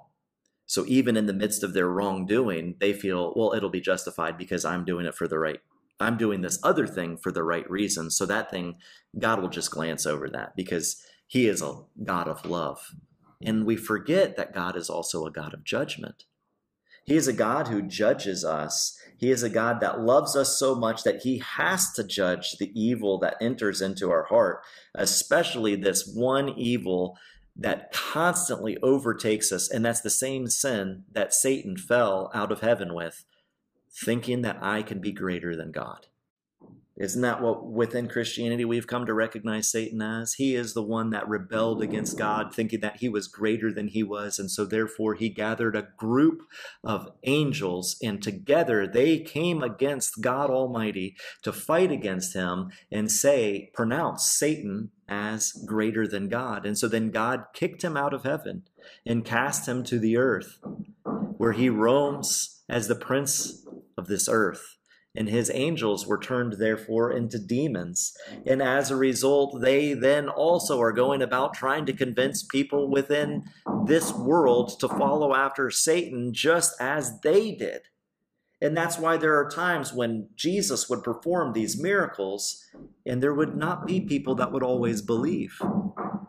So 0.70 0.84
even 0.86 1.16
in 1.16 1.26
the 1.26 1.32
midst 1.32 1.64
of 1.64 1.74
their 1.74 1.88
wrongdoing, 1.88 2.76
they 2.78 2.92
feel, 2.92 3.32
well, 3.34 3.54
it'll 3.54 3.70
be 3.70 3.80
justified 3.80 4.38
because 4.38 4.64
I'm 4.64 4.84
doing 4.84 5.04
it 5.04 5.16
for 5.16 5.26
the 5.26 5.36
right. 5.36 5.58
I'm 5.98 6.16
doing 6.16 6.42
this 6.42 6.60
other 6.62 6.86
thing 6.86 7.16
for 7.16 7.32
the 7.32 7.42
right 7.42 7.68
reason. 7.68 8.08
So 8.08 8.24
that 8.26 8.52
thing, 8.52 8.76
God 9.18 9.42
will 9.42 9.48
just 9.48 9.72
glance 9.72 10.06
over 10.06 10.28
that 10.28 10.54
because 10.54 11.04
He 11.26 11.48
is 11.48 11.60
a 11.60 11.80
God 12.04 12.28
of 12.28 12.46
love. 12.46 12.94
And 13.42 13.66
we 13.66 13.74
forget 13.74 14.36
that 14.36 14.54
God 14.54 14.76
is 14.76 14.88
also 14.88 15.26
a 15.26 15.32
God 15.32 15.54
of 15.54 15.64
judgment. 15.64 16.22
He 17.04 17.16
is 17.16 17.26
a 17.26 17.32
God 17.32 17.66
who 17.66 17.82
judges 17.82 18.44
us. 18.44 18.96
He 19.18 19.32
is 19.32 19.42
a 19.42 19.50
God 19.50 19.80
that 19.80 20.02
loves 20.02 20.36
us 20.36 20.56
so 20.56 20.76
much 20.76 21.02
that 21.02 21.22
he 21.22 21.38
has 21.38 21.92
to 21.94 22.04
judge 22.04 22.58
the 22.58 22.70
evil 22.80 23.18
that 23.18 23.38
enters 23.40 23.80
into 23.82 24.08
our 24.12 24.26
heart, 24.26 24.62
especially 24.94 25.74
this 25.74 26.08
one 26.14 26.50
evil 26.50 27.18
that 27.60 27.92
constantly 27.92 28.76
overtakes 28.82 29.52
us. 29.52 29.70
And 29.70 29.84
that's 29.84 30.00
the 30.00 30.10
same 30.10 30.48
sin 30.48 31.04
that 31.12 31.34
Satan 31.34 31.76
fell 31.76 32.30
out 32.34 32.50
of 32.50 32.60
heaven 32.60 32.94
with, 32.94 33.24
thinking 33.92 34.42
that 34.42 34.58
I 34.62 34.82
can 34.82 35.00
be 35.00 35.12
greater 35.12 35.54
than 35.54 35.70
God. 35.70 36.06
Isn't 36.96 37.22
that 37.22 37.40
what 37.40 37.66
within 37.66 38.08
Christianity 38.08 38.66
we've 38.66 38.86
come 38.86 39.06
to 39.06 39.14
recognize 39.14 39.70
Satan 39.70 40.02
as? 40.02 40.34
He 40.34 40.54
is 40.54 40.74
the 40.74 40.82
one 40.82 41.08
that 41.10 41.26
rebelled 41.26 41.80
against 41.80 42.18
God, 42.18 42.54
thinking 42.54 42.80
that 42.80 42.98
he 42.98 43.08
was 43.08 43.26
greater 43.26 43.72
than 43.72 43.88
he 43.88 44.02
was. 44.02 44.38
And 44.38 44.50
so 44.50 44.66
therefore 44.66 45.14
he 45.14 45.30
gathered 45.30 45.74
a 45.74 45.88
group 45.96 46.42
of 46.84 47.10
angels, 47.22 47.96
and 48.02 48.22
together 48.22 48.86
they 48.86 49.18
came 49.18 49.62
against 49.62 50.20
God 50.20 50.50
Almighty 50.50 51.16
to 51.42 51.54
fight 51.54 51.90
against 51.90 52.34
him 52.34 52.70
and 52.92 53.10
say, 53.10 53.70
pronounce 53.72 54.26
Satan 54.26 54.90
as 55.10 55.52
greater 55.66 56.06
than 56.06 56.28
God. 56.28 56.64
And 56.64 56.78
so 56.78 56.88
then 56.88 57.10
God 57.10 57.44
kicked 57.52 57.82
him 57.82 57.96
out 57.96 58.14
of 58.14 58.22
heaven 58.22 58.62
and 59.04 59.24
cast 59.24 59.68
him 59.68 59.84
to 59.84 59.98
the 59.98 60.16
earth, 60.16 60.58
where 61.36 61.52
he 61.52 61.68
roams 61.68 62.62
as 62.68 62.88
the 62.88 62.94
prince 62.94 63.66
of 63.98 64.06
this 64.06 64.28
earth 64.28 64.76
and 65.14 65.28
his 65.28 65.50
angels 65.52 66.06
were 66.06 66.18
turned 66.18 66.54
therefore 66.54 67.12
into 67.12 67.38
demons. 67.38 68.16
And 68.46 68.62
as 68.62 68.90
a 68.90 68.96
result, 68.96 69.60
they 69.60 69.92
then 69.92 70.28
also 70.28 70.80
are 70.80 70.92
going 70.92 71.20
about 71.20 71.54
trying 71.54 71.86
to 71.86 71.92
convince 71.92 72.44
people 72.44 72.88
within 72.88 73.44
this 73.86 74.12
world 74.12 74.78
to 74.80 74.88
follow 74.88 75.34
after 75.34 75.70
Satan 75.70 76.32
just 76.32 76.80
as 76.80 77.20
they 77.20 77.52
did. 77.52 77.82
And 78.62 78.76
that's 78.76 78.98
why 78.98 79.16
there 79.16 79.38
are 79.38 79.48
times 79.48 79.92
when 79.92 80.28
Jesus 80.36 80.88
would 80.88 81.02
perform 81.02 81.52
these 81.52 81.80
miracles 81.80 82.62
and 83.06 83.22
there 83.22 83.34
would 83.34 83.56
not 83.56 83.86
be 83.86 84.00
people 84.00 84.34
that 84.34 84.52
would 84.52 84.62
always 84.62 85.00
believe. 85.00 85.60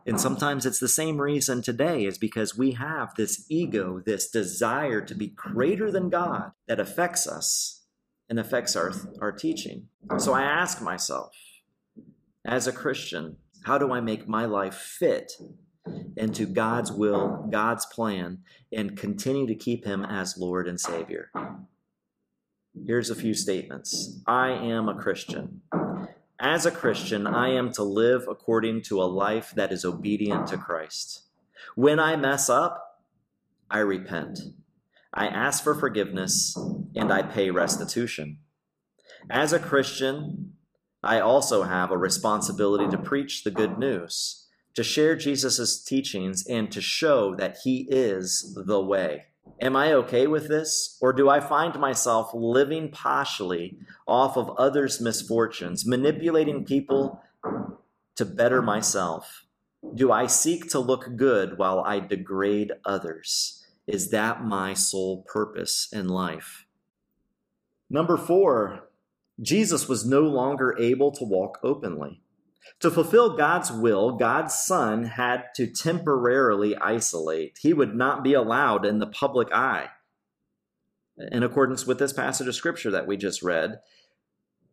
And 0.06 0.20
sometimes 0.20 0.66
it's 0.66 0.80
the 0.80 0.88
same 0.88 1.22
reason 1.22 1.62
today, 1.62 2.06
is 2.06 2.18
because 2.18 2.58
we 2.58 2.72
have 2.72 3.14
this 3.16 3.46
ego, 3.50 4.02
this 4.04 4.30
desire 4.30 5.02
to 5.02 5.14
be 5.14 5.28
greater 5.28 5.92
than 5.92 6.10
God 6.10 6.52
that 6.68 6.80
affects 6.80 7.28
us 7.28 7.84
and 8.30 8.40
affects 8.40 8.76
our, 8.76 8.94
our 9.20 9.32
teaching. 9.32 9.90
So 10.18 10.34
I 10.34 10.42
ask 10.44 10.82
myself, 10.82 11.36
as 12.46 12.66
a 12.66 12.72
Christian, 12.72 13.38
how 13.66 13.78
do 13.78 13.92
I 13.92 14.02
make 14.02 14.28
my 14.28 14.46
life 14.46 14.76
fit 14.76 15.34
into 16.16 16.46
God's 16.46 16.92
will, 16.92 17.48
God's 17.52 17.86
plan, 17.86 18.40
and 18.72 18.98
continue 18.98 19.46
to 19.48 19.56
keep 19.56 19.86
Him 19.86 20.04
as 20.04 20.38
Lord 20.38 20.68
and 20.68 20.80
Savior? 20.80 21.30
Here's 22.86 23.12
a 23.12 23.16
few 23.16 23.36
statements 23.36 24.20
I 24.26 24.50
am 24.50 24.90
a 24.90 24.96
Christian. 24.96 25.62
As 26.40 26.66
a 26.66 26.72
Christian, 26.72 27.28
I 27.28 27.50
am 27.50 27.72
to 27.74 27.84
live 27.84 28.26
according 28.28 28.82
to 28.84 29.02
a 29.02 29.06
life 29.06 29.52
that 29.56 29.72
is 29.72 29.86
obedient 29.86 30.48
to 30.48 30.58
Christ. 30.58 31.24
When 31.76 32.00
I 32.00 32.16
mess 32.16 32.50
up, 32.50 33.04
I 33.70 33.80
repent. 33.80 34.40
I 35.14 35.28
ask 35.28 35.64
for 35.64 35.76
forgiveness 35.76 36.58
and 36.96 37.14
I 37.14 37.22
pay 37.22 37.52
restitution. 37.52 38.40
As 39.30 39.54
a 39.54 39.60
Christian, 39.60 40.54
I 41.04 41.20
also 41.20 41.64
have 41.64 41.92
a 41.92 41.98
responsibility 41.98 42.90
to 42.90 42.98
preach 42.98 43.44
the 43.44 43.52
good 43.52 43.78
news, 43.78 44.48
to 44.74 44.84
share 44.84 45.16
Jesus' 45.16 45.84
teachings, 45.84 46.48
and 46.48 46.72
to 46.72 46.82
show 46.82 47.36
that 47.36 47.60
he 47.64 47.88
is 47.92 48.58
the 48.66 48.82
way. 48.82 49.26
Am 49.60 49.76
I 49.76 49.94
okay 49.94 50.28
with 50.28 50.48
this? 50.48 50.98
Or 51.02 51.14
do 51.14 51.30
I 51.30 51.40
find 51.40 51.80
myself 51.80 52.32
living 52.34 52.90
partially 52.90 53.78
off 54.08 54.38
of 54.38 54.50
others' 54.58 55.02
misfortunes, 55.02 55.86
manipulating 55.86 56.66
people 56.66 57.22
to 58.16 58.26
better 58.26 58.62
myself? 58.62 59.46
Do 59.96 60.12
I 60.12 60.28
seek 60.28 60.70
to 60.70 60.80
look 60.80 61.16
good 61.16 61.58
while 61.58 61.80
I 61.80 62.00
degrade 62.00 62.72
others? 62.86 63.66
Is 63.88 64.10
that 64.12 64.44
my 64.44 64.74
sole 64.74 65.24
purpose 65.24 65.90
in 65.92 66.08
life? 66.08 66.66
Number 67.90 68.16
four, 68.16 68.90
Jesus 69.42 69.88
was 69.88 70.06
no 70.06 70.22
longer 70.22 70.76
able 70.80 71.12
to 71.14 71.26
walk 71.26 71.60
openly. 71.64 72.22
To 72.82 72.92
fulfill 72.92 73.38
God's 73.38 73.72
will, 73.72 74.18
God's 74.18 74.54
Son 74.54 75.04
had 75.04 75.46
to 75.56 75.68
temporarily 75.68 76.76
isolate. 76.76 77.60
He 77.62 77.74
would 77.74 77.96
not 77.96 78.24
be 78.24 78.34
allowed 78.34 78.86
in 78.86 79.00
the 79.00 79.08
public 79.08 79.52
eye. 79.52 79.90
In 81.32 81.44
accordance 81.44 81.86
with 81.86 82.00
this 82.00 82.14
passage 82.14 82.48
of 82.48 82.56
scripture 82.56 82.92
that 82.92 83.08
we 83.08 83.18
just 83.18 83.44
read, 83.44 83.80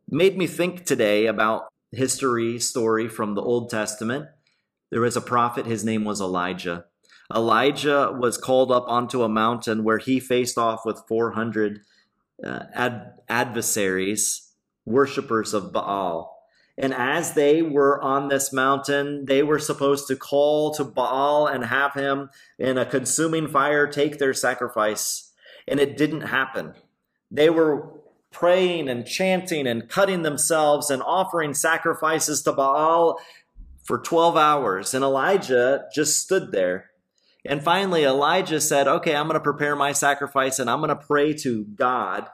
made 0.08 0.38
me 0.38 0.46
think 0.46 0.84
today 0.84 1.26
about 1.26 1.68
history 1.92 2.58
story 2.58 3.08
from 3.08 3.34
the 3.34 3.42
Old 3.42 3.70
Testament. 3.70 4.26
There 4.90 5.00
was 5.00 5.16
a 5.16 5.20
prophet, 5.20 5.66
his 5.66 5.84
name 5.84 6.04
was 6.04 6.20
Elijah. 6.20 6.86
Elijah 7.34 8.14
was 8.18 8.38
called 8.38 8.72
up 8.72 8.84
onto 8.88 9.22
a 9.22 9.28
mountain 9.28 9.84
where 9.84 9.98
he 9.98 10.18
faced 10.18 10.56
off 10.56 10.86
with 10.86 11.02
400 11.06 11.80
uh, 12.42 12.60
ad- 12.72 13.12
adversaries, 13.28 14.52
worshippers 14.86 15.52
of 15.52 15.72
Baal. 15.72 16.37
And 16.80 16.94
as 16.94 17.34
they 17.34 17.60
were 17.60 18.00
on 18.00 18.28
this 18.28 18.52
mountain, 18.52 19.24
they 19.24 19.42
were 19.42 19.58
supposed 19.58 20.06
to 20.06 20.16
call 20.16 20.72
to 20.74 20.84
Baal 20.84 21.48
and 21.48 21.64
have 21.64 21.94
him 21.94 22.30
in 22.56 22.78
a 22.78 22.86
consuming 22.86 23.48
fire 23.48 23.88
take 23.88 24.18
their 24.18 24.32
sacrifice. 24.32 25.32
And 25.66 25.80
it 25.80 25.96
didn't 25.96 26.20
happen. 26.20 26.74
They 27.32 27.50
were 27.50 27.90
praying 28.30 28.88
and 28.88 29.04
chanting 29.04 29.66
and 29.66 29.88
cutting 29.88 30.22
themselves 30.22 30.88
and 30.88 31.02
offering 31.02 31.52
sacrifices 31.52 32.42
to 32.42 32.52
Baal 32.52 33.18
for 33.82 33.98
12 33.98 34.36
hours. 34.36 34.94
And 34.94 35.02
Elijah 35.02 35.86
just 35.92 36.20
stood 36.20 36.52
there. 36.52 36.90
And 37.44 37.60
finally, 37.60 38.04
Elijah 38.04 38.60
said, 38.60 38.86
Okay, 38.86 39.16
I'm 39.16 39.26
going 39.26 39.34
to 39.34 39.40
prepare 39.40 39.74
my 39.74 39.90
sacrifice 39.90 40.60
and 40.60 40.70
I'm 40.70 40.78
going 40.78 40.90
to 40.90 40.96
pray 40.96 41.34
to 41.34 41.64
God 41.64 42.28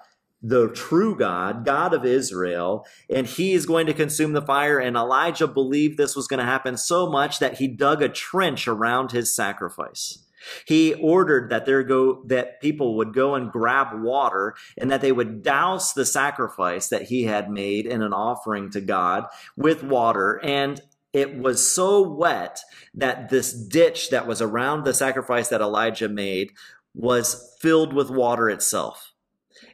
the 0.46 0.68
true 0.68 1.16
God, 1.16 1.64
God 1.64 1.94
of 1.94 2.04
Israel, 2.04 2.86
and 3.08 3.26
he 3.26 3.54
is 3.54 3.64
going 3.64 3.86
to 3.86 3.94
consume 3.94 4.34
the 4.34 4.42
fire. 4.42 4.78
And 4.78 4.94
Elijah 4.94 5.46
believed 5.46 5.96
this 5.96 6.14
was 6.14 6.26
going 6.26 6.38
to 6.38 6.44
happen 6.44 6.76
so 6.76 7.08
much 7.10 7.38
that 7.38 7.58
he 7.58 7.66
dug 7.66 8.02
a 8.02 8.10
trench 8.10 8.68
around 8.68 9.12
his 9.12 9.34
sacrifice. 9.34 10.18
He 10.66 10.92
ordered 10.92 11.48
that 11.48 11.64
there 11.64 11.82
go 11.82 12.22
that 12.26 12.60
people 12.60 12.98
would 12.98 13.14
go 13.14 13.34
and 13.34 13.50
grab 13.50 14.02
water 14.02 14.54
and 14.76 14.90
that 14.90 15.00
they 15.00 15.12
would 15.12 15.42
douse 15.42 15.94
the 15.94 16.04
sacrifice 16.04 16.88
that 16.88 17.04
he 17.04 17.24
had 17.24 17.48
made 17.48 17.86
in 17.86 18.02
an 18.02 18.12
offering 18.12 18.68
to 18.72 18.82
God 18.82 19.24
with 19.56 19.82
water 19.82 20.38
and 20.44 20.82
it 21.14 21.38
was 21.38 21.72
so 21.72 22.02
wet 22.02 22.60
that 22.92 23.30
this 23.30 23.54
ditch 23.54 24.10
that 24.10 24.26
was 24.26 24.42
around 24.42 24.84
the 24.84 24.92
sacrifice 24.92 25.48
that 25.48 25.60
Elijah 25.62 26.08
made 26.08 26.52
was 26.92 27.56
filled 27.60 27.94
with 27.94 28.10
water 28.10 28.50
itself. 28.50 29.13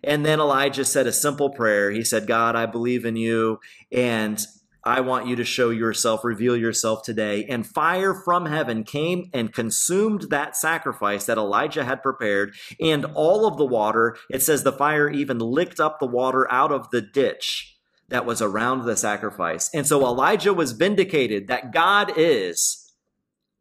And 0.02 0.24
then 0.24 0.40
Elijah 0.40 0.84
said 0.84 1.06
a 1.06 1.12
simple 1.12 1.50
prayer. 1.50 1.90
He 1.90 2.04
said, 2.04 2.26
God, 2.26 2.56
I 2.56 2.66
believe 2.66 3.04
in 3.04 3.16
you 3.16 3.60
and 3.92 4.44
I 4.82 5.00
want 5.00 5.26
you 5.26 5.36
to 5.36 5.44
show 5.44 5.70
yourself, 5.70 6.24
reveal 6.24 6.56
yourself 6.56 7.02
today. 7.02 7.44
And 7.44 7.66
fire 7.66 8.14
from 8.14 8.46
heaven 8.46 8.82
came 8.82 9.28
and 9.32 9.52
consumed 9.52 10.26
that 10.30 10.56
sacrifice 10.56 11.26
that 11.26 11.36
Elijah 11.38 11.84
had 11.84 12.02
prepared 12.02 12.54
and 12.80 13.04
all 13.14 13.46
of 13.46 13.58
the 13.58 13.66
water. 13.66 14.16
It 14.30 14.42
says 14.42 14.62
the 14.62 14.72
fire 14.72 15.10
even 15.10 15.38
licked 15.38 15.80
up 15.80 15.98
the 15.98 16.06
water 16.06 16.50
out 16.50 16.72
of 16.72 16.90
the 16.90 17.02
ditch 17.02 17.76
that 18.08 18.24
was 18.26 18.40
around 18.40 18.84
the 18.84 18.96
sacrifice. 18.96 19.70
And 19.74 19.86
so 19.86 20.04
Elijah 20.04 20.54
was 20.54 20.72
vindicated 20.72 21.46
that 21.48 21.72
God 21.72 22.12
is 22.16 22.92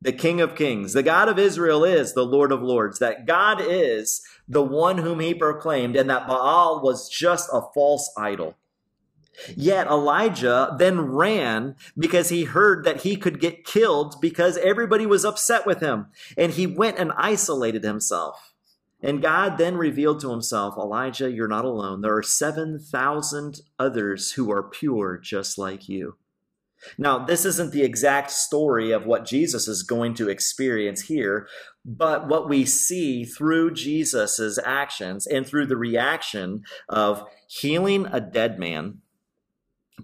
the 0.02 0.14
King 0.14 0.40
of 0.40 0.56
Kings. 0.56 0.94
The 0.94 1.04
God 1.04 1.28
of 1.28 1.38
Israel 1.38 1.84
is 1.84 2.14
the 2.14 2.26
Lord 2.26 2.52
of 2.52 2.62
Lords. 2.62 3.00
That 3.00 3.28
God 3.28 3.60
is 3.62 4.22
the 4.50 4.64
one 4.64 4.98
whom 4.98 5.20
he 5.20 5.34
proclaimed, 5.34 5.96
and 5.96 6.10
that 6.10 6.28
Baal 6.28 6.82
was 6.84 7.08
just 7.08 7.50
a 7.54 7.62
false 7.74 8.12
idol. 8.18 8.58
Yet 9.56 9.88
Elijah 9.88 10.76
then 10.78 11.00
ran 11.00 11.76
because 11.98 12.30
he 12.30 12.44
heard 12.44 12.84
that 12.84 13.02
he 13.02 13.16
could 13.16 13.40
get 13.40 13.64
killed 13.64 14.20
because 14.20 14.58
everybody 14.58 15.06
was 15.06 15.24
upset 15.24 15.66
with 15.66 15.80
him. 15.80 16.08
And 16.38 16.52
he 16.54 16.68
went 16.68 16.98
and 16.98 17.14
isolated 17.16 17.84
himself. 17.84 18.54
And 19.02 19.22
God 19.22 19.58
then 19.58 19.78
revealed 19.78 20.20
to 20.22 20.32
himself, 20.32 20.76
Elijah, 20.78 21.32
you're 21.32 21.48
not 21.48 21.64
alone. 21.64 22.02
There 22.02 22.18
are 22.18 22.24
7,000 22.24 23.62
others 23.78 24.34
who 24.34 24.52
are 24.52 24.64
pure 24.64 25.18
just 25.18 25.58
like 25.58 25.88
you. 25.88 26.18
Now, 26.98 27.26
this 27.26 27.46
isn't 27.46 27.72
the 27.72 27.84
exact 27.84 28.32
story 28.32 28.92
of 28.92 29.06
what 29.06 29.26
Jesus 29.26 29.68
is 29.68 29.84
going 29.84 30.14
to 30.16 30.30
experience 30.30 31.02
here, 31.02 31.48
but 31.86 32.28
what 32.28 32.48
we 32.48 32.66
see 32.66 33.26
through 33.26 33.74
Jesus's 33.74 34.60
actions 34.64 35.28
and 35.28 35.46
through 35.46 35.68
the 35.68 35.78
reaction 35.78 36.64
of 36.88 37.26
healing 37.48 38.06
a 38.06 38.22
dead 38.22 38.60
man, 38.60 39.00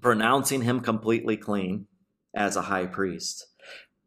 pronouncing 0.01 0.63
him 0.63 0.81
completely 0.81 1.37
clean 1.37 1.87
as 2.33 2.55
a 2.55 2.63
high 2.63 2.85
priest, 2.85 3.47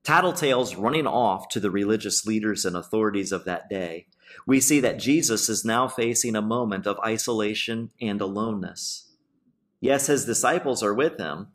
tattletales 0.05 0.79
running 0.79 1.07
off 1.07 1.49
to 1.49 1.61
the 1.61 1.71
religious 1.71 2.27
leaders 2.27 2.65
and 2.65 2.77
authorities 2.77 3.33
of 3.33 3.45
that 3.45 3.69
day, 3.69 4.07
we 4.47 4.61
see 4.61 4.81
that 4.81 4.99
Jesus 4.99 5.49
is 5.49 5.65
now 5.65 5.89
facing 5.89 6.37
a 6.37 6.43
moment 6.43 6.87
of 6.87 6.99
isolation 7.01 7.91
and 8.01 8.21
aloneness. 8.21 9.13
Yes, 9.81 10.07
his 10.07 10.25
disciples 10.25 10.83
are 10.83 10.95
with 10.95 11.19
him, 11.19 11.49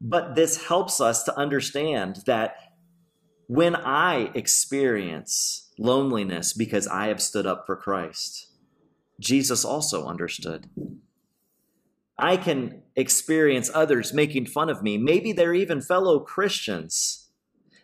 but 0.00 0.34
this 0.34 0.66
helps 0.66 1.00
us 1.00 1.22
to 1.24 1.36
understand 1.36 2.22
that 2.26 2.56
when 3.46 3.74
I 3.74 4.30
experience 4.34 5.70
loneliness 5.78 6.52
because 6.52 6.86
I 6.86 7.08
have 7.08 7.22
stood 7.22 7.46
up 7.46 7.64
for 7.66 7.76
Christ, 7.76 8.48
Jesus 9.20 9.64
also 9.64 10.06
understood. 10.06 10.68
I 12.18 12.36
can 12.36 12.82
experience 12.96 13.70
others 13.72 14.12
making 14.12 14.46
fun 14.46 14.68
of 14.68 14.82
me. 14.82 14.98
Maybe 14.98 15.32
they're 15.32 15.54
even 15.54 15.80
fellow 15.80 16.18
Christians. 16.20 17.30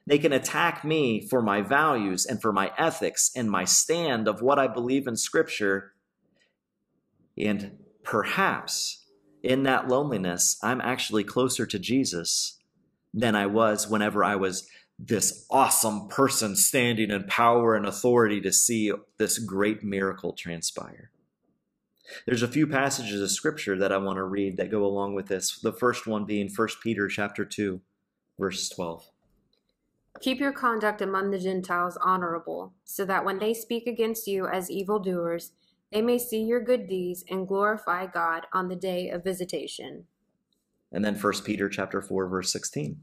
They 0.06 0.18
can 0.18 0.32
attack 0.32 0.84
me 0.84 1.26
for 1.26 1.40
my 1.40 1.62
values 1.62 2.26
and 2.26 2.42
for 2.42 2.52
my 2.52 2.72
ethics 2.76 3.30
and 3.34 3.50
my 3.50 3.64
stand 3.64 4.28
of 4.28 4.42
what 4.42 4.58
I 4.58 4.66
believe 4.66 5.06
in 5.06 5.16
Scripture. 5.16 5.94
And 7.38 7.78
perhaps 8.02 9.03
in 9.45 9.62
that 9.64 9.88
loneliness, 9.88 10.59
I'm 10.62 10.80
actually 10.80 11.22
closer 11.22 11.66
to 11.66 11.78
Jesus 11.78 12.59
than 13.12 13.36
I 13.36 13.47
was 13.47 13.86
whenever 13.86 14.24
I 14.24 14.36
was 14.36 14.66
this 14.99 15.47
awesome 15.51 16.09
person 16.09 16.57
standing 16.57 17.11
in 17.11 17.24
power 17.24 17.74
and 17.74 17.84
authority 17.84 18.40
to 18.40 18.53
see 18.53 18.90
this 19.18 19.38
great 19.38 19.84
miracle 19.84 20.32
transpire. 20.32 21.11
There's 22.26 22.42
a 22.42 22.49
few 22.49 22.66
passages 22.66 23.20
of 23.20 23.30
scripture 23.30 23.76
that 23.78 23.92
I 23.92 23.99
want 23.99 24.16
to 24.16 24.24
read 24.24 24.57
that 24.57 24.70
go 24.70 24.84
along 24.84 25.14
with 25.14 25.26
this. 25.26 25.59
The 25.59 25.72
first 25.72 26.07
one 26.07 26.24
being 26.24 26.49
1 26.55 26.68
Peter 26.82 27.07
chapter 27.09 27.45
2, 27.45 27.80
verse 28.38 28.68
12. 28.70 29.11
Keep 30.20 30.38
your 30.38 30.53
conduct 30.53 31.03
among 31.03 31.30
the 31.30 31.38
Gentiles 31.38 31.99
honorable, 32.03 32.72
so 32.84 33.05
that 33.05 33.24
when 33.24 33.40
they 33.40 33.53
speak 33.53 33.86
against 33.86 34.26
you 34.26 34.47
as 34.47 34.70
evildoers, 34.70 35.53
they 35.95 36.03
may 36.03 36.18
see 36.18 36.42
your 36.42 36.61
good 36.61 36.88
deeds 36.88 37.24
and 37.30 37.47
glorify 37.47 38.05
God 38.07 38.49
on 38.53 38.68
the 38.68 38.74
day 38.74 39.11
of 39.11 39.22
visitation. 39.22 40.07
And 40.90 41.05
then 41.05 41.14
1 41.14 41.32
Peter 41.45 41.68
chapter 41.68 42.03
4 42.03 42.28
verse 42.28 42.53
16. 42.53 43.01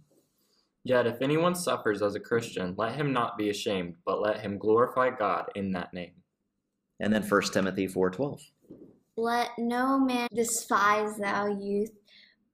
Yet 0.84 1.08
if 1.08 1.22
anyone 1.22 1.56
suffers 1.56 2.02
as 2.02 2.16
a 2.16 2.20
Christian, 2.20 2.76
let 2.78 2.96
him 2.96 3.14
not 3.14 3.38
be 3.38 3.50
ashamed, 3.50 3.96
but 4.06 4.22
let 4.22 4.42
him 4.42 4.58
glorify 4.58 5.10
God 5.10 5.46
in 5.56 5.72
that 5.72 5.94
name. 5.94 6.12
And 7.00 7.14
then 7.14 7.24
1 7.24 7.54
Timothy 7.54 7.88
4:12. 7.88 8.42
Let 9.16 9.50
no 9.58 9.98
man 9.98 10.28
despise 10.34 11.18
thou 11.18 11.48
youth, 11.48 11.92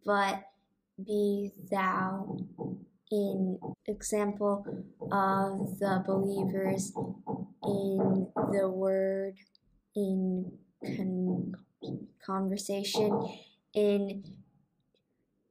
but 0.05 0.43
be 1.03 1.51
thou 1.71 2.37
in 3.11 3.59
example 3.87 4.65
of 5.11 5.79
the 5.79 6.03
believers 6.05 6.91
in 7.63 8.27
the 8.51 8.69
word 8.69 9.35
in 9.97 10.51
con- 10.85 11.55
conversation, 12.23 13.27
in 13.73 14.23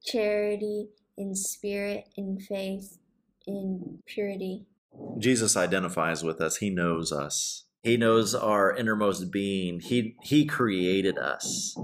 charity, 0.05 0.89
in 1.19 1.35
spirit, 1.35 2.09
in 2.17 2.39
faith, 2.39 2.99
in 3.47 3.99
purity. 4.07 4.67
Jesus 5.19 5.57
identifies 5.57 6.23
with 6.23 6.41
us. 6.41 6.59
He 6.59 6.71
knows 6.71 7.11
us. 7.11 7.65
He 7.83 7.97
knows 7.97 8.35
our 8.35 8.75
innermost 8.75 9.33
being. 9.33 9.81
He 9.81 10.17
he 10.23 10.47
created 10.47 11.19
us. 11.19 11.77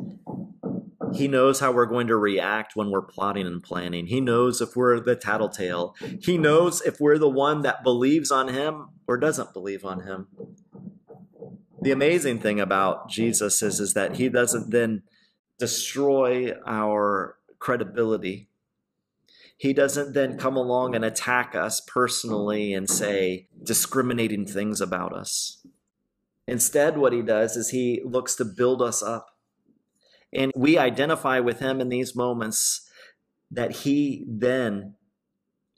He 1.14 1.28
knows 1.28 1.60
how 1.60 1.72
we're 1.72 1.86
going 1.86 2.06
to 2.06 2.16
react 2.16 2.74
when 2.74 2.90
we're 2.90 3.02
plotting 3.02 3.46
and 3.46 3.62
planning. 3.62 4.06
He 4.06 4.20
knows 4.20 4.60
if 4.60 4.74
we're 4.74 4.98
the 4.98 5.14
tattletale. 5.14 5.94
He 6.22 6.38
knows 6.38 6.80
if 6.80 7.00
we're 7.00 7.18
the 7.18 7.28
one 7.28 7.62
that 7.62 7.84
believes 7.84 8.30
on 8.30 8.48
him 8.48 8.88
or 9.06 9.18
doesn't 9.18 9.52
believe 9.52 9.84
on 9.84 10.00
him 10.00 10.28
the 11.82 11.90
amazing 11.90 12.38
thing 12.38 12.60
about 12.60 13.08
Jesus 13.08 13.62
is, 13.62 13.80
is 13.80 13.94
that 13.94 14.16
he 14.16 14.28
doesn't 14.28 14.70
then 14.70 15.02
destroy 15.58 16.52
our 16.66 17.36
credibility. 17.58 18.48
He 19.56 19.72
doesn't 19.72 20.12
then 20.12 20.38
come 20.38 20.56
along 20.56 20.94
and 20.94 21.04
attack 21.04 21.54
us 21.54 21.80
personally 21.80 22.72
and 22.72 22.88
say 22.88 23.48
discriminating 23.62 24.46
things 24.46 24.80
about 24.80 25.12
us. 25.12 25.64
Instead, 26.48 26.98
what 26.98 27.12
he 27.12 27.22
does 27.22 27.56
is 27.56 27.70
he 27.70 28.00
looks 28.04 28.34
to 28.36 28.44
build 28.44 28.82
us 28.82 29.02
up. 29.02 29.36
And 30.32 30.50
we 30.56 30.78
identify 30.78 31.38
with 31.38 31.60
him 31.60 31.80
in 31.80 31.88
these 31.88 32.16
moments 32.16 32.88
that 33.50 33.70
he 33.70 34.24
then 34.26 34.94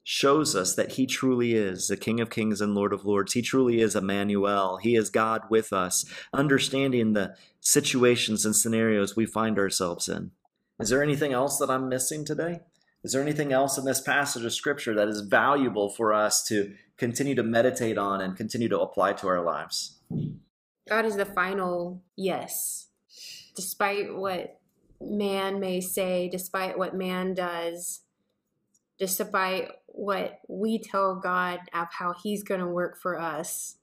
shows 0.04 0.54
us 0.54 0.74
that 0.74 0.92
he 0.92 1.06
truly 1.06 1.54
is 1.54 1.88
the 1.88 1.96
King 1.96 2.20
of 2.20 2.28
Kings 2.28 2.60
and 2.60 2.74
Lord 2.74 2.92
of 2.92 3.06
Lords. 3.06 3.32
He 3.32 3.40
truly 3.40 3.80
is 3.80 3.96
Emmanuel. 3.96 4.76
He 4.76 4.94
is 4.94 5.08
God 5.08 5.42
with 5.48 5.72
us, 5.72 6.04
understanding 6.32 7.14
the 7.14 7.34
situations 7.60 8.44
and 8.44 8.54
scenarios 8.54 9.16
we 9.16 9.24
find 9.24 9.58
ourselves 9.58 10.06
in. 10.06 10.30
Is 10.78 10.90
there 10.90 11.02
anything 11.02 11.32
else 11.32 11.58
that 11.58 11.70
I'm 11.70 11.88
missing 11.88 12.24
today? 12.24 12.60
Is 13.02 13.12
there 13.12 13.22
anything 13.22 13.52
else 13.52 13.78
in 13.78 13.86
this 13.86 14.00
passage 14.00 14.44
of 14.44 14.52
Scripture 14.52 14.94
that 14.94 15.08
is 15.08 15.22
valuable 15.22 15.88
for 15.88 16.12
us 16.12 16.46
to 16.48 16.74
continue 16.98 17.34
to 17.34 17.42
meditate 17.42 17.96
on 17.96 18.20
and 18.20 18.36
continue 18.36 18.68
to 18.68 18.80
apply 18.80 19.14
to 19.14 19.28
our 19.28 19.42
lives? 19.42 20.00
God 20.88 21.06
is 21.06 21.16
the 21.16 21.24
final 21.24 22.02
yes. 22.14 22.88
Despite 23.56 24.14
what 24.14 24.60
man 25.00 25.60
may 25.60 25.80
say, 25.80 26.28
despite 26.28 26.76
what 26.76 26.94
man 26.94 27.34
does, 27.34 28.00
despite 28.98 29.70
what 29.94 30.40
we 30.48 30.78
tell 30.78 31.14
God 31.14 31.60
of 31.72 31.88
how 31.92 32.12
He's 32.12 32.42
going 32.42 32.60
to 32.60 32.66
work 32.66 33.00
for 33.00 33.18
us, 33.18 33.76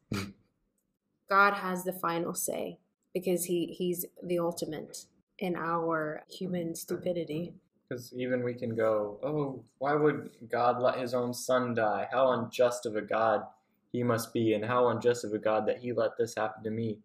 God 1.30 1.54
has 1.54 1.84
the 1.84 1.94
final 1.94 2.34
say 2.34 2.80
because 3.14 3.46
He 3.46 3.68
He's 3.68 4.06
the 4.22 4.40
ultimate 4.40 5.06
in 5.40 5.56
our 5.56 6.24
human 6.30 6.76
stupidity. 6.76 7.54
Because 7.88 8.14
even 8.14 8.44
we 8.44 8.54
can 8.54 8.76
go, 8.76 9.20
oh, 9.24 9.64
why 9.80 9.96
would 9.96 10.30
God 10.50 10.82
let 10.82 11.00
His 11.00 11.14
own 11.14 11.34
Son 11.34 11.74
die? 11.74 12.08
How 12.12 12.32
unjust 12.32 12.86
of 12.86 12.96
a 12.96 13.02
God 13.02 13.44
He 13.92 14.04
must 14.04 14.34
be, 14.34 14.54
and 14.54 14.66
how 14.66 14.90
unjust 14.90 15.24
of 15.24 15.34
a 15.34 15.40
God 15.40 15.66
that 15.68 15.80
He 15.80 15.94
let 15.94 16.18
this 16.18 16.36
happen 16.36 16.64
to 16.64 16.70
me. 16.70 17.00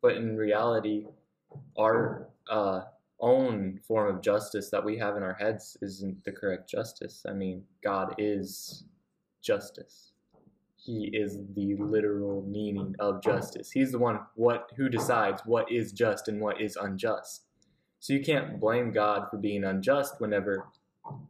But 0.00 0.16
in 0.16 0.36
reality, 0.36 1.06
our 1.78 2.28
uh, 2.48 2.82
own 3.22 3.80
form 3.86 4.14
of 4.14 4.22
justice 4.22 4.68
that 4.70 4.84
we 4.84 4.98
have 4.98 5.16
in 5.16 5.22
our 5.22 5.34
heads 5.34 5.76
isn't 5.80 6.24
the 6.24 6.32
correct 6.32 6.68
justice. 6.68 7.24
I 7.26 7.32
mean, 7.32 7.64
God 7.82 8.14
is 8.18 8.84
justice. 9.40 10.12
He 10.76 11.10
is 11.12 11.38
the 11.54 11.76
literal 11.76 12.42
meaning 12.42 12.96
of 12.98 13.22
justice. 13.22 13.70
He's 13.70 13.92
the 13.92 13.98
one 13.98 14.18
what 14.34 14.70
who 14.76 14.88
decides 14.88 15.42
what 15.46 15.70
is 15.70 15.92
just 15.92 16.26
and 16.26 16.40
what 16.40 16.60
is 16.60 16.76
unjust. 16.76 17.44
So 18.00 18.12
you 18.12 18.20
can't 18.20 18.58
blame 18.58 18.90
God 18.90 19.28
for 19.30 19.36
being 19.36 19.62
unjust 19.62 20.20
whenever 20.20 20.66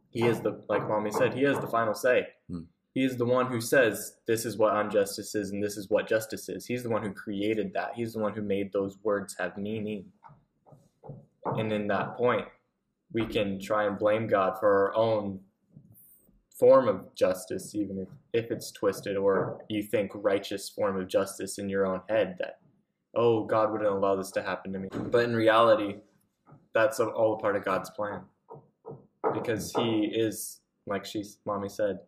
he 0.09 0.25
is 0.25 0.41
the 0.41 0.63
like 0.67 0.87
mommy 0.87 1.11
said, 1.11 1.35
he 1.35 1.43
has 1.43 1.59
the 1.59 1.67
final 1.67 1.93
say. 1.93 2.29
Hmm. 2.49 2.61
He 2.95 3.03
is 3.03 3.17
the 3.17 3.25
one 3.25 3.47
who 3.47 3.61
says 3.61 4.15
this 4.27 4.45
is 4.45 4.57
what 4.57 4.75
injustice 4.79 5.35
is 5.35 5.51
and 5.51 5.63
this 5.63 5.77
is 5.77 5.89
what 5.89 6.07
justice 6.07 6.49
is. 6.49 6.65
He's 6.65 6.83
the 6.83 6.89
one 6.89 7.03
who 7.03 7.11
created 7.11 7.73
that. 7.73 7.93
He's 7.95 8.13
the 8.13 8.19
one 8.19 8.33
who 8.33 8.41
made 8.41 8.71
those 8.71 8.97
words 9.03 9.35
have 9.39 9.57
meaning. 9.57 10.05
And 11.45 11.71
in 11.71 11.87
that 11.87 12.15
point, 12.17 12.47
we 13.11 13.25
can 13.25 13.59
try 13.59 13.85
and 13.85 13.97
blame 13.97 14.27
God 14.27 14.57
for 14.59 14.87
our 14.87 14.95
own 14.95 15.39
form 16.49 16.87
of 16.87 17.13
justice, 17.15 17.75
even 17.75 17.99
if, 17.99 18.07
if 18.45 18.51
it's 18.51 18.71
twisted, 18.71 19.17
or 19.17 19.63
you 19.69 19.83
think 19.83 20.11
righteous 20.15 20.69
form 20.69 20.99
of 20.99 21.07
justice 21.07 21.57
in 21.57 21.69
your 21.69 21.85
own 21.85 22.01
head 22.09 22.35
that, 22.39 22.59
oh, 23.15 23.43
God 23.43 23.71
wouldn't 23.71 23.89
allow 23.89 24.15
this 24.15 24.31
to 24.31 24.43
happen 24.43 24.73
to 24.73 24.79
me. 24.79 24.89
But 24.91 25.25
in 25.25 25.35
reality, 25.35 25.95
that's 26.73 26.99
all 26.99 27.33
a 27.33 27.39
part 27.39 27.55
of 27.55 27.65
God's 27.65 27.89
plan. 27.91 28.21
Because 29.33 29.73
He 29.73 30.05
is, 30.05 30.61
like 30.85 31.05
she, 31.05 31.23
mommy 31.45 31.69
said, 31.69 31.99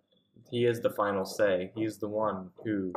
He 0.49 0.65
is 0.65 0.81
the 0.81 0.89
final 0.89 1.25
say. 1.25 1.71
He's 1.75 1.97
the 1.97 2.09
one 2.09 2.49
who, 2.63 2.93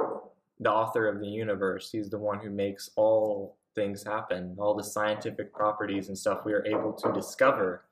the 0.61 0.71
author 0.71 1.09
of 1.09 1.21
the 1.21 1.29
universe, 1.29 1.91
He's 1.91 2.11
the 2.11 2.19
one 2.19 2.39
who 2.39 2.51
makes 2.51 2.91
all 2.97 3.57
things 3.79 4.03
happen, 4.03 4.57
all 4.59 4.75
the 4.75 4.83
scientific 4.83 5.55
properties 5.55 6.09
and 6.09 6.19
stuff 6.19 6.45
we 6.45 6.53
are 6.53 6.67
able 6.67 6.93
to 6.93 7.13
discover 7.13 7.85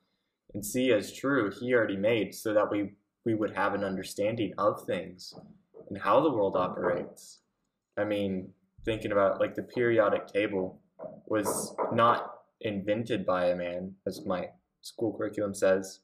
and 0.53 0.67
see 0.67 0.93
as 0.93 1.13
true, 1.13 1.53
He 1.61 1.73
already 1.75 1.97
made 1.97 2.35
so 2.35 2.53
that 2.55 2.71
we 2.71 2.95
we 3.25 3.35
would 3.35 3.55
have 3.57 3.75
an 3.75 3.85
understanding 3.85 4.53
of 4.59 4.85
things 4.85 5.35
and 5.89 5.99
how 5.99 6.21
the 6.21 6.31
world 6.31 6.57
operates. 6.57 7.41
I 7.97 8.05
mean, 8.05 8.51
thinking 8.85 9.13
about 9.13 9.41
like 9.41 9.55
the 9.55 9.63
periodic 9.63 10.27
table 10.27 10.81
was 11.27 11.75
not 11.93 12.35
invented 12.61 13.25
by 13.25 13.47
a 13.47 13.57
man, 13.57 13.95
as 14.07 14.27
my 14.27 14.49
school 14.81 15.17
curriculum 15.17 15.55
says. 15.55 16.01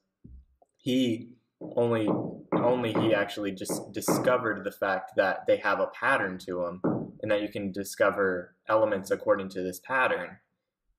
He 0.77 1.29
only 1.75 2.07
only 2.53 2.93
he 2.93 3.13
actually 3.13 3.51
just 3.51 3.91
discovered 3.91 4.63
the 4.63 4.71
fact 4.71 5.11
that 5.17 5.45
they 5.47 5.57
have 5.57 5.79
a 5.81 5.87
pattern 5.87 6.37
to 6.45 6.53
them 6.63 7.02
and 7.23 7.31
that 7.31 7.41
you 7.41 7.47
can 7.47 7.71
discover 7.71 8.53
elements 8.67 9.09
according 9.09 9.47
to 9.47 9.63
this 9.63 9.79
pattern. 9.79 10.37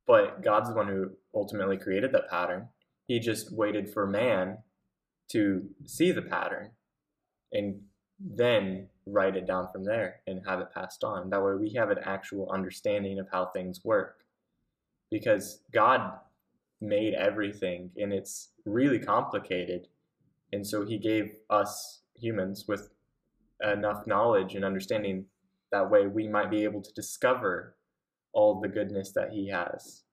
But 0.06 0.42
God's 0.42 0.70
the 0.70 0.74
one 0.74 0.88
who 0.88 1.10
ultimately 1.34 1.76
created 1.76 2.12
that 2.12 2.30
pattern. 2.30 2.68
He 3.06 3.20
just 3.20 3.52
waited 3.52 3.92
for 3.92 4.06
man 4.06 4.58
to 5.28 5.68
see 5.84 6.12
the 6.12 6.22
pattern 6.22 6.70
and 7.52 7.82
then 8.18 8.88
write 9.06 9.36
it 9.36 9.46
down 9.46 9.68
from 9.70 9.84
there 9.84 10.20
and 10.26 10.40
have 10.46 10.60
it 10.60 10.72
passed 10.72 11.04
on. 11.04 11.28
That 11.28 11.42
way 11.44 11.54
we 11.60 11.74
have 11.74 11.90
an 11.90 11.98
actual 12.02 12.50
understanding 12.50 13.18
of 13.18 13.28
how 13.30 13.46
things 13.46 13.84
work. 13.84 14.24
Because 15.10 15.60
God 15.72 16.12
made 16.80 17.12
everything 17.12 17.90
and 17.98 18.14
it's 18.14 18.48
really 18.64 18.98
complicated. 18.98 19.88
And 20.54 20.66
so 20.66 20.86
he 20.86 20.96
gave 20.96 21.34
us 21.50 22.00
humans 22.14 22.64
with 22.66 22.88
enough 23.62 24.06
knowledge 24.06 24.54
and 24.54 24.64
understanding 24.64 25.26
that 25.74 25.90
way 25.90 26.06
we 26.06 26.28
might 26.28 26.50
be 26.50 26.62
able 26.62 26.80
to 26.80 26.92
discover 26.92 27.74
all 28.32 28.60
the 28.60 28.68
goodness 28.68 29.10
that 29.12 29.30
he 29.32 29.48
has 29.48 30.04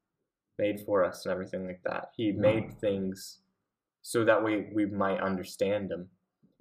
made 0.57 0.82
for 0.86 1.05
us 1.05 1.24
and 1.24 1.32
everything 1.32 1.68
like 1.68 1.82
that. 1.84 2.09
He 2.18 2.32
made 2.32 2.80
things 2.80 3.39
so 4.01 4.26
that 4.26 4.43
way 4.43 4.70
we 4.74 4.88
might 4.88 5.20
understand 5.20 5.89
them. 5.89 6.09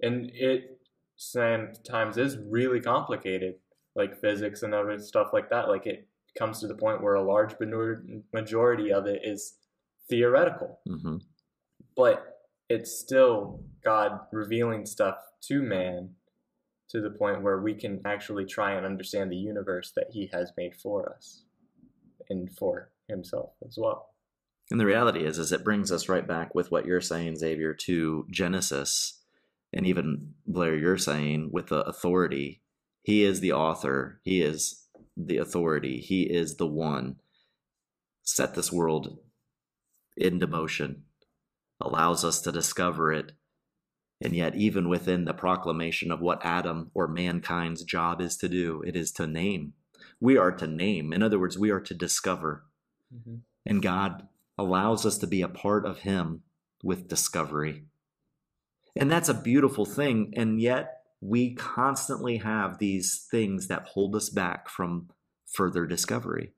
And 0.01 0.29
it 0.35 0.79
sometimes 1.15 2.17
is 2.17 2.37
really 2.47 2.79
complicated, 2.79 3.55
like 3.95 4.21
physics 4.21 4.61
and 4.61 4.73
other 4.73 4.99
stuff 4.99 5.29
like 5.33 5.49
that. 5.49 5.67
Like 5.67 5.87
it 5.87 6.07
comes 6.37 6.59
to 6.59 6.67
the 6.67 6.75
point 6.75 7.01
where 7.01 7.15
a 7.15 7.23
large 7.23 7.55
majority 8.31 8.93
of 8.93 9.07
it 9.07 9.21
is 9.23 9.55
theoretical. 10.09 10.79
Mm-hmm. 10.87 11.17
But 11.95 12.37
it's 12.69 12.91
still 12.91 13.63
God 13.83 14.19
revealing 14.31 14.85
stuff 14.85 15.17
to 15.47 15.61
man 15.63 16.11
to 16.91 17.01
the 17.01 17.09
point 17.09 17.41
where 17.41 17.61
we 17.61 17.73
can 17.73 18.01
actually 18.05 18.45
try 18.45 18.73
and 18.73 18.85
understand 18.85 19.31
the 19.31 19.37
universe 19.37 19.93
that 19.95 20.07
he 20.11 20.29
has 20.33 20.51
made 20.57 20.75
for 20.75 21.13
us 21.13 21.43
and 22.29 22.51
for 22.57 22.91
himself 23.07 23.51
as 23.65 23.75
well. 23.77 24.09
And 24.69 24.79
the 24.79 24.85
reality 24.85 25.25
is, 25.25 25.37
is 25.37 25.51
it 25.51 25.63
brings 25.63 25.91
us 25.91 26.09
right 26.09 26.27
back 26.27 26.55
with 26.55 26.71
what 26.71 26.85
you're 26.85 27.01
saying, 27.01 27.35
Xavier, 27.37 27.73
to 27.73 28.25
Genesis, 28.29 29.21
and 29.73 29.85
even 29.85 30.33
Blair, 30.45 30.75
you're 30.75 30.97
saying 30.97 31.49
with 31.51 31.67
the 31.67 31.81
authority. 31.81 32.61
He 33.03 33.23
is 33.23 33.39
the 33.39 33.53
author. 33.53 34.21
He 34.23 34.41
is 34.41 34.87
the 35.17 35.37
authority. 35.37 35.99
He 35.99 36.23
is 36.23 36.55
the 36.55 36.67
one 36.67 37.17
set 38.23 38.53
this 38.53 38.71
world 38.71 39.17
into 40.15 40.47
motion, 40.47 41.03
allows 41.81 42.23
us 42.23 42.41
to 42.41 42.51
discover 42.51 43.11
it. 43.11 43.31
And 44.21 44.35
yet, 44.35 44.55
even 44.55 44.87
within 44.87 45.25
the 45.25 45.33
proclamation 45.33 46.11
of 46.11 46.21
what 46.21 46.45
Adam 46.45 46.91
or 46.93 47.07
mankind's 47.07 47.83
job 47.83 48.21
is 48.21 48.37
to 48.37 48.47
do, 48.47 48.83
it 48.85 48.95
is 48.95 49.11
to 49.13 49.25
name. 49.25 49.73
We 50.19 50.37
are 50.37 50.51
to 50.51 50.67
name. 50.67 51.11
In 51.11 51.23
other 51.23 51.39
words, 51.39 51.57
we 51.57 51.71
are 51.71 51.79
to 51.79 51.93
discover. 51.95 52.63
Mm-hmm. 53.13 53.37
And 53.65 53.81
God 53.81 54.27
allows 54.57 55.05
us 55.05 55.17
to 55.19 55.27
be 55.27 55.41
a 55.41 55.47
part 55.47 55.85
of 55.85 55.99
Him 55.99 56.43
with 56.83 57.07
discovery. 57.07 57.85
And 58.95 59.09
that's 59.09 59.29
a 59.29 59.33
beautiful 59.33 59.85
thing. 59.85 60.33
And 60.35 60.61
yet, 60.61 61.01
we 61.19 61.53
constantly 61.53 62.37
have 62.37 62.77
these 62.77 63.27
things 63.29 63.67
that 63.67 63.89
hold 63.89 64.15
us 64.15 64.29
back 64.29 64.69
from 64.69 65.09
further 65.45 65.85
discovery. 65.85 66.51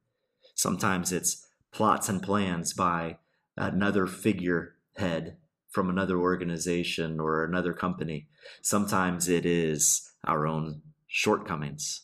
Sometimes 0.56 1.12
it's 1.12 1.48
plots 1.72 2.10
and 2.10 2.22
plans 2.22 2.74
by 2.74 3.18
another 3.58 4.08
figurehead 4.08 5.38
from 5.74 5.90
another 5.90 6.20
organization 6.20 7.20
or 7.20 7.44
another 7.44 7.74
company. 7.74 8.28
Sometimes 8.62 9.28
it 9.28 9.44
is 9.44 10.08
our 10.24 10.46
own 10.46 10.84
shortcomings. 11.08 12.02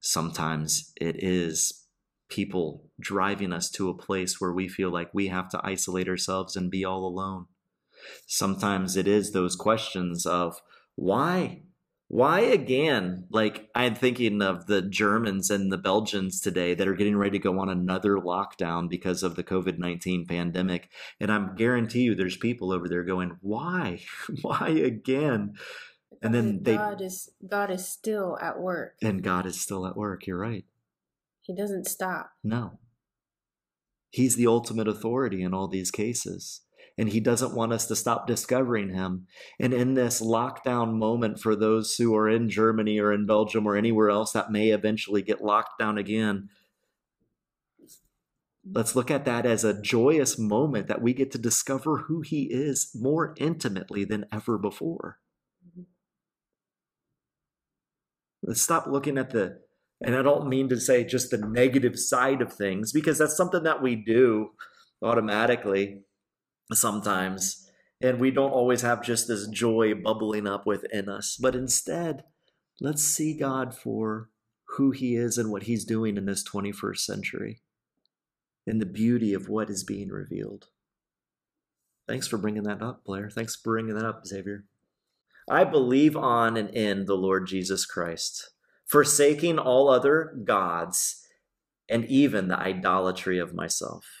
Sometimes 0.00 0.92
it 1.00 1.22
is 1.22 1.86
people 2.28 2.90
driving 2.98 3.52
us 3.52 3.70
to 3.70 3.88
a 3.88 3.96
place 3.96 4.40
where 4.40 4.52
we 4.52 4.68
feel 4.68 4.90
like 4.90 5.14
we 5.14 5.28
have 5.28 5.48
to 5.48 5.60
isolate 5.62 6.08
ourselves 6.08 6.56
and 6.56 6.72
be 6.72 6.84
all 6.84 7.06
alone. 7.06 7.46
Sometimes 8.26 8.96
it 8.96 9.06
is 9.06 9.30
those 9.30 9.54
questions 9.54 10.26
of 10.26 10.60
why? 10.96 11.62
Why 12.10 12.40
again? 12.40 13.26
Like, 13.30 13.68
I'm 13.74 13.94
thinking 13.94 14.40
of 14.40 14.66
the 14.66 14.80
Germans 14.80 15.50
and 15.50 15.70
the 15.70 15.76
Belgians 15.76 16.40
today 16.40 16.72
that 16.72 16.88
are 16.88 16.94
getting 16.94 17.18
ready 17.18 17.38
to 17.38 17.42
go 17.42 17.60
on 17.60 17.68
another 17.68 18.16
lockdown 18.16 18.88
because 18.88 19.22
of 19.22 19.36
the 19.36 19.44
COVID 19.44 19.78
19 19.78 20.26
pandemic. 20.26 20.90
And 21.20 21.30
I'm 21.30 21.54
guarantee 21.54 22.00
you 22.00 22.14
there's 22.14 22.38
people 22.38 22.72
over 22.72 22.88
there 22.88 23.04
going, 23.04 23.36
why? 23.42 24.00
why 24.42 24.68
again? 24.68 25.54
And 26.22 26.34
then 26.34 26.62
they. 26.62 26.76
God 26.76 27.02
is, 27.02 27.30
God 27.46 27.70
is 27.70 27.86
still 27.86 28.38
at 28.40 28.58
work. 28.58 28.94
And 29.02 29.22
God 29.22 29.44
is 29.44 29.60
still 29.60 29.86
at 29.86 29.96
work. 29.96 30.26
You're 30.26 30.38
right. 30.38 30.64
He 31.42 31.54
doesn't 31.54 31.86
stop. 31.86 32.30
No. 32.42 32.78
He's 34.10 34.36
the 34.36 34.46
ultimate 34.46 34.88
authority 34.88 35.42
in 35.42 35.52
all 35.52 35.68
these 35.68 35.90
cases. 35.90 36.62
And 36.98 37.08
he 37.08 37.20
doesn't 37.20 37.54
want 37.54 37.72
us 37.72 37.86
to 37.86 37.96
stop 37.96 38.26
discovering 38.26 38.92
him. 38.92 39.28
And 39.60 39.72
in 39.72 39.94
this 39.94 40.20
lockdown 40.20 40.94
moment 40.94 41.38
for 41.38 41.54
those 41.54 41.94
who 41.94 42.14
are 42.16 42.28
in 42.28 42.50
Germany 42.50 42.98
or 42.98 43.12
in 43.12 43.24
Belgium 43.24 43.66
or 43.66 43.76
anywhere 43.76 44.10
else 44.10 44.32
that 44.32 44.50
may 44.50 44.70
eventually 44.70 45.22
get 45.22 45.40
locked 45.40 45.78
down 45.78 45.96
again, 45.96 46.48
let's 48.68 48.96
look 48.96 49.12
at 49.12 49.24
that 49.26 49.46
as 49.46 49.62
a 49.62 49.80
joyous 49.80 50.40
moment 50.40 50.88
that 50.88 51.00
we 51.00 51.14
get 51.14 51.30
to 51.30 51.38
discover 51.38 51.98
who 52.08 52.20
he 52.20 52.48
is 52.50 52.90
more 52.94 53.32
intimately 53.38 54.04
than 54.04 54.26
ever 54.32 54.58
before. 54.58 55.18
Let's 58.42 58.60
stop 58.60 58.88
looking 58.88 59.18
at 59.18 59.30
the 59.30 59.60
and 60.00 60.14
I 60.14 60.22
don't 60.22 60.48
mean 60.48 60.68
to 60.68 60.80
say 60.80 61.04
just 61.04 61.30
the 61.30 61.38
negative 61.38 61.98
side 61.98 62.40
of 62.40 62.52
things, 62.52 62.92
because 62.92 63.18
that's 63.18 63.36
something 63.36 63.64
that 63.64 63.82
we 63.82 63.96
do 63.96 64.50
automatically 65.02 66.02
sometimes. 66.72 67.68
And 68.00 68.20
we 68.20 68.30
don't 68.30 68.52
always 68.52 68.82
have 68.82 69.02
just 69.02 69.26
this 69.26 69.48
joy 69.48 69.94
bubbling 69.94 70.46
up 70.46 70.66
within 70.66 71.08
us. 71.08 71.36
But 71.40 71.54
instead, 71.54 72.24
let's 72.80 73.02
see 73.02 73.36
God 73.36 73.74
for 73.74 74.30
who 74.76 74.92
He 74.92 75.16
is 75.16 75.38
and 75.38 75.50
what 75.50 75.64
He's 75.64 75.84
doing 75.84 76.16
in 76.16 76.26
this 76.26 76.48
21st 76.48 76.98
century 76.98 77.60
and 78.66 78.80
the 78.80 78.86
beauty 78.86 79.34
of 79.34 79.48
what 79.48 79.70
is 79.70 79.82
being 79.82 80.10
revealed. 80.10 80.66
Thanks 82.06 82.28
for 82.28 82.38
bringing 82.38 82.62
that 82.64 82.82
up, 82.82 83.04
Blair. 83.04 83.30
Thanks 83.30 83.56
for 83.56 83.72
bringing 83.72 83.94
that 83.94 84.04
up, 84.04 84.26
Xavier. 84.26 84.64
I 85.50 85.64
believe 85.64 86.16
on 86.16 86.56
and 86.56 86.70
in 86.70 87.06
the 87.06 87.16
Lord 87.16 87.46
Jesus 87.46 87.86
Christ 87.86 88.50
forsaking 88.88 89.58
all 89.58 89.90
other 89.90 90.34
gods 90.44 91.26
and 91.88 92.04
even 92.06 92.48
the 92.48 92.58
idolatry 92.58 93.38
of 93.38 93.54
myself. 93.54 94.17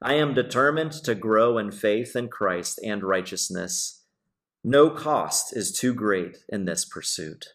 I 0.00 0.14
am 0.14 0.34
determined 0.34 0.92
to 1.04 1.14
grow 1.14 1.58
in 1.58 1.72
faith 1.72 2.14
in 2.14 2.28
Christ 2.28 2.78
and 2.84 3.02
righteousness. 3.02 4.04
No 4.62 4.90
cost 4.90 5.56
is 5.56 5.72
too 5.72 5.94
great 5.94 6.38
in 6.48 6.64
this 6.64 6.84
pursuit. 6.84 7.46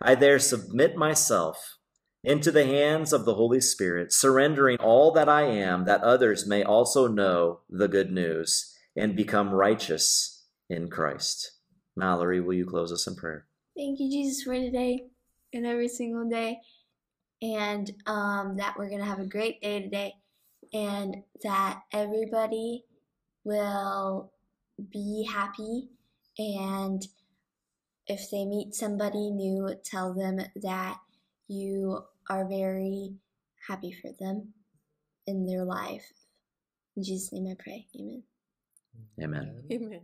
I 0.00 0.14
there 0.14 0.38
submit 0.38 0.96
myself 0.96 1.76
into 2.24 2.50
the 2.50 2.64
hands 2.64 3.12
of 3.12 3.24
the 3.24 3.34
Holy 3.34 3.60
Spirit, 3.60 4.12
surrendering 4.12 4.78
all 4.78 5.12
that 5.12 5.28
I 5.28 5.42
am, 5.42 5.84
that 5.84 6.02
others 6.02 6.46
may 6.46 6.64
also 6.64 7.06
know 7.06 7.60
the 7.68 7.86
good 7.86 8.10
news 8.10 8.74
and 8.96 9.14
become 9.14 9.50
righteous 9.50 10.46
in 10.70 10.88
Christ. 10.88 11.52
Mallory, 11.96 12.40
will 12.40 12.54
you 12.54 12.64
close 12.64 12.92
us 12.92 13.06
in 13.06 13.14
prayer? 13.14 13.46
Thank 13.76 14.00
you, 14.00 14.10
Jesus, 14.10 14.42
for 14.42 14.54
today 14.54 15.04
and 15.52 15.66
every 15.66 15.88
single 15.88 16.28
day, 16.28 16.58
and 17.42 17.90
um, 18.06 18.56
that 18.56 18.74
we're 18.78 18.88
going 18.88 19.00
to 19.00 19.06
have 19.06 19.20
a 19.20 19.26
great 19.26 19.60
day 19.60 19.82
today, 19.82 20.14
and 20.74 21.22
that 21.44 21.82
everybody 21.92 22.84
will 23.44 24.32
be 24.90 25.26
happy. 25.32 25.88
And 26.36 27.06
if 28.08 28.30
they 28.30 28.44
meet 28.44 28.74
somebody 28.74 29.30
new, 29.30 29.74
tell 29.84 30.12
them 30.12 30.40
that 30.62 30.98
you 31.46 32.04
are 32.28 32.48
very 32.48 33.14
happy 33.68 33.92
for 33.92 34.10
them 34.18 34.52
in 35.26 35.46
their 35.46 35.64
life. 35.64 36.12
In 36.96 37.04
Jesus' 37.04 37.32
name 37.32 37.46
I 37.50 37.62
pray. 37.62 37.86
Amen. 37.94 38.22
Amen. 39.22 39.62
Amen. 39.70 40.00